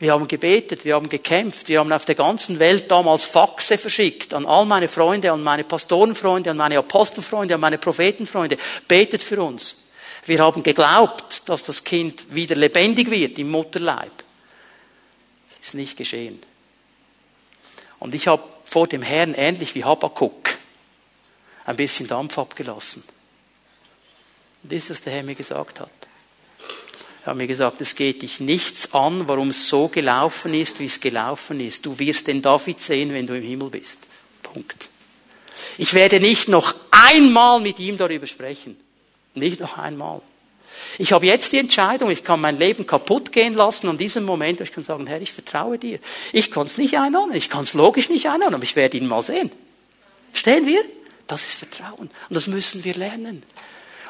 Wir 0.01 0.13
haben 0.13 0.27
gebetet, 0.27 0.83
wir 0.83 0.95
haben 0.95 1.09
gekämpft, 1.09 1.67
wir 1.67 1.79
haben 1.79 1.93
auf 1.93 2.05
der 2.05 2.15
ganzen 2.15 2.57
Welt 2.57 2.89
damals 2.89 3.23
Faxe 3.23 3.77
verschickt 3.77 4.33
an 4.33 4.47
all 4.47 4.65
meine 4.65 4.87
Freunde, 4.87 5.31
an 5.31 5.43
meine 5.43 5.63
Pastorenfreunde, 5.63 6.49
an 6.49 6.57
meine 6.57 6.79
Apostelfreunde, 6.79 7.53
an 7.53 7.61
meine 7.61 7.77
Prophetenfreunde. 7.77 8.57
Betet 8.87 9.21
für 9.21 9.39
uns. 9.43 9.83
Wir 10.25 10.39
haben 10.39 10.63
geglaubt, 10.63 11.47
dass 11.47 11.61
das 11.61 11.83
Kind 11.83 12.33
wieder 12.33 12.55
lebendig 12.55 13.11
wird 13.11 13.37
im 13.37 13.51
Mutterleib. 13.51 14.11
Ist 15.61 15.75
nicht 15.75 15.95
geschehen. 15.97 16.41
Und 17.99 18.15
ich 18.15 18.27
habe 18.27 18.41
vor 18.63 18.87
dem 18.87 19.03
Herrn 19.03 19.35
ähnlich 19.35 19.75
wie 19.75 19.83
Habakkuk 19.83 20.57
ein 21.63 21.75
bisschen 21.75 22.07
Dampf 22.07 22.39
abgelassen. 22.39 23.03
Und 24.63 24.71
das 24.71 24.81
ist, 24.81 24.89
was 24.89 25.01
der 25.03 25.13
Herr 25.13 25.21
mir 25.21 25.35
gesagt 25.35 25.79
hat. 25.79 25.91
Er 27.23 27.31
hat 27.31 27.37
mir 27.37 27.47
gesagt, 27.47 27.79
es 27.81 27.95
geht 27.95 28.23
dich 28.23 28.39
nichts 28.39 28.93
an, 28.93 29.27
warum 29.27 29.49
es 29.49 29.67
so 29.67 29.87
gelaufen 29.87 30.53
ist, 30.53 30.79
wie 30.79 30.85
es 30.85 30.99
gelaufen 30.99 31.59
ist. 31.59 31.85
Du 31.85 31.97
wirst 31.99 32.27
den 32.27 32.41
David 32.41 32.79
sehen, 32.79 33.13
wenn 33.13 33.27
du 33.27 33.37
im 33.37 33.43
Himmel 33.43 33.69
bist. 33.69 33.99
Punkt. 34.41 34.89
Ich 35.77 35.93
werde 35.93 36.19
nicht 36.19 36.47
noch 36.47 36.73
einmal 36.89 37.59
mit 37.61 37.79
ihm 37.79 37.97
darüber 37.97 38.25
sprechen. 38.25 38.75
Nicht 39.35 39.59
noch 39.59 39.77
einmal. 39.77 40.21
Ich 40.97 41.13
habe 41.13 41.25
jetzt 41.25 41.51
die 41.51 41.57
Entscheidung, 41.57 42.09
ich 42.09 42.23
kann 42.23 42.41
mein 42.41 42.57
Leben 42.57 42.85
kaputt 42.87 43.31
gehen 43.31 43.53
lassen 43.53 43.89
in 43.89 43.97
diesem 43.97 44.25
Moment, 44.25 44.61
ich 44.61 44.71
kann 44.71 44.83
sagen, 44.83 45.07
Herr, 45.07 45.21
ich 45.21 45.31
vertraue 45.31 45.77
dir. 45.77 45.99
Ich 46.33 46.51
kann 46.51 46.65
es 46.65 46.77
nicht 46.77 46.97
einordnen, 46.97 47.37
ich 47.37 47.49
kann 47.49 47.63
es 47.63 47.73
logisch 47.73 48.09
nicht 48.09 48.27
einordnen, 48.27 48.55
aber 48.55 48.63
ich 48.63 48.75
werde 48.75 48.97
ihn 48.97 49.07
mal 49.07 49.21
sehen. 49.21 49.51
Stehen 50.33 50.65
wir? 50.65 50.83
Das 51.27 51.45
ist 51.45 51.55
Vertrauen. 51.55 52.09
Und 52.29 52.33
das 52.35 52.47
müssen 52.47 52.83
wir 52.83 52.93
lernen. 52.95 53.43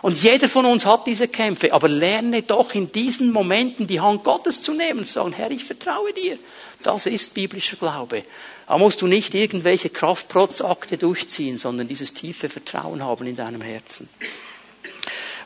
Und 0.01 0.21
jeder 0.21 0.49
von 0.49 0.65
uns 0.65 0.85
hat 0.85 1.05
diese 1.05 1.27
Kämpfe, 1.27 1.73
aber 1.73 1.87
lerne 1.87 2.41
doch 2.41 2.73
in 2.73 2.91
diesen 2.91 3.31
Momenten 3.31 3.85
die 3.85 3.99
Hand 3.99 4.23
Gottes 4.23 4.63
zu 4.63 4.73
nehmen 4.73 4.99
und 4.99 5.05
zu 5.05 5.13
sagen, 5.13 5.33
Herr, 5.33 5.51
ich 5.51 5.63
vertraue 5.63 6.11
dir. 6.13 6.39
Das 6.81 7.05
ist 7.05 7.33
biblischer 7.35 7.77
Glaube. 7.77 8.23
Da 8.67 8.77
musst 8.77 9.01
du 9.01 9.07
nicht 9.07 9.35
irgendwelche 9.35 9.89
Kraftprotzakte 9.89 10.97
durchziehen, 10.97 11.59
sondern 11.59 11.87
dieses 11.87 12.13
tiefe 12.13 12.49
Vertrauen 12.49 13.03
haben 13.03 13.27
in 13.27 13.35
deinem 13.35 13.61
Herzen. 13.61 14.09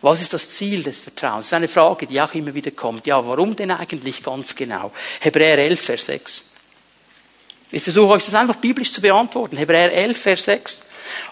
Was 0.02 0.22
ist 0.22 0.34
das 0.34 0.52
Ziel 0.52 0.84
des 0.84 1.00
Vertrauens? 1.00 1.46
Das 1.46 1.48
ist 1.48 1.54
eine 1.54 1.68
Frage, 1.68 2.06
die 2.06 2.22
auch 2.22 2.34
immer 2.36 2.54
wieder 2.54 2.72
kommt. 2.72 3.08
Ja, 3.08 3.26
warum 3.28 3.56
denn 3.56 3.72
eigentlich 3.72 4.24
ganz 4.24 4.56
genau? 4.56 4.92
Hebräer 5.20 5.58
11, 5.58 5.82
Vers 5.82 6.06
6. 6.06 6.44
Ich 7.72 7.84
versuche 7.84 8.14
euch 8.14 8.24
das 8.24 8.36
einfach 8.36 8.58
biblisch 8.58 8.92
zu 8.92 9.02
beantworten. 9.02 9.58
Hebräer 9.58 9.92
11, 9.92 10.18
Vers 10.18 10.46
6. 10.46 10.82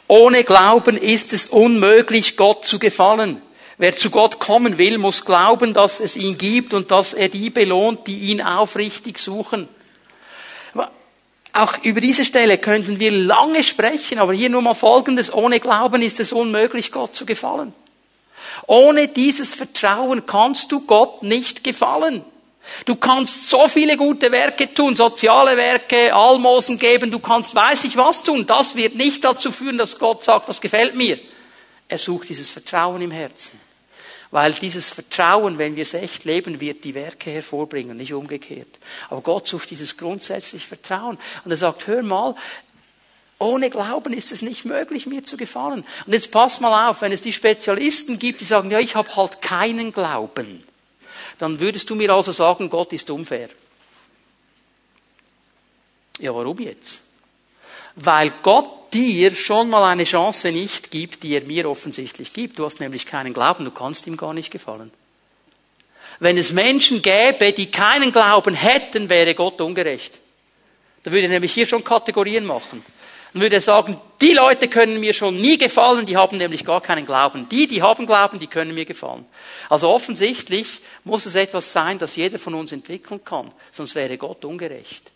Ohne 0.07 0.43
Glauben 0.43 0.97
ist 0.97 1.33
es 1.33 1.47
unmöglich, 1.47 2.37
Gott 2.37 2.65
zu 2.65 2.79
gefallen. 2.79 3.41
Wer 3.77 3.95
zu 3.95 4.11
Gott 4.11 4.39
kommen 4.39 4.77
will, 4.77 4.97
muss 4.97 5.25
glauben, 5.25 5.73
dass 5.73 5.99
es 5.99 6.15
ihn 6.15 6.37
gibt 6.37 6.73
und 6.73 6.91
dass 6.91 7.13
er 7.13 7.29
die 7.29 7.49
belohnt, 7.49 8.07
die 8.07 8.31
ihn 8.31 8.41
aufrichtig 8.41 9.17
suchen. 9.17 9.67
Auch 11.55 11.73
über 11.83 12.01
diese 12.01 12.25
Stelle 12.25 12.57
könnten 12.57 12.99
wir 12.99 13.11
lange 13.11 13.63
sprechen, 13.63 14.17
aber 14.17 14.33
hier 14.33 14.49
nur 14.49 14.63
mal 14.63 14.73
Folgendes. 14.73 15.31
Ohne 15.31 15.59
Glauben 15.59 16.01
ist 16.01 16.19
es 16.19 16.33
unmöglich, 16.33 16.91
Gott 16.91 17.15
zu 17.15 17.27
gefallen. 17.27 17.73
Ohne 18.65 19.07
dieses 19.07 19.53
Vertrauen 19.53 20.25
kannst 20.25 20.71
du 20.71 20.81
Gott 20.81 21.21
nicht 21.21 21.63
gefallen. 21.63 22.25
Du 22.85 22.95
kannst 22.95 23.49
so 23.49 23.67
viele 23.67 23.97
gute 23.97 24.31
Werke 24.31 24.73
tun, 24.73 24.95
soziale 24.95 25.55
Werke, 25.57 26.13
Almosen 26.13 26.79
geben, 26.79 27.11
du 27.11 27.19
kannst 27.19 27.55
weiß 27.55 27.83
ich 27.85 27.97
was 27.97 28.23
tun. 28.23 28.45
Das 28.45 28.75
wird 28.75 28.95
nicht 28.95 29.23
dazu 29.23 29.51
führen, 29.51 29.77
dass 29.77 29.99
Gott 29.99 30.23
sagt, 30.23 30.49
das 30.49 30.61
gefällt 30.61 30.95
mir. 30.95 31.19
Er 31.87 31.97
sucht 31.97 32.29
dieses 32.29 32.51
Vertrauen 32.51 33.01
im 33.01 33.11
Herzen. 33.11 33.59
Weil 34.31 34.53
dieses 34.53 34.89
Vertrauen, 34.89 35.59
wenn 35.59 35.75
wir 35.75 35.83
es 35.83 35.93
echt 35.93 36.25
leben, 36.25 36.59
wird 36.59 36.83
die 36.83 36.95
Werke 36.95 37.29
hervorbringen, 37.29 37.95
nicht 37.95 38.13
umgekehrt. 38.13 38.79
Aber 39.09 39.21
Gott 39.21 39.47
sucht 39.47 39.69
dieses 39.69 39.95
grundsätzliche 39.95 40.67
Vertrauen. 40.67 41.19
Und 41.45 41.51
er 41.51 41.57
sagt, 41.57 41.85
hör 41.85 42.01
mal, 42.01 42.35
ohne 43.37 43.69
Glauben 43.69 44.11
ist 44.11 44.31
es 44.31 44.41
nicht 44.41 44.65
möglich, 44.65 45.05
mir 45.05 45.23
zu 45.23 45.37
gefallen. 45.37 45.85
Und 46.07 46.13
jetzt 46.13 46.31
pass 46.31 46.59
mal 46.59 46.89
auf, 46.89 47.01
wenn 47.01 47.11
es 47.11 47.21
die 47.21 47.33
Spezialisten 47.33 48.17
gibt, 48.17 48.41
die 48.41 48.45
sagen, 48.45 48.71
ja, 48.71 48.79
ich 48.79 48.95
habe 48.95 49.15
halt 49.15 49.41
keinen 49.41 49.93
Glauben 49.93 50.63
dann 51.37 51.59
würdest 51.59 51.89
du 51.89 51.95
mir 51.95 52.09
also 52.11 52.31
sagen, 52.31 52.69
Gott 52.69 52.93
ist 52.93 53.09
unfair. 53.09 53.49
Ja, 56.19 56.33
warum 56.33 56.59
jetzt? 56.59 57.01
Weil 57.95 58.31
Gott 58.41 58.93
dir 58.93 59.35
schon 59.35 59.69
mal 59.69 59.83
eine 59.91 60.03
Chance 60.03 60.51
nicht 60.51 60.91
gibt, 60.91 61.23
die 61.23 61.33
er 61.33 61.43
mir 61.43 61.69
offensichtlich 61.69 62.33
gibt. 62.33 62.59
Du 62.59 62.65
hast 62.65 62.79
nämlich 62.79 63.05
keinen 63.05 63.33
Glauben, 63.33 63.65
du 63.65 63.71
kannst 63.71 64.05
ihm 64.07 64.17
gar 64.17 64.33
nicht 64.33 64.51
gefallen. 64.51 64.91
Wenn 66.19 66.37
es 66.37 66.51
Menschen 66.51 67.01
gäbe, 67.01 67.53
die 67.53 67.71
keinen 67.71 68.11
Glauben 68.11 68.53
hätten, 68.53 69.09
wäre 69.09 69.33
Gott 69.33 69.59
ungerecht. 69.61 70.19
Da 71.01 71.11
würde 71.11 71.23
er 71.23 71.29
nämlich 71.29 71.53
hier 71.53 71.67
schon 71.67 71.83
Kategorien 71.83 72.45
machen 72.45 72.83
und 73.33 73.41
würde 73.41 73.61
sagen, 73.61 73.99
die 74.21 74.33
Leute 74.33 74.67
können 74.67 74.99
mir 74.99 75.13
schon 75.13 75.35
nie 75.35 75.57
gefallen, 75.57 76.05
die 76.05 76.17
haben 76.17 76.37
nämlich 76.37 76.63
gar 76.63 76.81
keinen 76.81 77.05
Glauben. 77.05 77.49
Die, 77.49 77.67
die 77.67 77.81
haben 77.81 78.05
Glauben, 78.05 78.39
die 78.39 78.47
können 78.47 78.73
mir 78.75 78.85
gefallen. 78.85 79.25
Also 79.69 79.89
offensichtlich 79.89 80.81
muss 81.03 81.25
es 81.25 81.35
etwas 81.35 81.71
sein, 81.71 81.97
das 81.97 82.15
jeder 82.15 82.39
von 82.39 82.53
uns 82.53 82.71
entwickeln 82.71 83.23
kann, 83.23 83.51
sonst 83.71 83.95
wäre 83.95 84.17
Gott 84.17 84.45
ungerecht. 84.45 85.11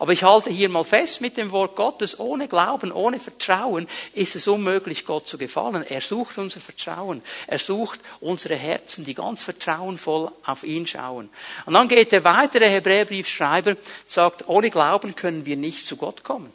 Aber 0.00 0.12
ich 0.12 0.22
halte 0.22 0.48
hier 0.48 0.70
mal 0.70 0.82
fest 0.82 1.20
mit 1.20 1.36
dem 1.36 1.52
Wort 1.52 1.76
Gottes, 1.76 2.18
ohne 2.18 2.48
Glauben, 2.48 2.90
ohne 2.90 3.20
Vertrauen 3.20 3.86
ist 4.14 4.34
es 4.34 4.48
unmöglich, 4.48 5.04
Gott 5.04 5.28
zu 5.28 5.36
gefallen. 5.36 5.84
Er 5.86 6.00
sucht 6.00 6.38
unser 6.38 6.58
Vertrauen. 6.58 7.22
Er 7.46 7.58
sucht 7.58 8.00
unsere 8.18 8.56
Herzen, 8.56 9.04
die 9.04 9.12
ganz 9.12 9.44
vertrauenvoll 9.44 10.32
auf 10.46 10.64
ihn 10.64 10.86
schauen. 10.86 11.28
Und 11.66 11.74
dann 11.74 11.86
geht 11.86 12.12
der 12.12 12.24
weitere 12.24 12.70
Hebräerbriefschreiber, 12.70 13.76
sagt, 14.06 14.48
ohne 14.48 14.70
Glauben 14.70 15.16
können 15.16 15.44
wir 15.44 15.56
nicht 15.56 15.84
zu 15.84 15.98
Gott 15.98 16.24
kommen. 16.24 16.50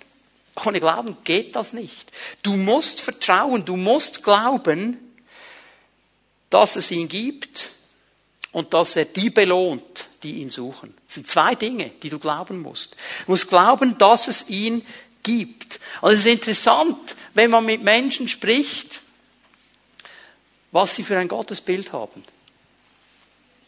Ohne 0.64 0.80
Glauben 0.80 1.18
geht 1.24 1.56
das 1.56 1.74
nicht. 1.74 2.12
Du 2.42 2.56
musst 2.56 3.02
vertrauen, 3.02 3.66
du 3.66 3.76
musst 3.76 4.24
glauben, 4.24 4.98
dass 6.50 6.76
es 6.78 6.92
ihn 6.92 7.10
gibt 7.10 7.70
und 8.54 8.74
dass 8.74 8.96
er 8.96 9.06
die 9.06 9.30
belohnt, 9.30 10.08
die 10.24 10.36
ihn 10.36 10.50
suchen. 10.50 10.96
Das 11.06 11.16
sind 11.16 11.28
zwei 11.28 11.56
Dinge, 11.56 11.92
die 12.02 12.10
du 12.10 12.20
glauben 12.20 12.62
musst. 12.62 12.96
Du 13.26 13.32
musst 13.32 13.50
glauben, 13.50 13.98
dass 13.98 14.30
es 14.30 14.50
ihn 14.50 14.86
gibt. 15.24 15.82
Und 16.00 16.14
es 16.14 16.20
ist 16.20 16.28
interessant, 16.28 17.16
wenn 17.34 17.52
man 17.52 17.66
mit 17.66 17.84
Menschen 17.84 18.30
spricht, 18.30 19.02
was 20.72 20.96
sie 20.96 21.04
für 21.04 21.18
ein 21.18 21.28
Gottesbild 21.28 21.92
haben. 21.92 22.24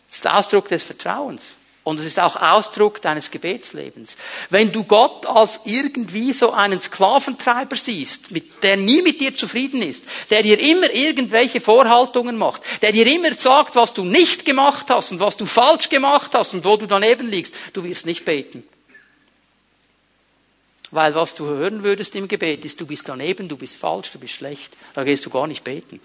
Das 0.08 0.18
ist 0.18 0.26
der 0.26 0.38
Ausdruck 0.38 0.70
des 0.70 0.84
Vertrauens. 0.84 1.56
Und 1.88 2.02
es 2.02 2.06
ist 2.06 2.20
auch 2.20 2.36
Ausdruck 2.36 3.02
deines 3.02 3.32
Gebetslebens. 3.32 4.18
Wenn 4.50 4.74
du 4.74 4.84
Gott 4.84 5.26
als 5.26 5.62
irgendwie 5.64 6.34
so 6.34 6.52
einen 6.52 6.82
Sklaventreiber 6.82 7.78
siehst, 7.78 8.26
der 8.62 8.76
nie 8.76 9.02
mit 9.02 9.22
dir 9.22 9.34
zufrieden 9.34 9.82
ist, 9.82 10.04
der 10.30 10.44
dir 10.44 10.60
immer 10.60 10.94
irgendwelche 10.94 11.62
Vorhaltungen 11.62 12.38
macht, 12.38 12.62
der 12.82 12.92
dir 12.92 13.08
immer 13.08 13.32
sagt, 13.32 13.78
was 13.78 13.94
du 13.94 14.04
nicht 14.04 14.44
gemacht 14.44 14.88
hast 14.90 15.14
und 15.14 15.22
was 15.22 15.38
du 15.38 15.46
falsch 15.46 15.88
gemacht 15.88 16.32
hast 16.34 16.54
und 16.54 16.66
wo 16.66 16.76
du 16.76 16.88
daneben 16.88 17.32
liegst, 17.32 17.56
du 17.72 17.86
wirst 17.86 18.06
nicht 18.06 18.26
beten. 18.26 18.64
Weil 20.92 21.16
was 21.16 21.36
du 21.36 21.46
hören 21.46 21.84
würdest 21.84 22.18
im 22.18 22.28
Gebet 22.28 22.66
ist, 22.66 22.82
du 22.82 22.86
bist 22.86 23.08
daneben, 23.08 23.48
du 23.48 23.56
bist 23.56 23.78
falsch, 23.78 24.12
du 24.12 24.20
bist 24.20 24.34
schlecht. 24.34 24.74
Da 24.94 25.06
gehst 25.06 25.26
du 25.26 25.30
gar 25.30 25.48
nicht 25.48 25.64
beten. 25.64 26.02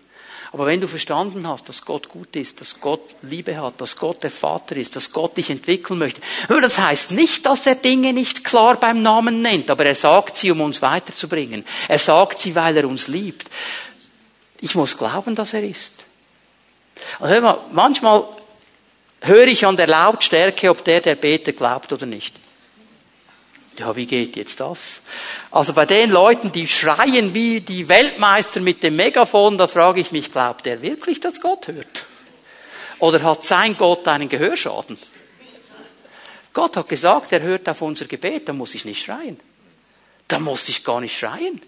Aber 0.53 0.67
wenn 0.67 0.83
du 0.83 0.87
verstanden 0.87 1.49
hast, 1.49 1.69
dass 1.71 1.85
Gott 1.87 2.11
gut 2.11 2.37
ist, 2.37 2.61
dass 2.61 2.79
Gott 2.79 3.17
Liebe 3.23 3.59
hat, 3.59 3.81
dass 3.81 3.97
Gott 3.97 4.23
der 4.23 4.31
Vater 4.31 4.77
ist, 4.77 4.95
dass 4.97 5.13
Gott 5.13 5.39
dich 5.39 5.49
entwickeln 5.49 5.99
möchte, 5.99 6.21
das 6.49 6.79
heißt 6.79 7.13
nicht, 7.13 7.47
dass 7.47 7.67
er 7.67 7.75
Dinge 7.75 8.13
nicht 8.13 8.45
klar 8.45 8.77
beim 8.77 9.01
Namen 9.01 9.41
nennt, 9.41 9.71
aber 9.71 9.87
er 9.87 9.95
sagt 9.95 10.37
sie, 10.37 10.51
um 10.51 10.61
uns 10.61 10.83
weiterzubringen. 10.83 11.65
Er 11.89 11.99
sagt 11.99 12.39
sie, 12.39 12.55
weil 12.55 12.77
er 12.77 12.87
uns 12.87 13.09
liebt. 13.09 13.49
Ich 14.61 14.75
muss 14.75 14.99
glauben, 14.99 15.35
dass 15.35 15.55
er 15.55 15.65
ist. 15.65 15.93
Also 17.19 17.35
hör 17.35 17.41
mal, 17.41 17.59
manchmal 17.73 18.25
höre 19.23 19.47
ich 19.47 19.65
an 19.65 19.79
der 19.79 19.87
Lautstärke, 19.87 20.69
ob 20.69 20.85
der, 20.85 21.01
der 21.01 21.15
betet, 21.15 21.57
glaubt 21.57 21.93
oder 21.95 22.05
nicht. 22.05 22.35
Ja, 23.79 23.97
wie 23.97 24.07
geht 24.07 24.37
jetzt 24.37 24.61
das? 24.61 25.01
Also 25.51 25.73
bei 25.73 25.87
den 25.87 26.11
Leuten, 26.11 26.53
die 26.53 26.69
schreien 26.69 27.33
wie 27.35 27.61
die 27.61 27.89
Weltmeister 27.89 28.61
mit 28.61 28.83
dem 28.83 28.97
Megafon, 28.97 29.57
da 29.57 29.67
frage 29.67 30.01
ich 30.01 30.13
mich, 30.13 30.31
glaubt 30.31 30.67
er 30.67 30.83
wirklich, 30.83 31.21
dass 31.21 31.41
Gott 31.41 31.69
hört? 31.69 32.05
Oder 32.99 33.23
hat 33.23 33.45
sein 33.45 33.77
Gott 33.77 34.07
einen 34.07 34.29
Gehörschaden? 34.29 34.99
Gott 36.53 36.77
hat 36.77 36.89
gesagt, 36.89 37.33
er 37.33 37.41
hört 37.41 37.69
auf 37.69 37.81
unser 37.81 38.05
Gebet, 38.05 38.49
da 38.49 38.53
muss 38.53 38.75
ich 38.75 38.85
nicht 38.85 39.03
schreien. 39.03 39.41
Da 40.29 40.39
muss 40.39 40.69
ich 40.69 40.85
gar 40.85 41.01
nicht 41.01 41.19
schreien. 41.19 41.63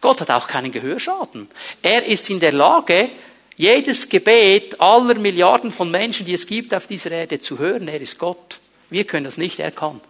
Gott 0.00 0.20
hat 0.20 0.30
auch 0.30 0.46
keinen 0.46 0.72
Gehörschaden. 0.72 1.48
Er 1.82 2.06
ist 2.06 2.30
in 2.30 2.40
der 2.40 2.52
Lage, 2.52 3.10
jedes 3.56 4.08
Gebet 4.08 4.80
aller 4.80 5.16
Milliarden 5.16 5.70
von 5.72 5.90
Menschen, 5.90 6.24
die 6.24 6.32
es 6.32 6.46
gibt 6.46 6.72
auf 6.72 6.86
dieser 6.86 7.10
Erde, 7.10 7.40
zu 7.40 7.58
hören. 7.58 7.88
Er 7.88 8.00
ist 8.00 8.18
Gott. 8.18 8.60
Wir 8.88 9.04
können 9.04 9.24
das 9.24 9.36
nicht, 9.36 9.58
er 9.58 9.72
kann. 9.72 10.00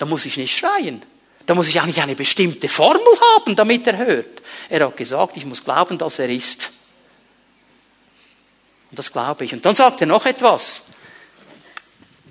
Da 0.00 0.06
muss 0.06 0.24
ich 0.24 0.38
nicht 0.38 0.56
schreien. 0.56 1.02
Da 1.44 1.54
muss 1.54 1.68
ich 1.68 1.78
auch 1.78 1.84
nicht 1.84 2.00
eine 2.00 2.14
bestimmte 2.14 2.68
Formel 2.68 3.04
haben, 3.36 3.54
damit 3.54 3.86
er 3.86 3.98
hört. 3.98 4.40
Er 4.70 4.86
hat 4.86 4.96
gesagt, 4.96 5.36
ich 5.36 5.44
muss 5.44 5.62
glauben, 5.62 5.98
dass 5.98 6.18
er 6.18 6.30
ist. 6.30 6.70
Und 8.90 8.98
das 8.98 9.12
glaube 9.12 9.44
ich. 9.44 9.52
Und 9.52 9.66
dann 9.66 9.74
sagt 9.74 10.00
er 10.00 10.06
noch 10.06 10.24
etwas. 10.24 10.84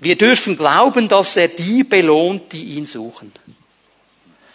Wir 0.00 0.18
dürfen 0.18 0.56
glauben, 0.58 1.06
dass 1.06 1.36
er 1.36 1.46
die 1.46 1.84
belohnt, 1.84 2.50
die 2.50 2.74
ihn 2.74 2.86
suchen. 2.86 3.32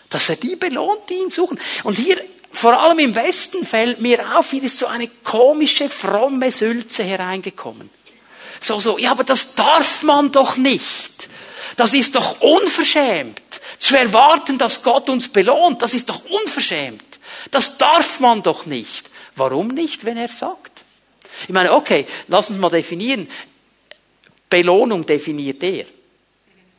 Dass 0.10 0.28
er 0.28 0.36
die 0.36 0.58
belohnt, 0.58 1.10
die 1.10 1.14
ihn 1.14 1.30
suchen. 1.30 1.58
Und 1.86 1.98
hier, 1.98 2.22
vor 2.52 2.78
allem 2.78 3.00
im 3.00 3.16
Westen, 3.16 3.66
fällt 3.66 4.02
mir 4.02 4.38
auf, 4.38 4.52
hier 4.52 4.64
ist 4.64 4.78
so 4.78 4.88
eine 4.88 5.08
komische, 5.24 5.88
fromme 5.88 6.52
Sülze 6.52 7.06
hereingekommen. 7.06 7.90
So, 8.60 8.82
so, 8.82 8.98
ja, 8.98 9.12
aber 9.12 9.24
das 9.24 9.56
darf 9.56 10.04
man 10.04 10.34
doch 10.34 10.58
nicht. 10.58 11.30
Das 11.76 11.94
ist 11.94 12.16
doch 12.16 12.42
unverschämt. 12.42 13.42
Zu 13.80 13.98
erwarten, 13.98 14.58
dass 14.58 14.82
Gott 14.82 15.10
uns 15.10 15.28
belohnt, 15.28 15.82
das 15.82 15.94
ist 15.94 16.10
doch 16.10 16.24
unverschämt. 16.26 17.04
Das 17.52 17.78
darf 17.78 18.20
man 18.20 18.42
doch 18.44 18.66
nicht. 18.66 19.10
Warum 19.36 19.68
nicht, 19.70 20.06
wenn 20.06 20.18
er 20.18 20.30
sagt? 20.30 20.72
Ich 21.44 21.50
meine, 21.50 21.74
okay, 21.74 22.06
lass 22.28 22.50
uns 22.50 22.60
mal 22.60 22.70
definieren. 22.70 23.28
Belohnung 24.50 25.06
definiert 25.06 25.62
er, 25.64 25.86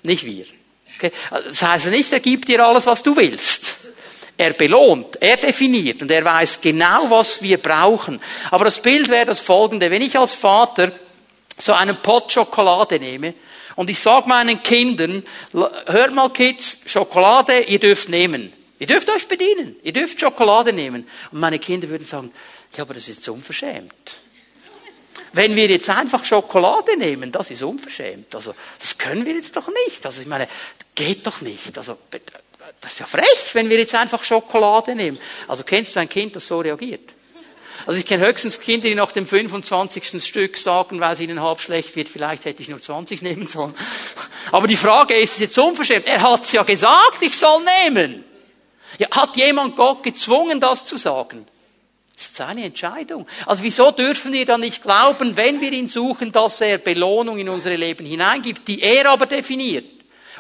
nicht 0.05 0.25
wir. 0.25 0.47
Okay? 0.97 1.13
Das 1.31 1.61
heißt 1.61 1.87
nicht, 1.89 2.13
er 2.13 2.21
gibt 2.21 2.49
dir 2.49 2.65
alles, 2.65 2.87
was 2.87 3.03
du 3.03 3.15
willst. 3.17 3.77
Er 4.39 4.53
belohnt, 4.53 5.17
er 5.21 5.37
definiert 5.37 6.03
und 6.03 6.11
er 6.11 6.25
weiß 6.25 6.61
genau, 6.61 7.11
was 7.11 7.43
wir 7.43 7.59
brauchen. 7.59 8.21
Aber 8.51 8.67
das 8.67 8.81
Bild 8.81 9.09
wäre 9.09 9.27
das 9.27 9.41
folgende. 9.41 9.91
Wenn 9.91 10.03
ich 10.03 10.19
als 10.19 10.35
Vater 10.35 10.93
so 11.59 11.73
einen 11.73 11.97
Pot 12.03 12.33
Schokolade 12.33 12.99
nehme 12.99 13.35
und 13.77 13.91
ich 13.91 14.01
sage 14.01 14.29
meinen 14.29 14.63
Kindern, 14.63 15.23
hört 15.53 16.15
mal 16.15 16.31
Kids, 16.31 16.79
Schokolade, 16.87 17.61
ihr 17.61 17.79
dürft 17.79 18.09
nehmen. 18.09 18.53
Ihr 18.79 18.87
dürft 18.87 19.09
euch 19.11 19.29
bedienen. 19.29 19.77
Ihr 19.83 19.93
dürft 19.93 20.21
Schokolade 20.21 20.73
nehmen. 20.73 21.07
Und 21.31 21.41
meine 21.41 21.59
Kinder 21.59 21.89
würden 21.89 22.07
sagen, 22.07 22.33
ja, 22.77 22.83
aber 22.83 22.95
das 22.95 23.09
ist 23.09 23.23
so 23.23 23.33
unverschämt. 23.33 23.93
Wenn 25.33 25.55
wir 25.55 25.67
jetzt 25.67 25.91
einfach 25.91 26.25
Schokolade 26.25 26.97
nehmen, 26.97 27.31
das 27.33 27.51
ist 27.51 27.63
unverschämt. 27.63 28.35
Also, 28.35 28.55
das 28.79 28.97
können 28.97 29.27
wir 29.27 29.35
jetzt 29.35 29.55
doch 29.57 29.69
nicht. 29.87 30.05
Also, 30.05 30.23
ich 30.23 30.27
meine, 30.27 30.49
geht 30.95 31.27
doch 31.27 31.43
nicht. 31.43 31.77
Also, 31.77 31.99
das 32.81 32.93
ist 32.93 33.01
ja 33.01 33.07
frech, 33.07 33.51
wenn 33.53 33.69
wir 33.69 33.79
jetzt 33.79 33.95
einfach 33.95 34.23
Schokolade 34.23 34.95
nehmen. 34.95 35.19
Also, 35.49 35.65
kennst 35.65 35.95
du 35.95 36.01
ein 36.01 36.09
Kind, 36.09 36.37
das 36.37 36.47
so 36.47 36.61
reagiert? 36.61 37.13
Also 37.87 38.01
ich 38.01 38.07
kenne 38.07 38.27
höchstens 38.27 38.61
Kinder, 38.61 38.89
die 38.89 38.97
nach 38.97 39.13
dem 39.13 39.29
25. 39.29 40.23
Stück 40.23 40.57
sagen, 40.57 40.99
weil 40.99 41.15
es 41.15 41.21
ihnen 41.21 41.41
halb 41.41 41.61
schlecht 41.61 41.95
wird, 41.95 42.09
vielleicht 42.09 42.45
hätte 42.45 42.61
ich 42.61 42.69
nur 42.69 42.83
20 42.83 43.23
nehmen 43.23 43.47
sollen. 43.47 43.75
Aber 44.53 44.67
die 44.67 44.77
Frage 44.77 45.15
ist, 45.15 45.35
ist 45.35 45.41
jetzt 45.41 45.59
unverschämt. 45.59 46.07
Er 46.07 46.21
hat's 46.21 46.51
ja 46.51 46.65
gesagt, 46.65 47.23
ich 47.23 47.37
soll 47.37 47.63
nehmen. 47.85 48.25
Ja, 48.99 49.09
hat 49.13 49.37
jemand 49.37 49.77
Gott 49.77 50.03
gezwungen, 50.03 50.61
das 50.61 50.85
zu 50.85 50.97
sagen? 50.97 51.47
Das 52.17 52.25
ist 52.25 52.37
seine 52.37 52.65
Entscheidung. 52.65 53.27
Also 53.45 53.63
wieso 53.63 53.93
dürfen 53.93 54.33
wir 54.33 54.47
dann 54.47 54.63
nicht 54.63 54.83
glauben, 54.83 55.37
wenn 55.37 55.61
wir 55.61 55.71
ihn 55.71 55.87
suchen, 55.87 56.33
dass 56.33 56.61
er 56.61 56.79
Belohnung 56.79 57.39
in 57.39 57.49
unsere 57.49 57.77
Leben 57.77 58.05
hineingibt, 58.07 58.67
die 58.67 58.83
er 58.83 59.11
aber 59.11 59.27
definiert 59.27 59.85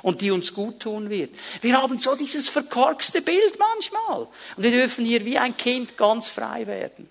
und 0.03 0.20
die 0.20 0.32
uns 0.32 0.53
gut 0.53 0.80
tun 0.80 1.11
wird? 1.11 1.30
Wir 1.61 1.80
haben 1.80 1.99
so 2.01 2.16
dieses 2.16 2.49
verkorkste 2.49 3.22
Bild 3.22 3.59
manchmal. 3.59 4.26
Und 4.57 4.62
wir 4.64 4.70
dürfen 4.72 5.05
hier 5.05 5.24
wie 5.24 5.38
ein 5.38 5.57
Kind 5.57 5.97
ganz 5.97 6.28
frei 6.28 6.66
werden. 6.66 7.09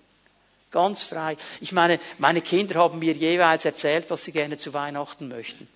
Ganz 0.76 1.00
frei. 1.00 1.38
Ich 1.62 1.72
meine, 1.72 1.98
meine 2.18 2.42
Kinder 2.42 2.74
haben 2.74 2.98
mir 2.98 3.14
jeweils 3.14 3.64
erzählt, 3.64 4.10
was 4.10 4.24
sie 4.24 4.32
gerne 4.32 4.58
zu 4.58 4.74
Weihnachten 4.74 5.28
möchten. 5.28 5.66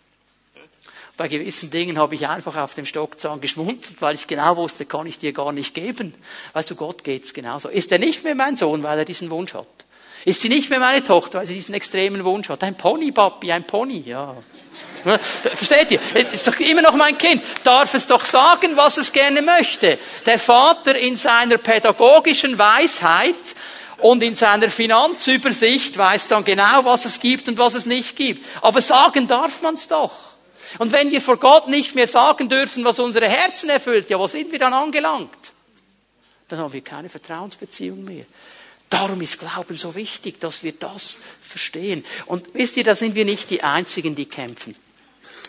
Bei 1.17 1.27
gewissen 1.27 1.71
Dingen 1.71 1.99
habe 1.99 2.17
ich 2.17 2.29
einfach 2.29 2.55
auf 2.57 2.75
dem 2.75 2.85
Stockzahn 2.85 3.41
geschmunzelt, 3.41 4.03
weil 4.03 4.15
ich 4.15 4.27
genau 4.27 4.59
wusste, 4.59 4.85
kann 4.85 5.07
ich 5.07 5.19
dir 5.19 5.33
gar 5.33 5.53
nicht 5.53 5.73
geben. 5.73 6.13
Weißt 6.53 6.71
du, 6.71 6.75
Gott 6.75 7.03
geht's 7.03 7.33
genauso. 7.33 7.71
Ist 7.71 7.91
er 7.93 7.99
nicht 7.99 8.25
mehr 8.25 8.35
mein 8.35 8.59
Sohn, 8.59 8.83
weil 8.83 8.99
er 8.99 9.07
diesen 9.07 9.31
Wunsch 9.31 9.55
hat? 9.55 9.67
Ist 10.27 10.43
sie 10.43 10.51
nicht 10.51 10.69
mehr 10.69 10.81
meine 10.81 11.03
Tochter, 11.03 11.39
weil 11.39 11.47
sie 11.47 11.55
diesen 11.55 11.73
extremen 11.73 12.23
Wunsch 12.23 12.51
hat? 12.51 12.63
Ein 12.63 12.77
Pony, 12.77 13.11
Papi, 13.11 13.53
ein 13.53 13.65
Pony, 13.65 14.03
ja. 14.05 14.37
Versteht 15.03 15.93
ihr? 15.93 16.01
Es 16.13 16.35
ist 16.35 16.47
doch 16.47 16.61
immer 16.61 16.83
noch 16.83 16.95
mein 16.95 17.17
Kind. 17.17 17.43
Darf 17.65 17.95
es 17.95 18.07
doch 18.07 18.27
sagen, 18.27 18.77
was 18.77 18.99
es 18.99 19.13
gerne 19.13 19.41
möchte. 19.41 19.99
Der 20.27 20.39
Vater 20.39 20.95
in 20.95 21.17
seiner 21.17 21.57
pädagogischen 21.57 22.59
Weisheit 22.59 23.35
und 24.03 24.23
in 24.23 24.35
seiner 24.35 24.71
Finanzübersicht 24.71 25.97
weiß 25.97 26.29
dann 26.29 26.45
genau, 26.45 26.85
was 26.85 27.05
es 27.05 27.21
gibt 27.21 27.49
und 27.49 27.59
was 27.59 27.75
es 27.75 27.87
nicht 27.87 28.17
gibt. 28.17 28.47
Aber 28.63 28.81
sagen 28.81 29.29
darf 29.29 29.63
man 29.63 29.75
es 29.75 29.89
doch. 29.89 30.13
Und 30.79 30.93
wenn 30.93 31.11
wir 31.11 31.21
vor 31.21 31.37
Gott 31.37 31.69
nicht 31.69 31.95
mehr 31.95 32.09
sagen 32.09 32.49
dürfen, 32.49 32.85
was 32.85 32.99
unsere 32.99 33.29
Herzen 33.29 33.69
erfüllt, 33.69 34.09
ja, 34.09 34.19
wo 34.19 34.27
sind 34.27 34.53
wir 34.53 34.59
dann 34.59 34.73
angelangt? 34.73 35.31
Dann 36.49 36.61
haben 36.61 36.73
wir 36.73 36.81
keine 36.83 37.09
Vertrauensbeziehung 37.09 38.05
mehr. 38.05 38.25
Darum 38.89 39.21
ist 39.21 39.39
Glauben 39.39 39.77
so 39.77 39.95
wichtig, 39.95 40.41
dass 40.41 40.65
wir 40.65 40.73
das 40.73 41.21
verstehen. 41.41 42.05
Und 42.27 42.55
wisst 42.55 42.77
ihr, 42.77 42.85
da 42.85 42.97
sind 42.97 43.15
wir 43.15 43.25
nicht 43.25 43.51
die 43.51 43.63
Einzigen, 43.63 44.15
die 44.15 44.27
kämpfen. 44.27 44.75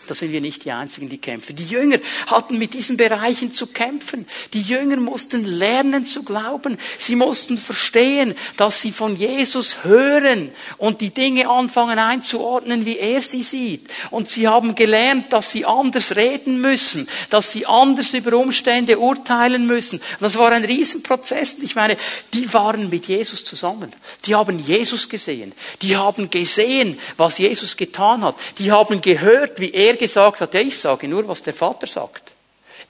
Da 0.06 0.14
sind 0.14 0.32
wir 0.32 0.40
nicht 0.40 0.64
die 0.64 0.72
Einzigen, 0.72 1.08
die 1.08 1.18
kämpfen. 1.18 1.54
Die 1.54 1.64
Jünger 1.64 1.98
hatten 2.26 2.58
mit 2.58 2.74
diesen 2.74 2.96
Bereichen 2.96 3.52
zu 3.52 3.68
kämpfen. 3.68 4.26
Die 4.52 4.62
Jünger 4.62 4.96
mussten 4.96 5.44
lernen 5.44 6.04
zu 6.04 6.24
glauben. 6.24 6.76
Sie 6.98 7.14
mussten 7.14 7.56
verstehen, 7.56 8.34
dass 8.56 8.80
sie 8.80 8.90
von 8.90 9.16
Jesus 9.16 9.84
hören 9.84 10.50
und 10.78 11.00
die 11.00 11.10
Dinge 11.10 11.48
anfangen 11.48 11.98
einzuordnen, 11.98 12.84
wie 12.84 12.98
er 12.98 13.22
sie 13.22 13.42
sieht. 13.42 13.88
Und 14.10 14.28
sie 14.28 14.48
haben 14.48 14.74
gelernt, 14.74 15.32
dass 15.32 15.52
sie 15.52 15.64
anders 15.64 16.16
reden 16.16 16.60
müssen, 16.60 17.08
dass 17.30 17.52
sie 17.52 17.66
anders 17.66 18.12
über 18.12 18.36
Umstände 18.36 18.98
urteilen 18.98 19.66
müssen. 19.66 20.00
Und 20.00 20.22
das 20.22 20.36
war 20.36 20.50
ein 20.50 20.64
Riesenprozess. 20.64 21.58
Ich 21.62 21.76
meine, 21.76 21.96
die 22.34 22.52
waren 22.52 22.90
mit 22.90 23.06
Jesus 23.06 23.44
zusammen. 23.44 23.92
Die 24.26 24.34
haben 24.34 24.58
Jesus 24.58 25.08
gesehen. 25.08 25.52
Die 25.80 25.96
haben 25.96 26.28
gesehen, 26.28 26.98
was 27.16 27.38
Jesus 27.38 27.76
getan 27.76 28.22
hat. 28.24 28.34
Die 28.58 28.72
haben 28.72 29.00
gehört, 29.00 29.60
wie 29.60 29.70
er 29.70 29.91
er 29.92 29.96
gesagt 29.98 30.40
hat, 30.40 30.54
ja, 30.54 30.60
ich 30.60 30.78
sage 30.78 31.08
nur, 31.08 31.26
was 31.28 31.42
der 31.42 31.54
Vater 31.54 31.86
sagt. 31.86 32.32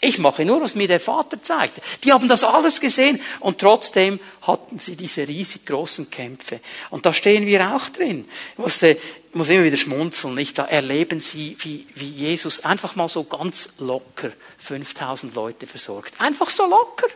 Ich 0.04 0.18
mache 0.18 0.44
nur, 0.44 0.60
was 0.60 0.74
mir 0.74 0.88
der 0.88 0.98
Vater 0.98 1.40
zeigt. 1.40 1.80
Die 2.02 2.12
haben 2.12 2.28
das 2.28 2.42
alles 2.42 2.80
gesehen 2.80 3.20
und 3.38 3.60
trotzdem 3.60 4.18
hatten 4.42 4.80
sie 4.80 4.96
diese 4.96 5.28
riesig 5.28 5.64
großen 5.64 6.10
Kämpfe. 6.10 6.58
Und 6.90 7.06
da 7.06 7.12
stehen 7.12 7.46
wir 7.46 7.76
auch 7.76 7.88
drin. 7.88 8.28
Ich 8.54 8.58
musste, 8.58 8.98
muss 9.32 9.48
immer 9.48 9.62
wieder 9.62 9.76
schmunzeln, 9.76 10.34
nicht? 10.34 10.58
Da 10.58 10.64
erleben 10.64 11.20
sie, 11.20 11.56
wie, 11.60 11.86
wie 11.94 12.08
Jesus 12.08 12.64
einfach 12.64 12.96
mal 12.96 13.08
so 13.08 13.22
ganz 13.22 13.68
locker 13.78 14.32
5000 14.58 15.36
Leute 15.36 15.68
versorgt. 15.68 16.14
Einfach 16.18 16.50
so 16.50 16.66
locker. 16.66 17.06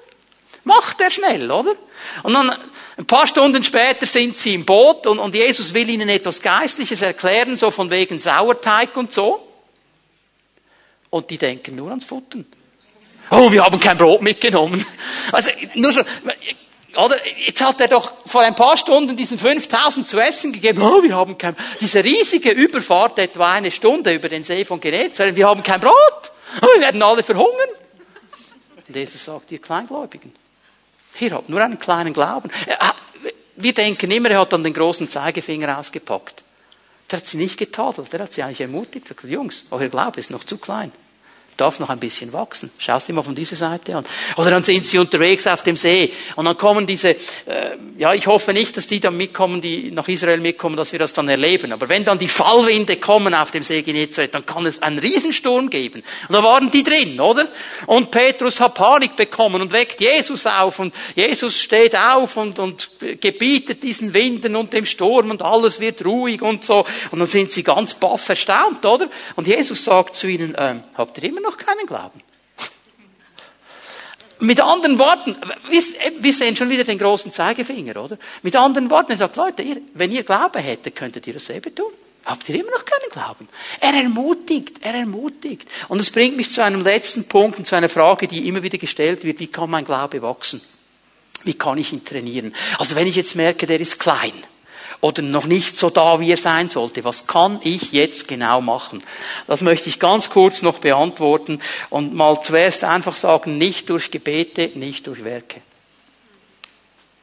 Macht 0.62 1.00
er 1.00 1.10
schnell, 1.10 1.50
oder? 1.50 1.74
Und 2.22 2.34
dann, 2.34 2.54
ein 2.98 3.06
paar 3.06 3.26
Stunden 3.26 3.64
später 3.64 4.06
sind 4.06 4.36
sie 4.36 4.54
im 4.54 4.64
Boot 4.64 5.08
und, 5.08 5.18
und 5.18 5.34
Jesus 5.34 5.74
will 5.74 5.88
ihnen 5.88 6.08
etwas 6.08 6.40
Geistliches 6.40 7.02
erklären, 7.02 7.56
so 7.56 7.72
von 7.72 7.90
wegen 7.90 8.20
Sauerteig 8.20 8.96
und 8.96 9.12
so. 9.12 9.45
Und 11.16 11.30
die 11.30 11.38
denken 11.38 11.76
nur 11.76 11.88
ans 11.88 12.04
Futtern. 12.04 12.44
Oh, 13.30 13.50
wir 13.50 13.64
haben 13.64 13.80
kein 13.80 13.96
Brot 13.96 14.20
mitgenommen. 14.20 14.84
Also, 15.32 15.50
nur 15.74 15.92
schon, 15.92 16.04
oder? 16.96 17.16
Jetzt 17.46 17.62
hat 17.62 17.80
er 17.80 17.88
doch 17.88 18.12
vor 18.26 18.42
ein 18.42 18.54
paar 18.54 18.76
Stunden 18.76 19.16
diesen 19.16 19.38
5000 19.38 20.08
zu 20.08 20.20
essen 20.20 20.52
gegeben. 20.52 20.82
Oh, 20.82 21.02
wir 21.02 21.14
haben 21.14 21.36
kein, 21.36 21.56
diese 21.80 22.04
riesige 22.04 22.50
Überfahrt, 22.50 23.18
etwa 23.18 23.54
eine 23.54 23.70
Stunde 23.70 24.12
über 24.12 24.28
den 24.28 24.44
See 24.44 24.64
von 24.64 24.80
Genezareth, 24.80 25.36
wir 25.36 25.46
haben 25.46 25.62
kein 25.62 25.80
Brot. 25.80 25.94
Oh, 26.62 26.66
wir 26.74 26.80
werden 26.82 27.02
alle 27.02 27.22
verhungern. 27.22 27.70
Und 28.86 28.94
Jesus 28.94 29.24
sagt, 29.24 29.50
ihr 29.52 29.60
Kleingläubigen, 29.60 30.32
ihr 31.18 31.30
habt 31.32 31.48
nur 31.48 31.60
einen 31.60 31.78
kleinen 31.78 32.12
Glauben. 32.12 32.50
Wir 33.56 33.72
denken 33.72 34.10
immer, 34.10 34.30
er 34.30 34.40
hat 34.40 34.52
dann 34.52 34.62
den 34.62 34.74
großen 34.74 35.08
Zeigefinger 35.08 35.78
ausgepackt. 35.78 36.44
Der 37.10 37.18
hat 37.18 37.26
sie 37.26 37.38
nicht 37.38 37.56
getadelt, 37.56 38.12
der 38.12 38.20
hat 38.20 38.32
sie 38.32 38.42
eigentlich 38.42 38.60
ermutigt. 38.60 39.10
Er 39.10 39.30
Jungs, 39.30 39.66
euer 39.70 39.88
Glaube 39.88 40.20
ist 40.20 40.30
noch 40.30 40.44
zu 40.44 40.58
klein 40.58 40.92
darf 41.56 41.78
noch 41.80 41.88
ein 41.88 41.98
bisschen 41.98 42.32
wachsen. 42.32 42.70
Schau 42.78 42.96
es 42.96 43.06
dir 43.06 43.12
mal 43.12 43.22
von 43.22 43.34
dieser 43.34 43.56
Seite 43.56 43.96
an. 43.96 44.04
Oder 44.36 44.50
dann 44.50 44.64
sind 44.64 44.86
sie 44.86 44.98
unterwegs 44.98 45.46
auf 45.46 45.62
dem 45.62 45.76
See 45.76 46.12
und 46.36 46.44
dann 46.44 46.56
kommen 46.56 46.86
diese, 46.86 47.10
äh, 47.10 47.16
ja, 47.98 48.14
ich 48.14 48.26
hoffe 48.26 48.52
nicht, 48.52 48.76
dass 48.76 48.86
die 48.86 49.00
dann 49.00 49.16
mitkommen, 49.16 49.60
die 49.60 49.90
nach 49.90 50.08
Israel 50.08 50.38
mitkommen, 50.38 50.76
dass 50.76 50.92
wir 50.92 50.98
das 50.98 51.12
dann 51.12 51.28
erleben. 51.28 51.72
Aber 51.72 51.88
wenn 51.88 52.04
dann 52.04 52.18
die 52.18 52.28
Fallwinde 52.28 52.96
kommen 52.96 53.34
auf 53.34 53.50
dem 53.50 53.62
See 53.62 53.82
Genezareth, 53.82 54.34
dann 54.34 54.44
kann 54.44 54.66
es 54.66 54.82
einen 54.82 54.98
Riesensturm 54.98 55.70
geben. 55.70 56.02
Und 56.28 56.34
da 56.34 56.42
waren 56.42 56.70
die 56.70 56.82
drin, 56.82 57.20
oder? 57.20 57.48
Und 57.86 58.10
Petrus 58.10 58.60
hat 58.60 58.74
Panik 58.74 59.16
bekommen 59.16 59.62
und 59.62 59.72
weckt 59.72 60.00
Jesus 60.00 60.46
auf 60.46 60.78
und 60.78 60.94
Jesus 61.14 61.56
steht 61.56 61.96
auf 61.96 62.36
und, 62.36 62.58
und 62.58 62.90
gebietet 63.20 63.82
diesen 63.82 64.12
Winden 64.14 64.56
und 64.56 64.72
dem 64.72 64.84
Sturm 64.84 65.30
und 65.30 65.42
alles 65.42 65.80
wird 65.80 66.04
ruhig 66.04 66.42
und 66.42 66.64
so. 66.64 66.84
Und 67.10 67.18
dann 67.18 67.28
sind 67.28 67.52
sie 67.52 67.62
ganz 67.62 67.94
baff 67.94 68.28
erstaunt, 68.28 68.84
oder? 68.84 69.08
Und 69.36 69.46
Jesus 69.46 69.84
sagt 69.84 70.16
zu 70.16 70.26
ihnen, 70.26 70.54
ähm, 70.58 70.82
habt 70.96 71.18
ihr 71.18 71.24
immer 71.24 71.40
noch 71.46 71.56
keinen 71.56 71.86
Glauben. 71.86 72.20
Mit 74.38 74.60
anderen 74.60 74.98
Worten, 74.98 75.34
wir 76.20 76.32
sehen 76.34 76.56
schon 76.56 76.68
wieder 76.68 76.84
den 76.84 76.98
großen 76.98 77.32
Zeigefinger, 77.32 77.96
oder? 77.96 78.18
Mit 78.42 78.54
anderen 78.54 78.90
Worten, 78.90 79.12
er 79.12 79.18
sagt, 79.18 79.36
Leute, 79.36 79.62
ihr, 79.62 79.80
wenn 79.94 80.12
ihr 80.12 80.24
Glaube 80.24 80.58
hättet, 80.58 80.94
könntet 80.94 81.26
ihr 81.26 81.32
dasselbe 81.32 81.74
tun. 81.74 81.90
Habt 82.26 82.48
ihr 82.48 82.56
immer 82.56 82.72
noch 82.72 82.84
keinen 82.84 83.10
Glauben? 83.10 83.48
Er 83.80 83.94
ermutigt, 83.94 84.78
er 84.82 84.94
ermutigt. 84.94 85.66
Und 85.88 85.98
das 85.98 86.10
bringt 86.10 86.36
mich 86.36 86.50
zu 86.50 86.62
einem 86.62 86.82
letzten 86.82 87.28
Punkt 87.28 87.56
und 87.58 87.66
zu 87.66 87.76
einer 87.76 87.88
Frage, 87.88 88.26
die 88.26 88.46
immer 88.46 88.62
wieder 88.62 88.78
gestellt 88.78 89.24
wird, 89.24 89.38
wie 89.38 89.46
kann 89.46 89.70
mein 89.70 89.84
Glaube 89.84 90.20
wachsen? 90.20 90.60
Wie 91.44 91.54
kann 91.54 91.78
ich 91.78 91.92
ihn 91.92 92.04
trainieren? 92.04 92.54
Also 92.78 92.96
wenn 92.96 93.06
ich 93.06 93.16
jetzt 93.16 93.36
merke, 93.36 93.66
der 93.66 93.80
ist 93.80 94.00
klein, 94.00 94.32
oder 95.00 95.22
noch 95.22 95.46
nicht 95.46 95.76
so 95.76 95.90
da, 95.90 96.20
wie 96.20 96.30
er 96.30 96.36
sein 96.36 96.68
sollte. 96.68 97.04
Was 97.04 97.26
kann 97.26 97.60
ich 97.62 97.92
jetzt 97.92 98.28
genau 98.28 98.60
machen? 98.60 99.02
Das 99.46 99.60
möchte 99.62 99.88
ich 99.88 99.98
ganz 99.98 100.30
kurz 100.30 100.62
noch 100.62 100.78
beantworten 100.78 101.60
und 101.90 102.14
mal 102.14 102.40
zuerst 102.42 102.84
einfach 102.84 103.16
sagen, 103.16 103.58
nicht 103.58 103.90
durch 103.90 104.10
Gebete, 104.10 104.70
nicht 104.74 105.06
durch 105.06 105.24
Werke. 105.24 105.60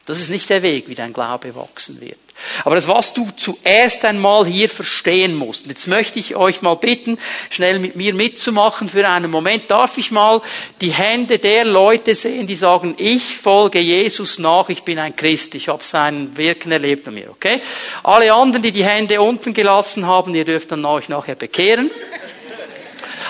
Das 0.06 0.20
ist 0.20 0.30
nicht 0.30 0.50
der 0.50 0.62
Weg, 0.62 0.90
wie 0.90 0.96
dein 0.96 1.14
Glaube 1.14 1.56
wachsen 1.56 2.02
wird. 2.02 2.18
Aber 2.66 2.76
das, 2.76 2.90
was 2.90 3.14
du 3.14 3.30
zuerst 3.38 4.04
einmal 4.04 4.46
hier 4.46 4.68
verstehen 4.68 5.34
musst, 5.34 5.68
jetzt 5.68 5.88
möchte 5.88 6.20
ich 6.20 6.36
euch 6.36 6.62
mal 6.62 6.76
bitten, 6.76 7.18
schnell 7.50 7.80
mit 7.80 7.96
mir 7.96 8.14
mitzumachen 8.14 8.90
für 8.90 9.08
einen 9.08 9.32
Moment. 9.32 9.72
Darf 9.72 9.98
ich 9.98 10.12
mal 10.12 10.42
die 10.82 10.92
Hände 10.92 11.40
der 11.40 11.64
Leute 11.64 12.16
sehen, 12.16 12.48
die 12.48 12.58
sagen, 12.58 12.96
ich 12.98 13.38
folge 13.38 13.80
Jesus 13.80 14.40
nach, 14.40 14.68
ich 14.68 14.84
bin 14.84 15.00
ein 15.00 15.16
Christ, 15.16 15.56
ich 15.56 15.70
habe 15.70 15.86
sein 15.86 16.36
Wirken 16.36 16.74
erlebt 16.74 17.08
an 17.08 17.14
mir, 17.14 17.30
okay? 17.30 17.62
Alle 18.04 18.34
anderen, 18.34 18.64
die 18.64 18.74
die 18.74 18.84
Hände 18.84 19.22
unten 19.22 19.54
gelassen 19.54 20.06
haben, 20.06 20.36
ihr 20.36 20.44
dürft 20.44 20.72
dann 20.74 20.84
euch 20.84 21.08
nachher 21.08 21.36
bekehren. 21.36 21.90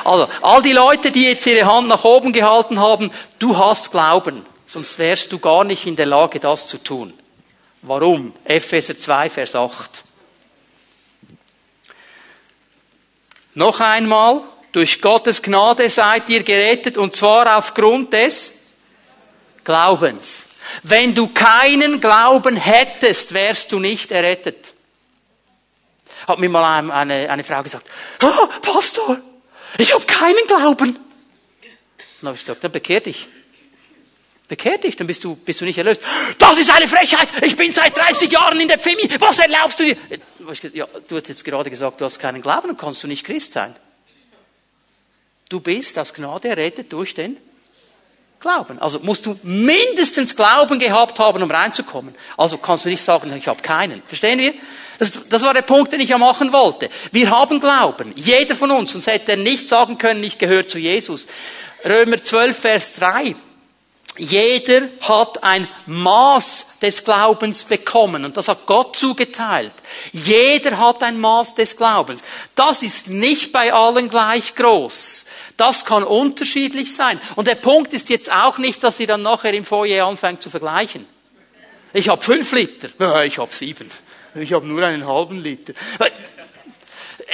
Also, 0.03 0.27
all 0.41 0.61
die 0.63 0.73
Leute, 0.73 1.11
die 1.11 1.25
jetzt 1.25 1.45
ihre 1.45 1.65
Hand 1.71 1.87
nach 1.87 2.03
oben 2.03 2.33
gehalten 2.33 2.79
haben, 2.79 3.11
du 3.37 3.57
hast 3.57 3.91
Glauben, 3.91 4.43
sonst 4.73 4.97
wärst 4.97 5.31
du 5.31 5.37
gar 5.37 5.63
nicht 5.63 5.85
in 5.85 5.95
der 5.95 6.07
Lage, 6.07 6.39
das 6.39 6.67
zu 6.67 6.79
tun. 6.79 7.13
Warum? 7.83 8.33
Epheser 8.43 8.97
2, 8.97 9.29
Vers 9.29 9.55
8. 9.55 10.03
Noch 13.53 13.79
einmal, 13.79 14.41
durch 14.71 14.99
Gottes 14.99 15.43
Gnade 15.43 15.87
seid 15.91 16.27
ihr 16.29 16.41
gerettet 16.41 16.97
und 16.97 17.15
zwar 17.15 17.55
aufgrund 17.55 18.13
des 18.13 18.51
Glaubens. 19.63 20.45
Wenn 20.81 21.13
du 21.13 21.27
keinen 21.27 22.01
Glauben 22.01 22.55
hättest, 22.55 23.35
wärst 23.35 23.71
du 23.71 23.77
nicht 23.77 24.11
errettet. 24.11 24.73
Hat 26.27 26.39
mir 26.39 26.49
mal 26.49 26.89
eine, 26.89 27.29
eine 27.29 27.43
Frau 27.43 27.61
gesagt, 27.61 27.87
oh, 28.23 28.47
Pastor, 28.61 29.19
ich 29.77 29.93
habe 29.93 30.05
keinen 30.05 30.47
Glauben. 30.47 30.95
Dann 32.21 32.29
habe 32.29 32.35
ich 32.35 32.43
gesagt, 32.43 32.63
dann 32.63 32.71
bekehr 32.71 33.01
dich. 33.01 33.27
Bekehr 34.53 34.77
dich, 34.77 34.95
dann 34.95 35.07
bist 35.07 35.23
du, 35.23 35.35
bist 35.35 35.61
du 35.61 35.65
nicht 35.65 35.79
erlöst. 35.79 36.03
Das 36.37 36.59
ist 36.59 36.69
eine 36.69 36.87
Frechheit! 36.87 37.27
Ich 37.41 37.55
bin 37.55 37.73
seit 37.73 37.97
30 37.97 38.31
Jahren 38.31 38.59
in 38.59 38.67
der 38.67 38.77
Pfimi! 38.77 39.09
Was 39.17 39.39
erlaubst 39.39 39.79
du 39.79 39.83
dir? 39.83 39.97
Ja, 40.73 40.87
du 41.07 41.17
hast 41.17 41.27
jetzt 41.27 41.43
gerade 41.43 41.71
gesagt, 41.71 41.99
du 41.99 42.05
hast 42.05 42.19
keinen 42.19 42.39
Glauben, 42.39 42.67
dann 42.67 42.77
kannst 42.77 43.01
du 43.01 43.07
nicht 43.07 43.25
Christ 43.25 43.53
sein. 43.53 43.75
Du 45.49 45.59
bist 45.59 45.97
aus 45.97 46.13
Gnade 46.13 46.49
errettet 46.49 46.93
durch 46.93 47.15
den 47.15 47.37
Glauben. 48.39 48.77
Also 48.77 48.99
musst 48.99 49.25
du 49.25 49.39
mindestens 49.41 50.35
Glauben 50.35 50.77
gehabt 50.77 51.17
haben, 51.17 51.41
um 51.41 51.49
reinzukommen. 51.49 52.13
Also 52.37 52.59
kannst 52.59 52.85
du 52.85 52.89
nicht 52.89 53.01
sagen, 53.01 53.35
ich 53.35 53.47
habe 53.47 53.63
keinen. 53.63 54.03
Verstehen 54.05 54.37
wir? 54.37 54.53
Das, 54.99 55.17
das 55.29 55.41
war 55.41 55.55
der 55.55 55.63
Punkt, 55.63 55.93
den 55.93 55.99
ich 55.99 56.09
ja 56.09 56.19
machen 56.19 56.53
wollte. 56.53 56.89
Wir 57.11 57.31
haben 57.31 57.59
Glauben. 57.59 58.13
Jeder 58.15 58.53
von 58.53 58.69
uns. 58.69 58.91
Sonst 58.91 59.07
hätte 59.07 59.31
er 59.31 59.37
nicht 59.37 59.67
sagen 59.67 59.97
können, 59.97 60.23
ich 60.23 60.37
gehöre 60.37 60.67
zu 60.67 60.77
Jesus. 60.77 61.25
Römer 61.83 62.23
12, 62.23 62.55
Vers 62.55 62.93
3. 62.97 63.35
Jeder 64.17 64.89
hat 65.01 65.43
ein 65.43 65.67
Maß 65.87 66.79
des 66.81 67.03
Glaubens 67.03 67.63
bekommen 67.63 68.25
und 68.25 68.37
das 68.37 68.47
hat 68.47 68.67
Gott 68.67 68.95
zugeteilt. 68.95 69.73
Jeder 70.11 70.77
hat 70.77 71.01
ein 71.01 71.19
Maß 71.19 71.55
des 71.55 71.75
Glaubens. 71.75 72.23
Das 72.53 72.83
ist 72.83 73.07
nicht 73.07 73.51
bei 73.51 73.73
allen 73.73 74.09
gleich 74.09 74.53
groß. 74.53 75.25
Das 75.57 75.85
kann 75.85 76.03
unterschiedlich 76.03 76.95
sein. 76.95 77.19
Und 77.35 77.47
der 77.47 77.55
Punkt 77.55 77.93
ist 77.93 78.09
jetzt 78.09 78.31
auch 78.31 78.59
nicht, 78.59 78.83
dass 78.83 78.99
ihr 78.99 79.07
dann 79.07 79.23
nachher 79.23 79.53
im 79.53 79.65
Foyer 79.65 80.05
anfängt 80.05 80.43
zu 80.43 80.51
vergleichen. 80.51 81.07
Ich 81.93 82.09
habe 82.09 82.21
fünf 82.21 82.51
Liter. 82.51 82.89
Ich 83.23 83.39
habe 83.39 83.53
sieben. 83.53 83.89
Ich 84.35 84.51
habe 84.53 84.65
nur 84.65 84.83
einen 84.83 85.07
halben 85.07 85.39
Liter. 85.41 85.73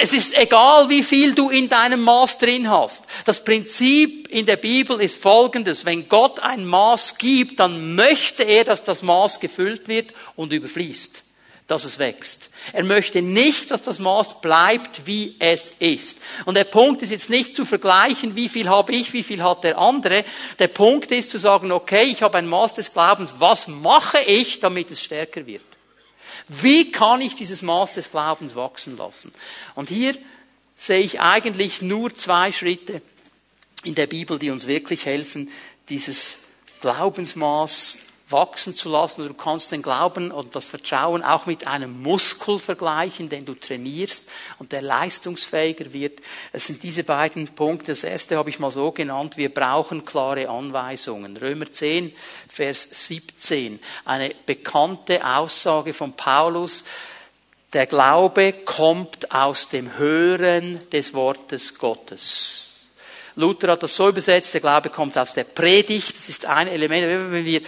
Es 0.01 0.13
ist 0.13 0.33
egal, 0.33 0.87
wie 0.87 1.03
viel 1.03 1.35
du 1.35 1.49
in 1.49 1.67
deinem 1.67 2.01
Maß 2.01 2.37
drin 2.37 2.69
hast. 2.69 3.03
Das 3.25 3.43
Prinzip 3.43 4.29
in 4.29 4.45
der 4.45 4.55
Bibel 4.55 5.01
ist 5.01 5.21
folgendes. 5.21 5.85
Wenn 5.85 6.07
Gott 6.07 6.39
ein 6.39 6.65
Maß 6.65 7.17
gibt, 7.17 7.59
dann 7.59 7.95
möchte 7.95 8.43
er, 8.43 8.63
dass 8.63 8.85
das 8.85 9.03
Maß 9.03 9.41
gefüllt 9.41 9.89
wird 9.89 10.11
und 10.37 10.53
überfließt, 10.53 11.21
dass 11.67 11.83
es 11.83 11.99
wächst. 11.99 12.49
Er 12.71 12.85
möchte 12.85 13.21
nicht, 13.21 13.71
dass 13.71 13.81
das 13.81 13.99
Maß 13.99 14.39
bleibt, 14.39 15.05
wie 15.05 15.35
es 15.37 15.73
ist. 15.79 16.19
Und 16.45 16.55
der 16.55 16.63
Punkt 16.63 17.01
ist 17.01 17.11
jetzt 17.11 17.29
nicht 17.29 17.53
zu 17.53 17.65
vergleichen, 17.65 18.37
wie 18.37 18.47
viel 18.47 18.69
habe 18.69 18.93
ich, 18.93 19.11
wie 19.11 19.23
viel 19.23 19.43
hat 19.43 19.65
der 19.65 19.77
andere. 19.77 20.23
Der 20.59 20.69
Punkt 20.69 21.11
ist 21.11 21.31
zu 21.31 21.37
sagen, 21.37 21.73
okay, 21.73 22.03
ich 22.03 22.21
habe 22.21 22.37
ein 22.37 22.47
Maß 22.47 22.75
des 22.75 22.93
Glaubens. 22.93 23.33
Was 23.39 23.67
mache 23.67 24.19
ich, 24.25 24.61
damit 24.61 24.91
es 24.91 25.03
stärker 25.03 25.45
wird? 25.45 25.68
Wie 26.49 26.91
kann 26.91 27.21
ich 27.21 27.35
dieses 27.35 27.61
Maß 27.61 27.93
des 27.93 28.11
Glaubens 28.11 28.55
wachsen 28.55 28.97
lassen? 28.97 29.31
Und 29.75 29.87
hier 29.87 30.17
sehe 30.75 30.99
ich 30.99 31.21
eigentlich 31.21 31.81
nur 31.81 32.13
zwei 32.15 32.51
Schritte 32.51 33.01
in 33.83 33.95
der 33.95 34.07
Bibel, 34.07 34.39
die 34.39 34.49
uns 34.49 34.67
wirklich 34.67 35.05
helfen, 35.05 35.49
dieses 35.89 36.39
Glaubensmaß 36.81 37.99
wachsen 38.31 38.75
zu 38.75 38.89
lassen. 38.89 39.27
Du 39.27 39.33
kannst 39.33 39.71
den 39.71 39.81
Glauben 39.81 40.31
und 40.31 40.55
das 40.55 40.67
Vertrauen 40.67 41.23
auch 41.23 41.45
mit 41.45 41.67
einem 41.67 42.01
Muskel 42.01 42.59
vergleichen, 42.59 43.29
den 43.29 43.45
du 43.45 43.55
trainierst 43.55 44.29
und 44.59 44.71
der 44.71 44.81
leistungsfähiger 44.81 45.93
wird. 45.93 46.19
Es 46.53 46.67
sind 46.67 46.83
diese 46.83 47.03
beiden 47.03 47.47
Punkte. 47.47 47.91
Das 47.91 48.03
erste 48.03 48.37
habe 48.37 48.49
ich 48.49 48.59
mal 48.59 48.71
so 48.71 48.91
genannt. 48.91 49.37
Wir 49.37 49.53
brauchen 49.53 50.05
klare 50.05 50.49
Anweisungen. 50.49 51.37
Römer 51.37 51.71
10, 51.71 52.13
Vers 52.47 52.87
17. 53.07 53.79
Eine 54.05 54.33
bekannte 54.45 55.25
Aussage 55.25 55.93
von 55.93 56.13
Paulus. 56.13 56.85
Der 57.73 57.85
Glaube 57.85 58.53
kommt 58.65 59.31
aus 59.31 59.69
dem 59.69 59.97
Hören 59.97 60.79
des 60.91 61.13
Wortes 61.13 61.77
Gottes. 61.77 62.69
Luther 63.35 63.71
hat 63.71 63.83
das 63.83 63.95
so 63.95 64.09
übersetzt, 64.09 64.53
der 64.53 64.61
Glaube 64.61 64.89
kommt 64.89 65.17
aus 65.17 65.33
der 65.33 65.45
Predigt. 65.45 66.15
Das 66.17 66.29
ist 66.29 66.45
ein 66.45 66.67
Element, 66.67 67.31
wenn 67.31 67.45
wir 67.45 67.61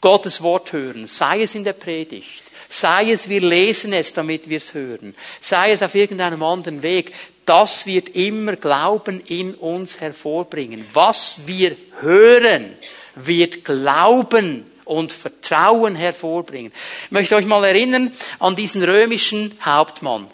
Gottes 0.00 0.42
Wort 0.42 0.72
hören, 0.72 1.06
sei 1.06 1.42
es 1.42 1.54
in 1.54 1.64
der 1.64 1.72
Predigt, 1.72 2.42
sei 2.68 3.12
es 3.12 3.28
wir 3.28 3.40
lesen 3.40 3.92
es, 3.92 4.12
damit 4.12 4.48
wir 4.48 4.58
es 4.58 4.74
hören, 4.74 5.14
sei 5.40 5.72
es 5.72 5.82
auf 5.82 5.94
irgendeinem 5.94 6.42
anderen 6.42 6.82
Weg, 6.82 7.14
das 7.46 7.86
wird 7.86 8.10
immer 8.10 8.56
Glauben 8.56 9.20
in 9.20 9.54
uns 9.54 10.00
hervorbringen. 10.00 10.84
Was 10.92 11.46
wir 11.46 11.76
hören, 12.00 12.76
wird 13.14 13.64
Glauben 13.64 14.70
und 14.84 15.12
Vertrauen 15.12 15.94
hervorbringen. 15.96 16.72
Ich 17.06 17.10
möchte 17.10 17.36
euch 17.36 17.46
mal 17.46 17.64
erinnern 17.64 18.12
an 18.38 18.56
diesen 18.56 18.82
römischen 18.82 19.56
Hauptmann, 19.64 20.26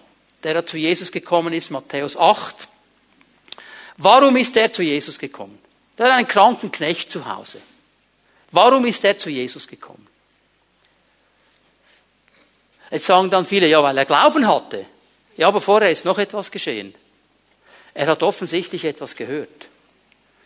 der 0.42 0.64
zu 0.66 0.78
Jesus 0.78 1.12
gekommen 1.12 1.52
ist, 1.52 1.70
Matthäus 1.70 2.16
8. 2.16 2.68
Warum 3.98 4.36
ist 4.36 4.56
er 4.56 4.72
zu 4.72 4.82
Jesus 4.82 5.18
gekommen? 5.18 5.58
Der 5.98 6.06
hat 6.06 6.12
einen 6.12 6.28
kranken 6.28 6.72
Knecht 6.72 7.10
zu 7.10 7.26
Hause. 7.26 7.60
Warum 8.52 8.86
ist 8.86 9.04
er 9.04 9.18
zu 9.18 9.30
Jesus 9.30 9.66
gekommen? 9.66 10.06
Jetzt 12.90 13.06
sagen 13.06 13.30
dann 13.30 13.46
viele, 13.46 13.66
ja, 13.66 13.82
weil 13.82 13.96
er 13.96 14.04
Glauben 14.04 14.46
hatte. 14.46 14.84
Ja, 15.36 15.48
aber 15.48 15.62
vorher 15.62 15.90
ist 15.90 16.04
noch 16.04 16.18
etwas 16.18 16.50
geschehen. 16.50 16.94
Er 17.94 18.06
hat 18.06 18.22
offensichtlich 18.22 18.84
etwas 18.84 19.16
gehört. 19.16 19.68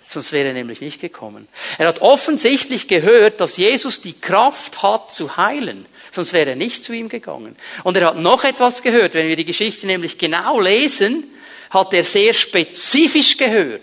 Sonst 0.09 0.33
wäre 0.33 0.49
er 0.49 0.55
nämlich 0.55 0.81
nicht 0.81 1.01
gekommen. 1.01 1.49
Er 1.79 1.89
hat 1.89 2.01
offensichtlich 2.01 2.87
gehört, 2.87 3.41
dass 3.41 3.57
Jesus 3.57 4.01
die 4.01 4.13
Kraft 4.13 4.83
hat 4.83 5.13
zu 5.13 5.37
heilen. 5.37 5.87
Sonst 6.13 6.33
wäre 6.33 6.51
er 6.51 6.57
nicht 6.57 6.85
zu 6.85 6.93
ihm 6.93 7.09
gegangen. 7.09 7.57
Und 7.83 7.97
er 7.97 8.09
hat 8.09 8.19
noch 8.19 8.45
etwas 8.45 8.83
gehört. 8.83 9.15
Wenn 9.15 9.29
wir 9.29 9.37
die 9.37 9.45
Geschichte 9.45 9.87
nämlich 9.87 10.17
genau 10.17 10.61
lesen, 10.61 11.25
hat 11.71 11.93
er 11.93 12.05
sehr 12.05 12.33
spezifisch 12.33 13.37
gehört, 13.37 13.83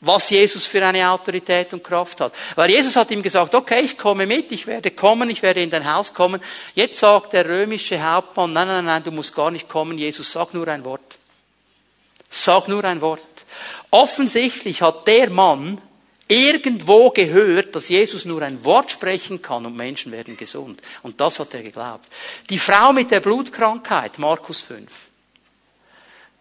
was 0.00 0.30
Jesus 0.30 0.64
für 0.66 0.84
eine 0.84 1.10
Autorität 1.10 1.72
und 1.72 1.82
Kraft 1.82 2.20
hat. 2.20 2.32
Weil 2.54 2.70
Jesus 2.70 2.94
hat 2.94 3.10
ihm 3.10 3.22
gesagt, 3.22 3.54
okay, 3.54 3.80
ich 3.80 3.98
komme 3.98 4.26
mit, 4.26 4.52
ich 4.52 4.66
werde 4.66 4.90
kommen, 4.92 5.28
ich 5.30 5.42
werde 5.42 5.62
in 5.62 5.70
dein 5.70 5.92
Haus 5.92 6.14
kommen. 6.14 6.40
Jetzt 6.74 6.98
sagt 6.98 7.32
der 7.32 7.48
römische 7.48 8.00
Hauptmann, 8.02 8.52
nein, 8.52 8.68
nein, 8.68 8.84
nein, 8.84 9.04
du 9.04 9.10
musst 9.10 9.34
gar 9.34 9.50
nicht 9.50 9.68
kommen, 9.68 9.98
Jesus, 9.98 10.30
sag 10.30 10.54
nur 10.54 10.68
ein 10.68 10.84
Wort. 10.84 11.18
Sag 12.30 12.68
nur 12.68 12.84
ein 12.84 13.00
Wort. 13.00 13.22
Offensichtlich 13.90 14.82
hat 14.82 15.06
der 15.06 15.30
Mann 15.30 15.80
irgendwo 16.28 17.10
gehört, 17.10 17.74
dass 17.74 17.88
Jesus 17.88 18.24
nur 18.24 18.42
ein 18.42 18.64
Wort 18.64 18.90
sprechen 18.90 19.40
kann 19.40 19.64
und 19.64 19.76
Menschen 19.76 20.12
werden 20.12 20.36
gesund. 20.36 20.82
Und 21.02 21.20
das 21.20 21.40
hat 21.40 21.54
er 21.54 21.62
geglaubt. 21.62 22.06
Die 22.50 22.58
Frau 22.58 22.92
mit 22.92 23.10
der 23.10 23.20
Blutkrankheit, 23.20 24.18
Markus 24.18 24.60
5, 24.60 25.07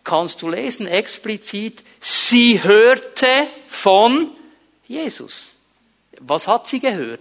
kannst 0.07 0.41
du 0.41 0.49
lesen 0.49 0.87
explizit, 0.87 1.83
sie 1.99 2.63
hörte 2.63 3.27
von 3.67 4.31
Jesus. 4.87 5.51
Was 6.21 6.47
hat 6.47 6.65
sie 6.65 6.79
gehört? 6.79 7.19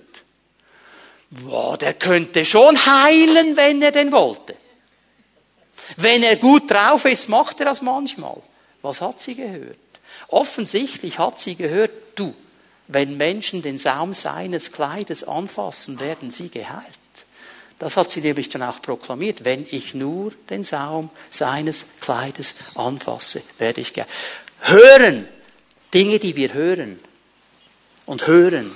Boah, 1.30 1.76
der 1.76 1.95
könnte 1.95 2.45
schon 2.45 2.76
heilen, 2.87 3.57
wenn 3.57 3.82
er 3.82 3.91
denn 3.91 4.12
wollte. 4.12 4.55
Wenn 5.97 6.22
er 6.22 6.37
gut 6.37 6.70
drauf 6.70 7.05
ist, 7.07 7.28
macht 7.28 7.59
er 7.59 7.66
das 7.66 7.82
manchmal. 7.82 8.41
Was 8.82 9.01
hat 9.01 9.20
sie 9.20 9.34
gehört? 9.34 9.78
Offensichtlich 10.28 11.18
hat 11.18 11.41
sie 11.41 11.57
gehört, 11.57 11.91
du, 12.14 12.34
wenn 12.87 13.16
Menschen 13.16 13.62
den 13.62 13.78
Saum 13.78 14.14
seines 14.14 14.70
Kleides 14.70 15.24
anfassen, 15.24 15.99
werden 15.99 16.30
sie 16.30 16.51
geheilt. 16.51 16.99
Das 17.79 17.97
hat 17.97 18.11
sie 18.11 18.20
nämlich 18.20 18.49
dann 18.49 18.62
auch 18.62 18.81
proklamiert. 18.81 19.45
Wenn 19.45 19.66
ich 19.70 19.95
nur 19.95 20.33
den 20.49 20.64
Saum 20.64 21.11
seines 21.31 21.87
Kleides 22.01 22.55
anfasse, 22.74 23.43
werde 23.59 23.81
ich 23.81 23.93
geheilt. 23.93 24.11
Hören! 24.61 25.29
Dinge, 25.93 26.18
die 26.18 26.37
wir 26.37 26.55
hören. 26.55 26.99
Und 28.07 28.27
hören. 28.27 28.70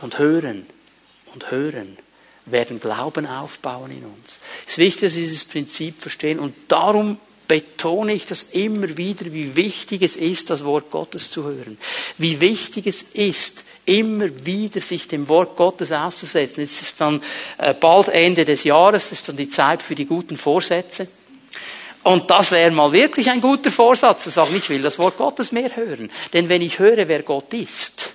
Und 0.00 0.18
hören. 0.18 0.66
Und 1.34 1.50
hören 1.50 1.98
werden 2.46 2.80
Glauben 2.80 3.26
aufbauen 3.26 3.90
in 3.90 4.04
uns. 4.04 4.40
Es 4.66 4.72
ist 4.72 4.78
wichtig, 4.78 5.00
dass 5.02 5.12
Sie 5.12 5.20
dieses 5.20 5.44
Prinzip 5.44 6.00
verstehen 6.00 6.38
und 6.38 6.54
darum 6.68 7.18
betone 7.48 8.14
ich 8.14 8.26
das 8.26 8.44
immer 8.44 8.96
wieder, 8.96 9.32
wie 9.32 9.56
wichtig 9.56 10.02
es 10.02 10.16
ist, 10.16 10.50
das 10.50 10.64
Wort 10.64 10.90
Gottes 10.90 11.30
zu 11.30 11.44
hören. 11.44 11.76
Wie 12.18 12.40
wichtig 12.40 12.86
es 12.86 13.02
ist, 13.02 13.64
immer 13.84 14.28
wieder 14.44 14.80
sich 14.80 15.08
dem 15.08 15.28
Wort 15.28 15.56
Gottes 15.56 15.92
auszusetzen. 15.92 16.62
Jetzt 16.62 16.82
ist 16.82 17.00
dann 17.00 17.22
äh, 17.58 17.74
bald 17.74 18.08
Ende 18.08 18.44
des 18.44 18.64
Jahres, 18.64 19.10
das 19.10 19.18
ist 19.18 19.28
dann 19.28 19.36
die 19.36 19.48
Zeit 19.48 19.82
für 19.82 19.94
die 19.94 20.06
guten 20.06 20.36
Vorsätze. 20.36 21.08
Und 22.04 22.30
das 22.30 22.50
wäre 22.50 22.70
mal 22.70 22.92
wirklich 22.92 23.30
ein 23.30 23.40
guter 23.40 23.70
Vorsatz, 23.70 24.24
zu 24.24 24.30
sagen, 24.30 24.56
ich 24.56 24.68
will 24.68 24.82
das 24.82 24.98
Wort 24.98 25.16
Gottes 25.16 25.52
mehr 25.52 25.76
hören. 25.76 26.10
Denn 26.32 26.48
wenn 26.48 26.62
ich 26.62 26.78
höre, 26.78 27.06
wer 27.06 27.22
Gott 27.22 27.54
ist, 27.54 28.14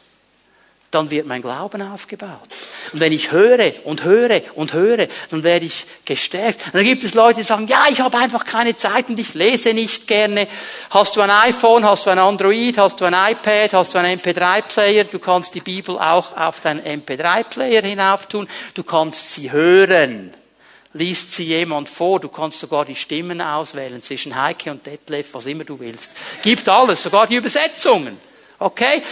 dann 0.91 1.11
wird 1.11 1.27
mein 1.27 1.41
Glauben 1.41 1.81
aufgebaut. 1.81 2.47
Und 2.93 3.01
wenn 3.01 3.11
ich 3.11 3.31
höre 3.31 3.73
und 3.83 4.05
höre 4.05 4.41
und 4.55 4.73
höre, 4.73 5.07
dann 5.29 5.43
werde 5.43 5.65
ich 5.65 5.85
gestärkt. 6.05 6.65
Und 6.67 6.75
dann 6.75 6.85
gibt 6.85 7.03
es 7.03 7.13
Leute, 7.13 7.39
die 7.39 7.43
sagen, 7.43 7.67
ja, 7.67 7.85
ich 7.89 7.99
habe 7.99 8.17
einfach 8.17 8.45
keine 8.45 8.75
Zeit 8.75 9.09
und 9.09 9.19
ich 9.19 9.33
lese 9.33 9.73
nicht 9.73 10.07
gerne. 10.07 10.47
Hast 10.89 11.17
du 11.17 11.21
ein 11.21 11.29
iPhone, 11.29 11.83
hast 11.83 12.05
du 12.05 12.09
ein 12.09 12.19
Android, 12.19 12.77
hast 12.77 13.01
du 13.01 13.05
ein 13.05 13.13
iPad, 13.13 13.73
hast 13.73 13.93
du 13.93 13.97
einen 13.97 14.19
MP3-Player, 14.19 15.03
du 15.03 15.19
kannst 15.19 15.55
die 15.55 15.61
Bibel 15.61 15.97
auch 15.97 16.37
auf 16.37 16.61
deinen 16.61 16.81
MP3-Player 16.81 17.81
hinauftun, 17.81 18.47
du 18.73 18.83
kannst 18.83 19.33
sie 19.33 19.51
hören. 19.51 20.33
Liest 20.93 21.33
sie 21.33 21.43
jemand 21.43 21.89
vor, 21.89 22.21
du 22.21 22.29
kannst 22.29 22.61
sogar 22.61 22.85
die 22.85 22.95
Stimmen 22.95 23.41
auswählen 23.41 24.01
zwischen 24.01 24.41
Heike 24.41 24.71
und 24.71 24.85
Detlef, 24.85 25.33
was 25.33 25.45
immer 25.45 25.65
du 25.65 25.79
willst. 25.79 26.13
Gibt 26.41 26.67
alles, 26.69 27.03
sogar 27.03 27.27
die 27.27 27.35
Übersetzungen. 27.35 28.17
Okay? 28.57 29.03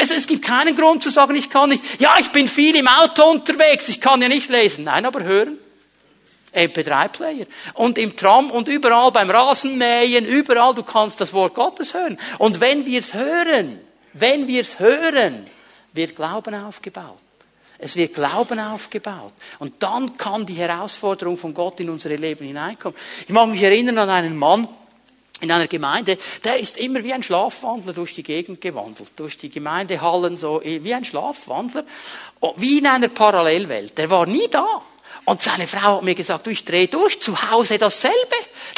Also 0.00 0.14
es 0.14 0.26
gibt 0.26 0.42
keinen 0.42 0.74
Grund 0.74 1.02
zu 1.02 1.10
sagen, 1.10 1.36
ich 1.36 1.50
kann 1.50 1.68
nicht. 1.68 1.84
Ja, 2.00 2.14
ich 2.18 2.32
bin 2.32 2.48
viel 2.48 2.74
im 2.74 2.88
Auto 2.88 3.24
unterwegs, 3.24 3.90
ich 3.90 4.00
kann 4.00 4.22
ja 4.22 4.28
nicht 4.28 4.48
lesen. 4.48 4.84
Nein, 4.84 5.04
aber 5.04 5.22
hören. 5.22 5.58
MP3-Player. 6.54 7.44
Und 7.74 7.98
im 7.98 8.16
Tram 8.16 8.50
und 8.50 8.66
überall 8.66 9.12
beim 9.12 9.30
Rasenmähen, 9.30 10.24
überall, 10.24 10.74
du 10.74 10.82
kannst 10.82 11.20
das 11.20 11.34
Wort 11.34 11.54
Gottes 11.54 11.92
hören. 11.92 12.18
Und 12.38 12.60
wenn 12.60 12.86
wir 12.86 12.98
es 12.98 13.12
hören, 13.12 13.78
wenn 14.14 14.48
wir 14.48 14.62
es 14.62 14.80
hören, 14.80 15.46
wird 15.92 16.16
Glauben 16.16 16.54
aufgebaut. 16.54 17.18
Es 17.78 17.94
wird 17.94 18.14
Glauben 18.14 18.58
aufgebaut. 18.58 19.32
Und 19.58 19.82
dann 19.82 20.16
kann 20.16 20.46
die 20.46 20.54
Herausforderung 20.54 21.36
von 21.36 21.52
Gott 21.52 21.78
in 21.80 21.90
unsere 21.90 22.16
Leben 22.16 22.46
hineinkommen. 22.46 22.98
Ich 23.26 23.34
mag 23.34 23.48
mich 23.48 23.62
erinnern 23.62 23.98
an 23.98 24.08
einen 24.08 24.36
Mann, 24.36 24.66
in 25.40 25.50
einer 25.50 25.68
Gemeinde, 25.68 26.18
der 26.44 26.58
ist 26.58 26.76
immer 26.76 27.02
wie 27.02 27.12
ein 27.12 27.22
Schlafwandler 27.22 27.92
durch 27.92 28.14
die 28.14 28.22
Gegend 28.22 28.60
gewandelt, 28.60 29.10
durch 29.16 29.36
die 29.36 29.50
Gemeindehallen 29.50 30.38
so 30.38 30.60
wie 30.64 30.94
ein 30.94 31.04
Schlafwandler, 31.04 31.84
wie 32.56 32.78
in 32.78 32.86
einer 32.86 33.08
Parallelwelt. 33.08 33.96
Der 33.98 34.10
war 34.10 34.26
nie 34.26 34.48
da. 34.50 34.82
Und 35.24 35.42
seine 35.42 35.66
Frau 35.66 35.96
hat 35.96 36.02
mir 36.02 36.14
gesagt, 36.14 36.46
du, 36.46 36.50
ich 36.50 36.64
drehe 36.64 36.88
durch, 36.88 37.20
zu 37.20 37.50
Hause 37.50 37.78
dasselbe. 37.78 38.16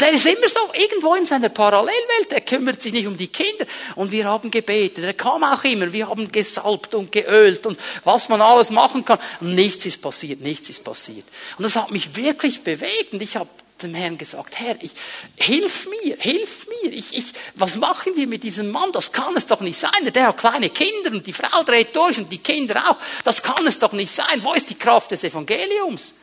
Der 0.01 0.11
ist 0.11 0.27
immer 0.27 0.49
so 0.49 0.61
irgendwo 0.75 1.15
in 1.15 1.25
seiner 1.25 1.49
Parallelwelt, 1.49 2.31
der 2.31 2.41
kümmert 2.41 2.83
sich 2.83 2.93
nicht 2.93 3.07
um 3.07 3.17
die 3.17 3.29
Kinder. 3.29 3.65
Und 3.95 4.11
wir 4.11 4.25
haben 4.25 4.51
gebetet, 4.51 5.05
er 5.05 5.15
kam 5.15 5.45
auch 5.45 5.63
immer, 5.65 5.93
wir 5.93 6.09
haben 6.09 6.31
gesalbt 6.33 6.95
und 6.95 7.13
geölt 7.13 7.67
und 7.67 7.79
was 8.05 8.29
man 8.29 8.41
alles 8.41 8.71
machen 8.71 9.05
kann. 9.05 9.19
Und 9.41 9.55
nichts 9.55 9.87
ist 9.87 10.03
passiert, 10.03 10.41
nichts 10.41 10.69
ist 10.69 10.83
passiert. 10.85 11.25
Und 11.59 11.65
das 11.65 11.77
hat 11.77 11.91
mich 11.91 12.17
wirklich 12.17 12.63
bewegt 12.63 13.13
und 13.13 13.23
ich 13.23 13.37
habe 13.37 13.49
dem 13.83 13.95
Herrn 13.95 14.19
gesagt, 14.19 14.59
Herr, 14.59 14.77
ich, 14.81 14.93
hilf 15.37 15.87
mir, 15.89 16.17
hilf 16.19 16.67
mir. 16.69 16.93
Ich, 16.93 17.17
ich, 17.17 17.33
was 17.55 17.77
machen 17.77 18.13
wir 18.17 18.27
mit 18.27 18.43
diesem 18.43 18.71
Mann? 18.71 18.91
Das 18.93 19.13
kann 19.13 19.37
es 19.37 19.47
doch 19.47 19.61
nicht 19.61 19.79
sein. 19.79 19.91
Der 20.15 20.29
hat 20.29 20.39
kleine 20.39 20.71
Kinder 20.71 21.13
und 21.13 21.27
die 21.27 21.33
Frau 21.33 21.63
dreht 21.63 21.95
durch 21.95 22.19
und 22.19 22.31
die 22.31 22.39
Kinder 22.39 22.91
auch. 22.91 22.97
Das 23.25 23.43
kann 23.43 23.67
es 23.67 23.79
doch 23.79 23.93
nicht 23.93 24.13
sein. 24.13 24.43
Wo 24.43 24.55
ist 24.55 24.71
die 24.71 24.75
Kraft 24.75 25.11
des 25.11 25.25
Evangeliums? 25.25 26.15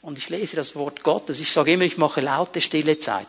Und 0.00 0.18
ich 0.18 0.28
lese 0.28 0.56
das 0.56 0.74
Wort 0.76 1.02
Gottes. 1.02 1.40
Ich 1.40 1.52
sage 1.52 1.72
immer, 1.72 1.84
ich 1.84 1.96
mache 1.96 2.20
laute, 2.20 2.60
stille 2.60 2.98
Zeit. 2.98 3.26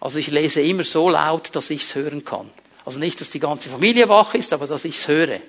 Also 0.00 0.18
ich 0.18 0.28
lese 0.28 0.60
immer 0.60 0.84
so 0.84 1.08
laut, 1.08 1.54
dass 1.56 1.70
ich 1.70 1.82
es 1.82 1.94
hören 1.94 2.24
kann. 2.24 2.50
Also 2.84 2.98
nicht, 2.98 3.20
dass 3.20 3.30
die 3.30 3.40
ganze 3.40 3.70
Familie 3.70 4.08
wach 4.08 4.34
ist, 4.34 4.52
aber 4.52 4.66
dass 4.66 4.84
ich 4.84 4.96
es 4.96 5.08
höre. 5.08 5.40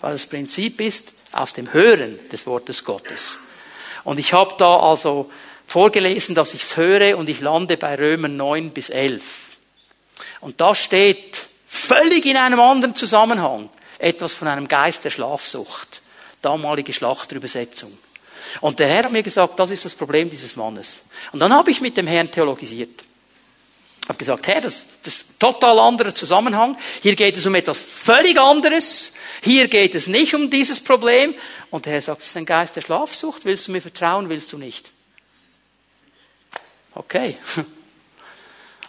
Weil 0.00 0.12
das 0.12 0.26
Prinzip 0.26 0.80
ist, 0.80 1.12
aus 1.32 1.52
dem 1.52 1.72
Hören 1.72 2.18
des 2.30 2.46
Wortes 2.46 2.84
Gottes. 2.84 3.38
Und 4.04 4.18
ich 4.18 4.32
habe 4.32 4.54
da 4.58 4.76
also 4.76 5.30
vorgelesen, 5.66 6.34
dass 6.34 6.54
ich 6.54 6.62
es 6.62 6.76
höre 6.76 7.18
und 7.18 7.28
ich 7.28 7.40
lande 7.40 7.76
bei 7.76 7.96
Römer 7.96 8.28
9 8.28 8.70
bis 8.70 8.88
11. 8.90 9.22
Und 10.40 10.60
da 10.60 10.74
steht 10.74 11.46
völlig 11.66 12.24
in 12.24 12.36
einem 12.36 12.60
anderen 12.60 12.94
Zusammenhang 12.94 13.68
etwas 13.98 14.34
von 14.34 14.48
einem 14.48 14.68
Geist 14.68 15.04
der 15.04 15.10
Schlafsucht. 15.10 16.02
Damalige 16.42 16.92
Schlachterübersetzung. 16.92 17.96
Und 18.60 18.78
der 18.78 18.88
Herr 18.88 19.04
hat 19.04 19.12
mir 19.12 19.22
gesagt, 19.22 19.58
das 19.58 19.70
ist 19.70 19.84
das 19.84 19.94
Problem 19.94 20.30
dieses 20.30 20.56
Mannes. 20.56 21.00
Und 21.32 21.40
dann 21.40 21.52
habe 21.52 21.70
ich 21.70 21.80
mit 21.80 21.96
dem 21.96 22.06
Herrn 22.06 22.30
theologisiert. 22.30 23.02
Ich 24.02 24.08
habe 24.08 24.18
gesagt, 24.18 24.46
Herr, 24.46 24.60
das, 24.60 24.86
das 25.02 25.14
ist 25.14 25.30
ein 25.30 25.38
total 25.40 25.80
anderer 25.80 26.14
Zusammenhang. 26.14 26.78
Hier 27.02 27.16
geht 27.16 27.36
es 27.36 27.44
um 27.44 27.54
etwas 27.56 27.78
völlig 27.78 28.38
anderes. 28.40 29.14
Hier 29.42 29.66
geht 29.66 29.96
es 29.96 30.06
nicht 30.06 30.34
um 30.34 30.48
dieses 30.48 30.80
Problem. 30.80 31.34
Und 31.70 31.86
der 31.86 31.94
Herr 31.94 32.02
sagt, 32.02 32.22
es 32.22 32.28
ist 32.28 32.36
ein 32.36 32.46
Geist 32.46 32.76
der 32.76 32.82
Schlafsucht. 32.82 33.44
Willst 33.44 33.66
du 33.66 33.72
mir 33.72 33.82
vertrauen, 33.82 34.28
willst 34.28 34.52
du 34.52 34.58
nicht? 34.58 34.92
Okay. 36.96 37.36
Am 37.56 37.64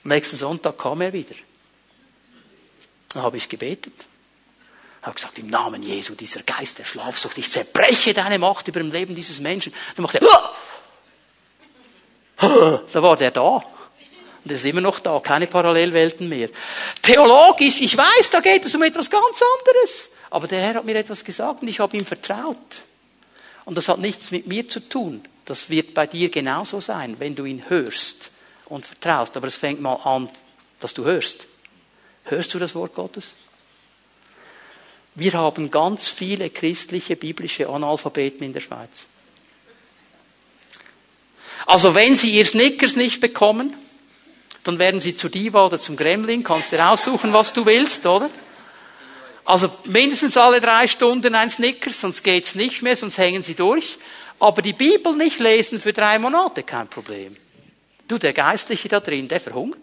nächsten 0.04 0.38
Sonntag 0.38 0.78
kam 0.78 1.02
er 1.02 1.12
wieder. 1.12 1.36
Dann 3.14 3.24
habe 3.24 3.38
ich 3.38 3.50
gebetet. 3.50 3.94
Habe 5.02 5.16
gesagt, 5.16 5.38
im 5.40 5.48
Namen 5.48 5.84
Jesu, 5.84 6.16
dieser 6.16 6.42
Geist 6.44 6.80
der 6.80 6.86
Schlafsucht, 6.86 7.38
ich 7.38 7.50
zerbreche 7.50 8.14
deine 8.14 8.40
Macht 8.40 8.68
über 8.68 8.80
dem 8.80 8.92
Leben 8.92 9.16
dieses 9.16 9.40
Menschen. 9.40 9.74
Dann 9.96 10.04
macht 10.04 10.16
er, 10.16 10.22
da 12.38 13.04
war 13.04 13.16
der 13.16 13.32
da. 13.32 13.64
Und 14.44 14.52
er 14.52 14.56
ist 14.56 14.66
immer 14.66 14.82
noch 14.82 15.00
da, 15.00 15.20
keine 15.20 15.48
Parallelwelten 15.48 16.30
mehr. 16.30 16.50
Theologisch, 17.02 17.82
ich 17.82 17.98
weiß, 17.98 18.32
da 18.32 18.40
geht 18.40 18.66
es 18.66 18.74
um 18.76 18.84
etwas 18.84 19.10
ganz 19.10 19.42
anderes. 19.60 20.12
Aber 20.30 20.48
der 20.48 20.62
Herr 20.62 20.76
hat 20.76 20.86
mir 20.86 20.96
etwas 20.96 21.24
gesagt 21.24 21.62
und 21.62 21.68
ich 21.68 21.80
habe 21.80 21.98
ihm 21.98 22.06
vertraut. 22.06 22.58
Und 23.66 23.78
das 23.78 23.90
hat 23.90 24.00
nichts 24.00 24.32
mit 24.32 24.48
mir 24.48 24.68
zu 24.68 24.80
tun. 24.80 25.26
Das 25.48 25.70
wird 25.70 25.94
bei 25.94 26.06
dir 26.06 26.30
genauso 26.30 26.82
sein, 26.82 27.16
wenn 27.20 27.34
du 27.34 27.46
ihn 27.46 27.64
hörst 27.70 28.32
und 28.66 28.86
vertraust. 28.86 29.38
Aber 29.38 29.48
es 29.48 29.56
fängt 29.56 29.80
mal 29.80 29.96
an, 29.96 30.30
dass 30.82 30.94
du 30.94 31.06
hörst. 31.06 31.48
Hörst 32.26 32.54
du 32.54 32.60
das 32.60 32.76
Wort 32.76 32.94
Gottes? 32.94 33.34
Wir 35.16 35.32
haben 35.34 35.72
ganz 35.72 36.10
viele 36.10 36.50
christliche, 36.50 37.16
biblische 37.16 37.70
Analphabeten 37.70 38.46
in 38.46 38.52
der 38.52 38.60
Schweiz. 38.60 39.06
Also 41.66 41.96
wenn 41.96 42.18
sie 42.18 42.32
ihr 42.32 42.46
Snickers 42.46 42.98
nicht 42.98 43.22
bekommen, 43.22 43.74
dann 44.66 44.80
werden 44.80 45.00
sie 45.00 45.16
zu 45.16 45.30
Diva 45.30 45.66
oder 45.66 45.80
zum 45.80 45.96
Gremlin, 45.96 46.44
kannst 46.44 46.74
du 46.74 46.86
aussuchen, 46.86 47.32
was 47.32 47.54
du 47.54 47.66
willst, 47.66 48.06
oder? 48.06 48.30
Also 49.46 49.70
mindestens 49.86 50.36
alle 50.36 50.60
drei 50.60 50.88
Stunden 50.88 51.36
ein 51.36 51.50
Snickers, 51.50 52.02
sonst 52.02 52.22
geht's 52.22 52.54
nicht 52.54 52.82
mehr, 52.82 52.98
sonst 52.98 53.18
hängen 53.18 53.44
sie 53.44 53.56
durch. 53.56 53.98
Aber 54.40 54.62
die 54.62 54.74
Bibel 54.74 55.16
nicht 55.16 55.40
lesen 55.40 55.80
für 55.80 55.94
drei 55.94 56.20
Monate, 56.20 56.64
kein 56.64 56.88
Problem. 56.88 57.36
Du, 58.08 58.18
der 58.18 58.34
Geistliche 58.34 58.88
da 58.88 59.00
drin, 59.00 59.28
der 59.28 59.42
verhungert. 59.42 59.80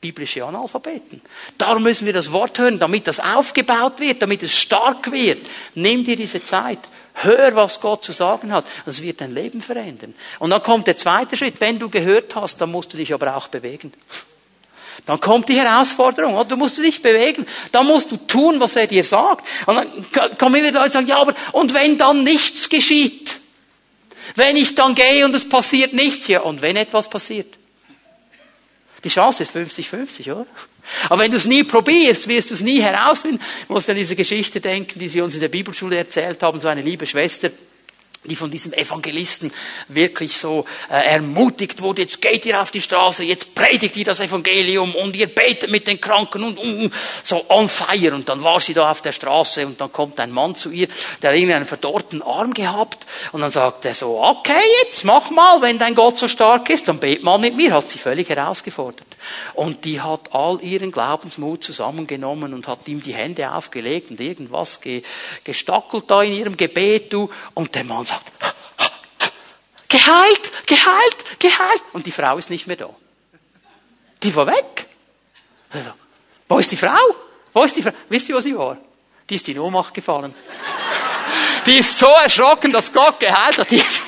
Biblische 0.00 0.44
Analphabeten. 0.44 1.22
Darum 1.56 1.82
müssen 1.82 2.04
wir 2.04 2.12
das 2.12 2.30
Wort 2.30 2.58
hören, 2.58 2.78
damit 2.78 3.06
das 3.06 3.20
aufgebaut 3.20 4.00
wird, 4.00 4.20
damit 4.20 4.42
es 4.42 4.54
stark 4.54 5.10
wird. 5.10 5.46
Nimm 5.74 6.04
dir 6.04 6.16
diese 6.16 6.42
Zeit. 6.44 6.80
Hör, 7.14 7.54
was 7.54 7.80
Gott 7.80 8.04
zu 8.04 8.12
sagen 8.12 8.52
hat. 8.52 8.66
Das 8.84 9.00
wird 9.00 9.20
dein 9.20 9.32
Leben 9.32 9.62
verändern. 9.62 10.14
Und 10.40 10.50
dann 10.50 10.62
kommt 10.62 10.88
der 10.88 10.96
zweite 10.96 11.36
Schritt. 11.36 11.60
Wenn 11.60 11.78
du 11.78 11.88
gehört 11.88 12.34
hast, 12.34 12.60
dann 12.60 12.72
musst 12.72 12.92
du 12.92 12.98
dich 12.98 13.14
aber 13.14 13.36
auch 13.36 13.48
bewegen. 13.48 13.94
Dann 15.06 15.20
kommt 15.20 15.48
die 15.48 15.54
Herausforderung. 15.54 16.48
Du 16.48 16.56
musst 16.56 16.78
dich 16.78 17.02
bewegen. 17.02 17.46
Dann 17.72 17.86
musst 17.86 18.10
du 18.10 18.16
tun, 18.16 18.58
was 18.58 18.76
er 18.76 18.86
dir 18.86 19.04
sagt. 19.04 19.46
Und 19.66 19.76
dann 19.76 20.38
kommen 20.38 20.54
wieder 20.54 20.72
Leute 20.72 20.84
und 20.84 20.92
sagen, 20.92 21.06
ja, 21.06 21.18
aber, 21.18 21.34
und 21.52 21.74
wenn 21.74 21.98
dann 21.98 22.24
nichts 22.24 22.68
geschieht? 22.68 23.38
Wenn 24.34 24.56
ich 24.56 24.74
dann 24.74 24.94
gehe 24.94 25.24
und 25.24 25.34
es 25.34 25.48
passiert 25.48 25.92
nichts, 25.92 26.26
ja, 26.28 26.40
und 26.40 26.62
wenn 26.62 26.76
etwas 26.76 27.08
passiert? 27.08 27.54
Die 29.04 29.10
Chance 29.10 29.42
ist 29.42 29.54
50-50, 29.54 30.32
oder? 30.32 30.46
Aber 31.08 31.22
wenn 31.22 31.30
du 31.30 31.36
es 31.36 31.44
nie 31.44 31.62
probierst, 31.62 32.26
wirst 32.26 32.50
du 32.50 32.54
es 32.54 32.60
nie 32.62 32.80
herausfinden. 32.80 33.40
Ich 33.62 33.68
muss 33.68 33.88
an 33.88 33.96
diese 33.96 34.16
Geschichte 34.16 34.60
denken, 34.60 34.98
die 34.98 35.08
sie 35.08 35.20
uns 35.20 35.34
in 35.34 35.40
der 35.40 35.48
Bibelschule 35.48 35.96
erzählt 35.96 36.42
haben, 36.42 36.58
so 36.58 36.68
eine 36.68 36.80
liebe 36.80 37.06
Schwester, 37.06 37.50
die 38.24 38.36
von 38.36 38.50
diesem 38.50 38.72
Evangelisten 38.72 39.52
wirklich 39.88 40.36
so 40.36 40.64
äh, 40.90 41.14
ermutigt 41.14 41.82
wurde, 41.82 42.02
jetzt 42.02 42.20
geht 42.20 42.46
ihr 42.46 42.60
auf 42.60 42.70
die 42.70 42.80
Straße, 42.80 43.24
jetzt 43.24 43.54
predigt 43.54 43.96
ihr 43.96 44.04
das 44.04 44.20
Evangelium 44.20 44.94
und 44.94 45.14
ihr 45.16 45.26
betet 45.26 45.70
mit 45.70 45.86
den 45.86 46.00
Kranken 46.00 46.42
und, 46.42 46.58
und 46.58 46.92
so 47.22 47.44
on 47.48 47.68
fire. 47.68 48.14
Und 48.14 48.28
dann 48.28 48.42
war 48.42 48.60
sie 48.60 48.74
da 48.74 48.90
auf 48.90 49.02
der 49.02 49.12
Straße 49.12 49.66
und 49.66 49.80
dann 49.80 49.92
kommt 49.92 50.18
ein 50.20 50.30
Mann 50.30 50.54
zu 50.54 50.70
ihr, 50.70 50.88
der 51.22 51.34
irgendwie 51.34 51.54
einen 51.54 51.66
verdorrten 51.66 52.22
Arm 52.22 52.54
gehabt 52.54 53.06
und 53.32 53.40
dann 53.40 53.50
sagt 53.50 53.84
er 53.84 53.94
so, 53.94 54.22
okay, 54.22 54.62
jetzt 54.82 55.04
mach 55.04 55.30
mal, 55.30 55.60
wenn 55.62 55.78
dein 55.78 55.94
Gott 55.94 56.18
so 56.18 56.28
stark 56.28 56.70
ist, 56.70 56.88
dann 56.88 56.98
bet 56.98 57.22
mal 57.22 57.38
mit 57.38 57.56
mir, 57.56 57.72
hat 57.72 57.88
sie 57.88 57.98
völlig 57.98 58.28
herausgefordert. 58.28 59.13
Und 59.54 59.84
die 59.84 60.00
hat 60.00 60.34
all 60.34 60.60
ihren 60.62 60.92
Glaubensmut 60.92 61.64
zusammengenommen 61.64 62.54
und 62.54 62.68
hat 62.68 62.86
ihm 62.88 63.02
die 63.02 63.14
Hände 63.14 63.52
aufgelegt 63.52 64.10
und 64.10 64.20
irgendwas 64.20 64.80
gestackelt 65.44 66.10
da 66.10 66.22
in 66.22 66.34
ihrem 66.34 66.56
Gebet. 66.56 67.14
Und 67.14 67.74
der 67.74 67.84
Mann 67.84 68.04
sagt, 68.04 68.24
geheilt, 69.88 70.66
geheilt, 70.66 71.40
geheilt. 71.40 71.82
Und 71.92 72.06
die 72.06 72.12
Frau 72.12 72.36
ist 72.36 72.50
nicht 72.50 72.66
mehr 72.66 72.76
da. 72.76 72.90
Die 74.22 74.34
war 74.34 74.46
weg. 74.46 74.86
Also, 75.72 75.90
wo 76.48 76.58
ist 76.58 76.70
die 76.70 76.76
Frau? 76.76 76.98
Wo 77.52 77.64
ist 77.64 77.76
die 77.76 77.82
Frau? 77.82 77.92
Wisst 78.08 78.28
ihr, 78.28 78.34
wo 78.34 78.40
sie 78.40 78.56
war? 78.56 78.78
Die 79.28 79.36
ist 79.36 79.48
in 79.48 79.58
Ohnmacht 79.58 79.94
gefallen. 79.94 80.34
Die 81.66 81.78
ist 81.78 81.98
so 81.98 82.06
erschrocken, 82.06 82.72
dass 82.72 82.92
Gott 82.92 83.18
geheilt 83.18 83.58
hat. 83.58 83.70
Die 83.70 83.76
ist 83.76 84.02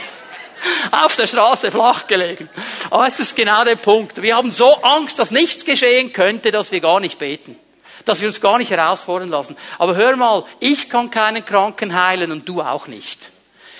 auf 0.90 1.16
der 1.16 1.26
Straße 1.26 1.70
flach 1.70 2.06
gelegen. 2.06 2.48
Aber 2.90 3.06
es 3.06 3.18
ist 3.20 3.36
genau 3.36 3.64
der 3.64 3.76
Punkt. 3.76 4.20
Wir 4.22 4.36
haben 4.36 4.50
so 4.50 4.74
Angst, 4.82 5.18
dass 5.18 5.30
nichts 5.30 5.64
geschehen 5.64 6.12
könnte, 6.12 6.50
dass 6.50 6.72
wir 6.72 6.80
gar 6.80 7.00
nicht 7.00 7.18
beten. 7.18 7.56
Dass 8.04 8.20
wir 8.20 8.28
uns 8.28 8.40
gar 8.40 8.58
nicht 8.58 8.70
herausfordern 8.70 9.28
lassen. 9.28 9.56
Aber 9.78 9.96
hör 9.96 10.16
mal, 10.16 10.44
ich 10.60 10.88
kann 10.88 11.10
keinen 11.10 11.44
Kranken 11.44 12.00
heilen 12.00 12.32
und 12.32 12.48
du 12.48 12.62
auch 12.62 12.86
nicht. 12.86 13.18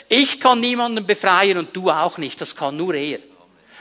Ich 0.08 0.40
kann 0.40 0.60
niemanden 0.60 1.06
befreien 1.06 1.58
und 1.58 1.74
du 1.74 1.90
auch 1.90 2.18
nicht. 2.18 2.40
Das 2.40 2.56
kann 2.56 2.76
nur 2.76 2.94
er. 2.94 3.18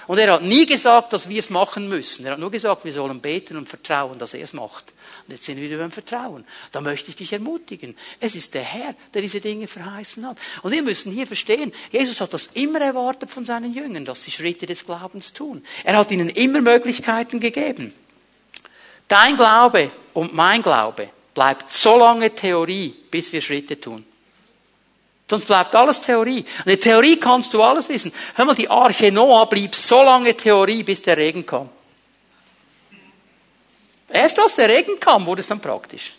Und 0.08 0.20
er 0.20 0.34
hat 0.34 0.44
nie 0.44 0.66
gesagt, 0.66 1.14
dass 1.14 1.30
wir 1.30 1.40
es 1.40 1.50
machen 1.50 1.90
müssen. 1.90 2.26
Er 2.26 2.34
hat 2.34 2.40
nur 2.40 2.52
gesagt, 2.52 2.86
wir 2.86 2.94
sollen 2.94 3.22
beten 3.22 3.58
und 3.58 3.68
vertrauen, 3.68 4.20
dass 4.20 4.34
er 4.34 4.44
es 4.44 4.54
macht. 4.54 4.86
Und 5.28 5.34
jetzt 5.34 5.46
sind 5.46 5.58
wir 5.58 5.64
wieder 5.64 5.80
beim 5.80 5.92
Vertrauen. 5.92 6.46
Da 6.72 6.82
möchte 6.82 7.10
ich 7.10 7.16
dich 7.16 7.34
ermutigen. 7.34 7.98
Es 8.20 8.36
ist 8.36 8.54
der 8.54 8.62
Herr, 8.62 8.94
der 9.14 9.24
diese 9.24 9.42
Dinge 9.42 9.66
verheißen 9.66 10.26
hat. 10.28 10.38
Und 10.62 10.72
wir 10.72 10.84
müssen 10.84 11.12
hier 11.12 11.26
verstehen, 11.26 11.74
Jesus 11.92 12.22
hat 12.22 12.34
das 12.34 12.48
immer 12.54 12.80
erwartet 12.80 13.32
von 13.32 13.44
seinen 13.44 13.74
Jüngern, 13.74 14.06
dass 14.06 14.24
sie 14.24 14.32
Schritte 14.32 14.68
des 14.68 14.86
Glaubens 14.86 15.34
tun. 15.34 15.66
Er 15.84 15.98
hat 15.98 16.12
ihnen 16.12 16.30
immer 16.30 16.62
Möglichkeiten 16.62 17.40
gegeben. 17.40 17.92
Dein 19.08 19.36
Glaube 19.36 19.92
und 20.14 20.36
mein 20.36 20.62
Glaube 20.62 21.10
bleibt 21.34 21.72
so 21.72 21.98
lange 21.98 22.34
Theorie, 22.34 22.96
bis 23.10 23.34
wir 23.34 23.42
Schritte 23.42 23.80
tun. 23.80 24.06
Sonst 25.28 25.46
bleibt 25.46 25.74
alles 25.74 26.02
Theorie. 26.02 26.46
In 26.66 26.80
Theorie 26.80 27.18
kannst 27.18 27.52
du 27.56 27.64
alles 27.64 27.90
wissen. 27.90 28.12
Hör 28.36 28.46
mal, 28.46 28.54
die 28.54 28.70
Arche 28.70 29.12
Noah 29.12 29.50
blieb 29.50 29.74
so 29.74 30.04
lange 30.04 30.38
Theorie, 30.38 30.84
bis 30.84 31.02
der 31.02 31.18
Regen 31.18 31.46
kam. 31.46 31.70
Erst 34.10 34.40
als 34.40 34.56
der 34.56 34.70
Regen 34.70 35.00
kam, 35.00 35.26
wurde 35.26 35.42
es 35.42 35.48
dann 35.48 35.60
praktisch. 35.60 36.14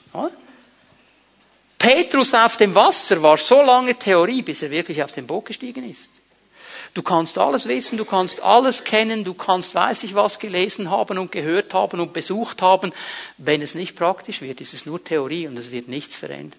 Petrus 1.78 2.34
auf 2.34 2.56
dem 2.56 2.74
Wasser 2.74 3.22
war 3.22 3.36
so 3.36 3.62
lange 3.62 3.94
Theorie, 3.94 4.42
bis 4.42 4.62
er 4.62 4.70
wirklich 4.70 5.02
auf 5.02 5.12
den 5.12 5.26
Boot 5.26 5.46
gestiegen 5.46 5.88
ist. 5.90 6.08
Du 6.94 7.02
kannst 7.02 7.36
alles 7.36 7.68
wissen, 7.68 7.98
du 7.98 8.06
kannst 8.06 8.42
alles 8.42 8.82
kennen, 8.82 9.22
du 9.22 9.34
kannst 9.34 9.74
weiß 9.74 10.02
ich 10.04 10.14
was 10.14 10.38
gelesen 10.38 10.90
haben 10.90 11.18
und 11.18 11.30
gehört 11.30 11.74
haben 11.74 12.00
und 12.00 12.14
besucht 12.14 12.62
haben. 12.62 12.92
Wenn 13.36 13.60
es 13.60 13.74
nicht 13.74 13.94
praktisch 13.94 14.40
wird, 14.40 14.62
ist 14.62 14.72
es 14.72 14.86
nur 14.86 15.04
Theorie 15.04 15.46
und 15.46 15.58
es 15.58 15.70
wird 15.70 15.88
nichts 15.88 16.16
verändern. 16.16 16.58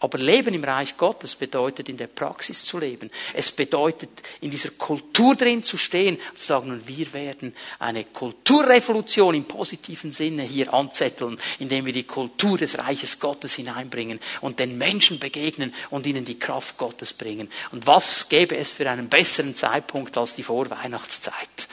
Aber 0.00 0.16
Leben 0.16 0.54
im 0.54 0.64
Reich 0.64 0.96
Gottes 0.96 1.36
bedeutet, 1.36 1.90
in 1.90 1.98
der 1.98 2.06
Praxis 2.06 2.64
zu 2.64 2.78
leben. 2.78 3.10
Es 3.34 3.52
bedeutet, 3.52 4.08
in 4.40 4.50
dieser 4.50 4.70
Kultur 4.70 5.34
drin 5.34 5.62
zu 5.62 5.76
stehen 5.76 6.16
und 6.30 6.38
zu 6.38 6.46
sagen, 6.46 6.82
wir 6.86 7.12
werden 7.12 7.54
eine 7.78 8.04
Kulturrevolution 8.04 9.34
im 9.34 9.44
positiven 9.44 10.10
Sinne 10.10 10.42
hier 10.42 10.72
anzetteln, 10.72 11.36
indem 11.58 11.84
wir 11.84 11.92
die 11.92 12.04
Kultur 12.04 12.56
des 12.56 12.78
Reiches 12.78 13.20
Gottes 13.20 13.54
hineinbringen 13.54 14.20
und 14.40 14.58
den 14.58 14.78
Menschen 14.78 15.18
begegnen 15.18 15.74
und 15.90 16.06
ihnen 16.06 16.24
die 16.24 16.38
Kraft 16.38 16.78
Gottes 16.78 17.12
bringen. 17.12 17.50
Und 17.70 17.86
was 17.86 18.30
gäbe 18.30 18.56
es 18.56 18.70
für 18.70 18.88
einen 18.88 19.10
besseren 19.10 19.54
Zeitpunkt 19.54 20.16
als 20.16 20.34
die 20.34 20.42
Vorweihnachtszeit? 20.42 21.68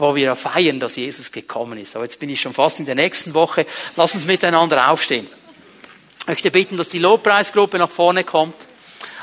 wo 0.00 0.14
wir 0.14 0.34
feiern, 0.34 0.80
dass 0.80 0.96
Jesus 0.96 1.30
gekommen 1.30 1.78
ist. 1.78 1.94
Aber 1.94 2.06
jetzt 2.06 2.18
bin 2.18 2.30
ich 2.30 2.40
schon 2.40 2.54
fast 2.54 2.80
in 2.80 2.86
der 2.86 2.94
nächsten 2.94 3.34
Woche. 3.34 3.66
Lass 3.96 4.14
uns 4.14 4.26
miteinander 4.26 4.90
aufstehen. 4.90 5.26
Ich 6.20 6.26
möchte 6.26 6.50
bitten, 6.50 6.76
dass 6.76 6.88
die 6.88 6.98
Lobpreisgruppe 6.98 7.78
nach 7.78 7.90
vorne 7.90 8.24
kommt. 8.24 8.54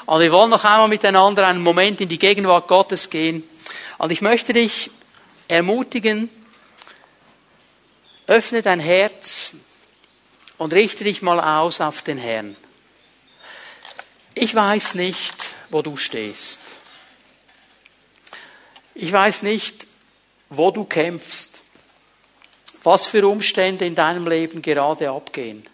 Und 0.05 0.21
wir 0.21 0.31
wollen 0.31 0.49
noch 0.49 0.63
einmal 0.63 0.87
miteinander 0.87 1.47
einen 1.47 1.61
Moment 1.61 2.01
in 2.01 2.09
die 2.09 2.19
Gegenwart 2.19 2.67
Gottes 2.67 3.09
gehen. 3.09 3.47
Und 3.97 4.11
ich 4.11 4.21
möchte 4.21 4.53
dich 4.53 4.89
ermutigen, 5.47 6.29
öffne 8.25 8.61
dein 8.61 8.79
Herz 8.79 9.53
und 10.57 10.73
richte 10.73 11.03
dich 11.03 11.21
mal 11.21 11.39
aus 11.39 11.81
auf 11.81 12.01
den 12.01 12.17
Herrn. 12.17 12.55
Ich 14.33 14.53
weiß 14.53 14.95
nicht, 14.95 15.35
wo 15.69 15.81
du 15.81 15.97
stehst. 15.97 16.59
Ich 18.93 19.11
weiß 19.11 19.43
nicht, 19.43 19.87
wo 20.49 20.71
du 20.71 20.83
kämpfst, 20.83 21.59
was 22.83 23.05
für 23.05 23.27
Umstände 23.27 23.85
in 23.85 23.95
deinem 23.95 24.27
Leben 24.27 24.61
gerade 24.61 25.09
abgehen. 25.09 25.67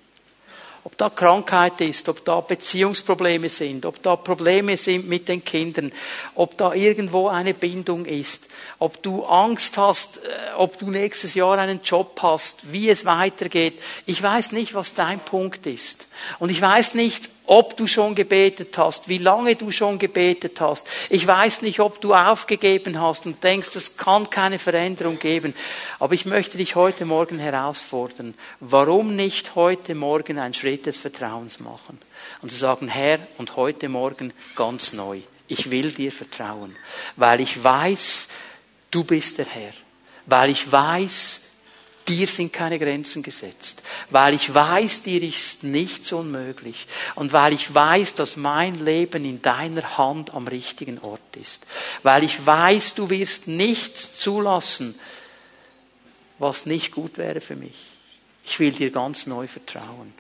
Ob 0.86 0.98
da 0.98 1.10
Krankheit 1.10 1.80
ist, 1.80 2.10
ob 2.10 2.26
da 2.26 2.42
Beziehungsprobleme 2.42 3.48
sind, 3.48 3.86
ob 3.86 4.04
da 4.04 4.18
Probleme 4.18 4.76
sind 4.76 5.08
mit 5.08 5.30
den 5.30 5.44
Kindern, 5.44 5.94
ob 6.36 6.58
da 6.58 6.74
irgendwo 6.74 7.30
eine 7.30 7.54
Bindung 7.54 8.06
ist, 8.06 8.48
ob 8.80 9.02
du 9.02 9.24
Angst 9.24 9.78
hast, 9.78 10.18
äh, 10.18 10.54
ob 10.58 10.78
du 10.78 10.90
nächstes 10.90 11.36
Jahr 11.36 11.58
einen 11.58 11.82
Job 11.82 12.20
hast, 12.22 12.74
wie 12.74 12.90
es 12.90 13.06
weitergeht. 13.06 13.80
Ich 14.06 14.22
weiß 14.22 14.52
nicht, 14.52 14.74
was 14.74 14.94
dein 14.94 15.20
Punkt 15.22 15.66
ist. 15.68 16.08
Und 16.40 16.50
ich 16.50 16.62
weiß 16.62 16.96
nicht, 16.96 17.30
ob 17.46 17.76
du 17.76 17.88
schon 17.88 18.16
gebetet 18.16 18.78
hast, 18.78 19.10
wie 19.10 19.18
lange 19.18 19.56
du 19.56 19.72
schon 19.72 20.00
gebetet 20.00 20.62
hast. 20.62 20.88
Ich 21.10 21.26
weiß 21.28 21.62
nicht, 21.62 21.80
ob 21.80 22.00
du 22.00 22.14
aufgegeben 22.14 23.02
hast 23.02 23.26
und 23.26 23.44
denkst, 23.44 23.76
es 23.76 23.98
kann 23.98 24.30
keine 24.30 24.60
Veränderung 24.60 25.20
geben. 25.20 25.54
Aber 26.00 26.14
ich 26.14 26.26
möchte 26.26 26.58
dich 26.58 26.76
heute 26.76 27.06
Morgen 27.06 27.39
herausfordern. 27.39 28.34
Warum 28.60 29.16
nicht 29.16 29.56
heute 29.56 29.96
Morgen 29.96 30.39
einen 30.39 30.54
Schritt 30.54 30.86
des 30.86 30.98
Vertrauens 30.98 31.60
machen? 31.60 32.00
Und 32.41 32.50
zu 32.50 32.56
sagen, 32.56 32.88
Herr, 32.88 33.20
und 33.38 33.56
heute 33.56 33.89
Morgen 33.89 34.34
ganz 34.56 34.94
neu. 34.94 35.20
Ich 35.48 35.70
will 35.70 35.91
dir 35.91 36.12
vertrauen, 36.12 36.76
weil 37.18 37.41
ich 37.41 37.62
weiß, 37.62 38.30
du 38.91 39.04
bist 39.04 39.38
der 39.38 39.46
Herr. 39.46 39.74
Weil 40.26 40.50
ich 40.50 40.72
weiß, 40.72 41.41
Dir 42.08 42.28
sind 42.28 42.51
keine 42.51 42.80
Grenzen 42.80 43.24
gesetzt, 43.24 43.82
weil 44.10 44.34
ich 44.34 44.54
weiß, 44.54 45.04
dir 45.04 45.24
ist 45.24 45.64
nichts 45.64 46.12
unmöglich 46.12 46.86
und 47.16 47.32
weil 47.32 47.54
ich 47.54 47.74
weiß, 47.74 48.16
dass 48.16 48.36
mein 48.36 48.76
Leben 48.76 49.24
in 49.24 49.41
deiner 49.41 49.97
Hand 49.97 50.34
am 50.34 50.47
richtigen 50.47 50.99
Ort 50.99 51.38
ist, 51.38 51.66
weil 52.04 52.24
ich 52.24 52.45
weiß, 52.45 52.95
du 52.95 53.10
wirst 53.10 53.47
nichts 53.47 54.16
zulassen, 54.18 54.99
was 56.39 56.66
nicht 56.66 56.91
gut 56.91 57.18
wäre 57.18 57.39
für 57.39 57.56
mich. 57.56 57.78
Ich 58.43 58.60
will 58.60 58.72
dir 58.72 58.91
ganz 58.91 59.26
neu 59.26 59.47
vertrauen. 59.47 60.14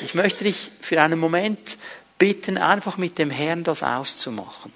Ich 0.00 0.14
möchte 0.14 0.44
dich 0.44 0.72
für 0.80 1.00
einen 1.00 1.20
Moment 1.20 1.78
bitten, 2.18 2.58
einfach 2.58 2.96
mit 2.96 3.18
dem 3.18 3.30
Herrn 3.30 3.62
das 3.62 3.84
auszumachen. 3.84 4.72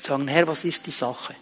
Sagen, 0.00 0.26
Herr, 0.26 0.48
was 0.48 0.64
ist 0.64 0.86
die 0.86 0.92
Sache? 0.92 1.34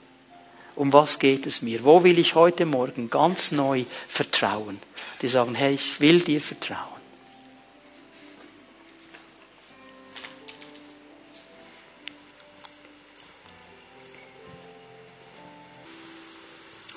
Um 0.77 0.93
was 0.93 1.19
geht 1.19 1.47
es 1.47 1.63
mir? 1.63 1.85
Wo 1.85 2.05
will 2.05 2.19
ich 2.19 2.35
heute 2.35 2.67
Morgen 2.67 3.11
ganz 3.11 3.51
neu 3.51 3.85
vertrauen? 4.07 4.79
Die 5.23 5.29
sagen, 5.29 5.55
Herr, 5.55 5.71
ich 5.71 6.01
will 6.01 6.21
dir 6.21 6.41
vertrauen. 6.41 6.97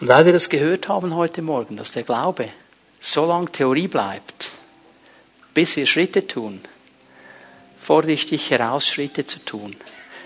Und 0.01 0.07
weil 0.07 0.25
wir 0.25 0.33
das 0.33 0.49
gehört 0.49 0.87
haben 0.87 1.15
heute 1.15 1.41
Morgen, 1.41 1.75
dass 1.75 1.91
der 1.91 2.03
Glaube 2.03 2.49
so 3.01 3.25
lange 3.25 3.51
Theorie 3.51 3.87
bleibt, 3.87 4.51
bis 5.53 5.75
wir 5.75 5.85
Schritte 5.85 6.25
tun, 6.25 6.61
fordere 7.77 8.11
ich 8.11 8.25
dich 8.25 8.49
heraus, 8.51 8.87
Schritte 8.87 9.25
zu 9.25 9.43
tun. 9.43 9.75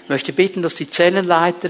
Ich 0.03 0.09
möchte 0.09 0.33
bitten, 0.33 0.61
dass 0.61 0.75
die 0.75 0.89
Zellenleiter 0.89 1.69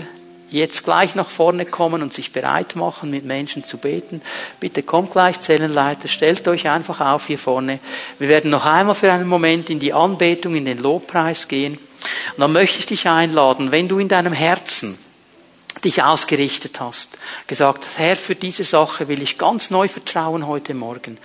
jetzt 0.53 0.83
gleich 0.83 1.15
nach 1.15 1.29
vorne 1.29 1.65
kommen 1.65 2.01
und 2.01 2.13
sich 2.13 2.31
bereit 2.31 2.75
machen, 2.75 3.09
mit 3.09 3.25
Menschen 3.25 3.63
zu 3.63 3.77
beten. 3.77 4.21
Bitte 4.59 4.83
kommt 4.83 5.11
gleich, 5.11 5.41
Zellenleiter, 5.41 6.07
stellt 6.07 6.47
euch 6.47 6.69
einfach 6.69 7.01
auf 7.01 7.27
hier 7.27 7.37
vorne. 7.37 7.79
Wir 8.19 8.29
werden 8.29 8.51
noch 8.51 8.65
einmal 8.65 8.95
für 8.95 9.11
einen 9.11 9.27
Moment 9.27 9.69
in 9.69 9.79
die 9.79 9.93
Anbetung, 9.93 10.55
in 10.55 10.65
den 10.65 10.77
Lobpreis 10.77 11.47
gehen. 11.47 11.73
Und 11.73 12.39
dann 12.39 12.53
möchte 12.53 12.79
ich 12.79 12.85
dich 12.85 13.07
einladen, 13.07 13.71
wenn 13.71 13.87
du 13.87 13.99
in 13.99 14.07
deinem 14.07 14.33
Herzen 14.33 14.97
dich 15.83 16.03
ausgerichtet 16.03 16.79
hast, 16.79 17.17
gesagt, 17.47 17.87
Herr, 17.97 18.15
für 18.15 18.35
diese 18.35 18.63
Sache 18.63 19.07
will 19.07 19.21
ich 19.21 19.37
ganz 19.37 19.69
neu 19.69 19.87
vertrauen 19.87 20.47
heute 20.47 20.73
Morgen, 20.73 21.17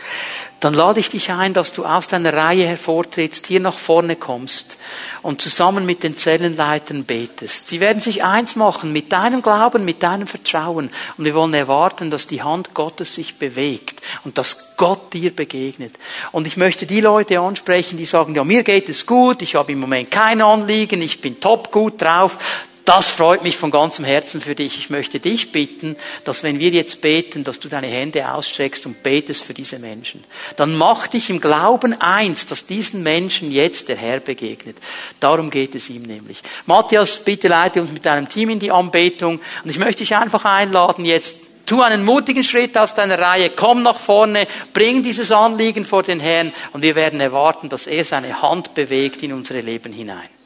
dann 0.60 0.74
lade 0.74 0.98
ich 0.98 1.08
dich 1.08 1.30
ein, 1.30 1.54
dass 1.54 1.72
du 1.72 1.84
aus 1.84 2.08
deiner 2.08 2.32
Reihe 2.32 2.66
hervortrittst, 2.66 3.46
hier 3.46 3.60
nach 3.60 3.78
vorne 3.78 4.16
kommst 4.16 4.76
und 5.22 5.40
zusammen 5.40 5.86
mit 5.86 6.02
den 6.02 6.16
Zellenleitern 6.16 7.04
betest. 7.04 7.68
Sie 7.68 7.78
werden 7.78 8.02
sich 8.02 8.24
eins 8.24 8.56
machen 8.56 8.92
mit 8.92 9.12
deinem 9.12 9.40
Glauben, 9.40 9.84
mit 9.84 10.02
deinem 10.02 10.26
Vertrauen 10.26 10.90
und 11.16 11.24
wir 11.24 11.34
wollen 11.34 11.54
erwarten, 11.54 12.10
dass 12.10 12.26
die 12.26 12.42
Hand 12.42 12.74
Gottes 12.74 13.14
sich 13.14 13.36
bewegt 13.36 14.02
und 14.24 14.36
dass 14.36 14.76
Gott 14.76 15.12
dir 15.12 15.34
begegnet. 15.34 15.94
Und 16.32 16.48
ich 16.48 16.56
möchte 16.56 16.86
die 16.86 17.00
Leute 17.00 17.38
ansprechen, 17.38 17.96
die 17.96 18.04
sagen, 18.04 18.34
ja, 18.34 18.42
mir 18.42 18.64
geht 18.64 18.88
es 18.88 19.06
gut, 19.06 19.42
ich 19.42 19.54
habe 19.54 19.72
im 19.72 19.80
Moment 19.80 20.10
kein 20.10 20.42
Anliegen, 20.42 21.00
ich 21.02 21.20
bin 21.20 21.38
top 21.38 21.70
gut 21.70 22.02
drauf, 22.02 22.36
das 22.88 23.10
freut 23.10 23.42
mich 23.42 23.58
von 23.58 23.70
ganzem 23.70 24.06
Herzen 24.06 24.40
für 24.40 24.54
dich. 24.54 24.78
Ich 24.78 24.88
möchte 24.88 25.20
dich 25.20 25.52
bitten, 25.52 25.94
dass 26.24 26.42
wenn 26.42 26.58
wir 26.58 26.70
jetzt 26.70 27.02
beten, 27.02 27.44
dass 27.44 27.60
du 27.60 27.68
deine 27.68 27.86
Hände 27.86 28.32
ausstreckst 28.32 28.86
und 28.86 29.02
betest 29.02 29.44
für 29.44 29.52
diese 29.52 29.78
Menschen. 29.78 30.24
Dann 30.56 30.74
mach 30.74 31.06
dich 31.06 31.28
im 31.28 31.38
Glauben 31.38 32.00
eins, 32.00 32.46
dass 32.46 32.64
diesen 32.64 33.02
Menschen 33.02 33.52
jetzt 33.52 33.90
der 33.90 33.96
Herr 33.96 34.20
begegnet. 34.20 34.78
Darum 35.20 35.50
geht 35.50 35.74
es 35.74 35.90
ihm 35.90 36.00
nämlich. 36.00 36.40
Matthias, 36.64 37.18
bitte 37.18 37.48
leite 37.48 37.82
uns 37.82 37.92
mit 37.92 38.06
deinem 38.06 38.26
Team 38.26 38.48
in 38.48 38.58
die 38.58 38.72
Anbetung. 38.72 39.38
Und 39.64 39.70
ich 39.70 39.78
möchte 39.78 40.02
dich 40.02 40.16
einfach 40.16 40.46
einladen, 40.46 41.04
jetzt 41.04 41.36
Tu 41.66 41.82
einen 41.82 42.02
mutigen 42.02 42.42
Schritt 42.42 42.78
aus 42.78 42.94
deiner 42.94 43.18
Reihe, 43.18 43.50
komm 43.50 43.82
nach 43.82 44.00
vorne, 44.00 44.48
bring 44.72 45.02
dieses 45.02 45.30
Anliegen 45.30 45.84
vor 45.84 46.02
den 46.02 46.18
Herrn 46.18 46.54
und 46.72 46.80
wir 46.80 46.94
werden 46.94 47.20
erwarten, 47.20 47.68
dass 47.68 47.86
er 47.86 48.06
seine 48.06 48.40
Hand 48.40 48.72
bewegt 48.72 49.22
in 49.22 49.34
unsere 49.34 49.60
Leben 49.60 49.92
hinein. 49.92 50.37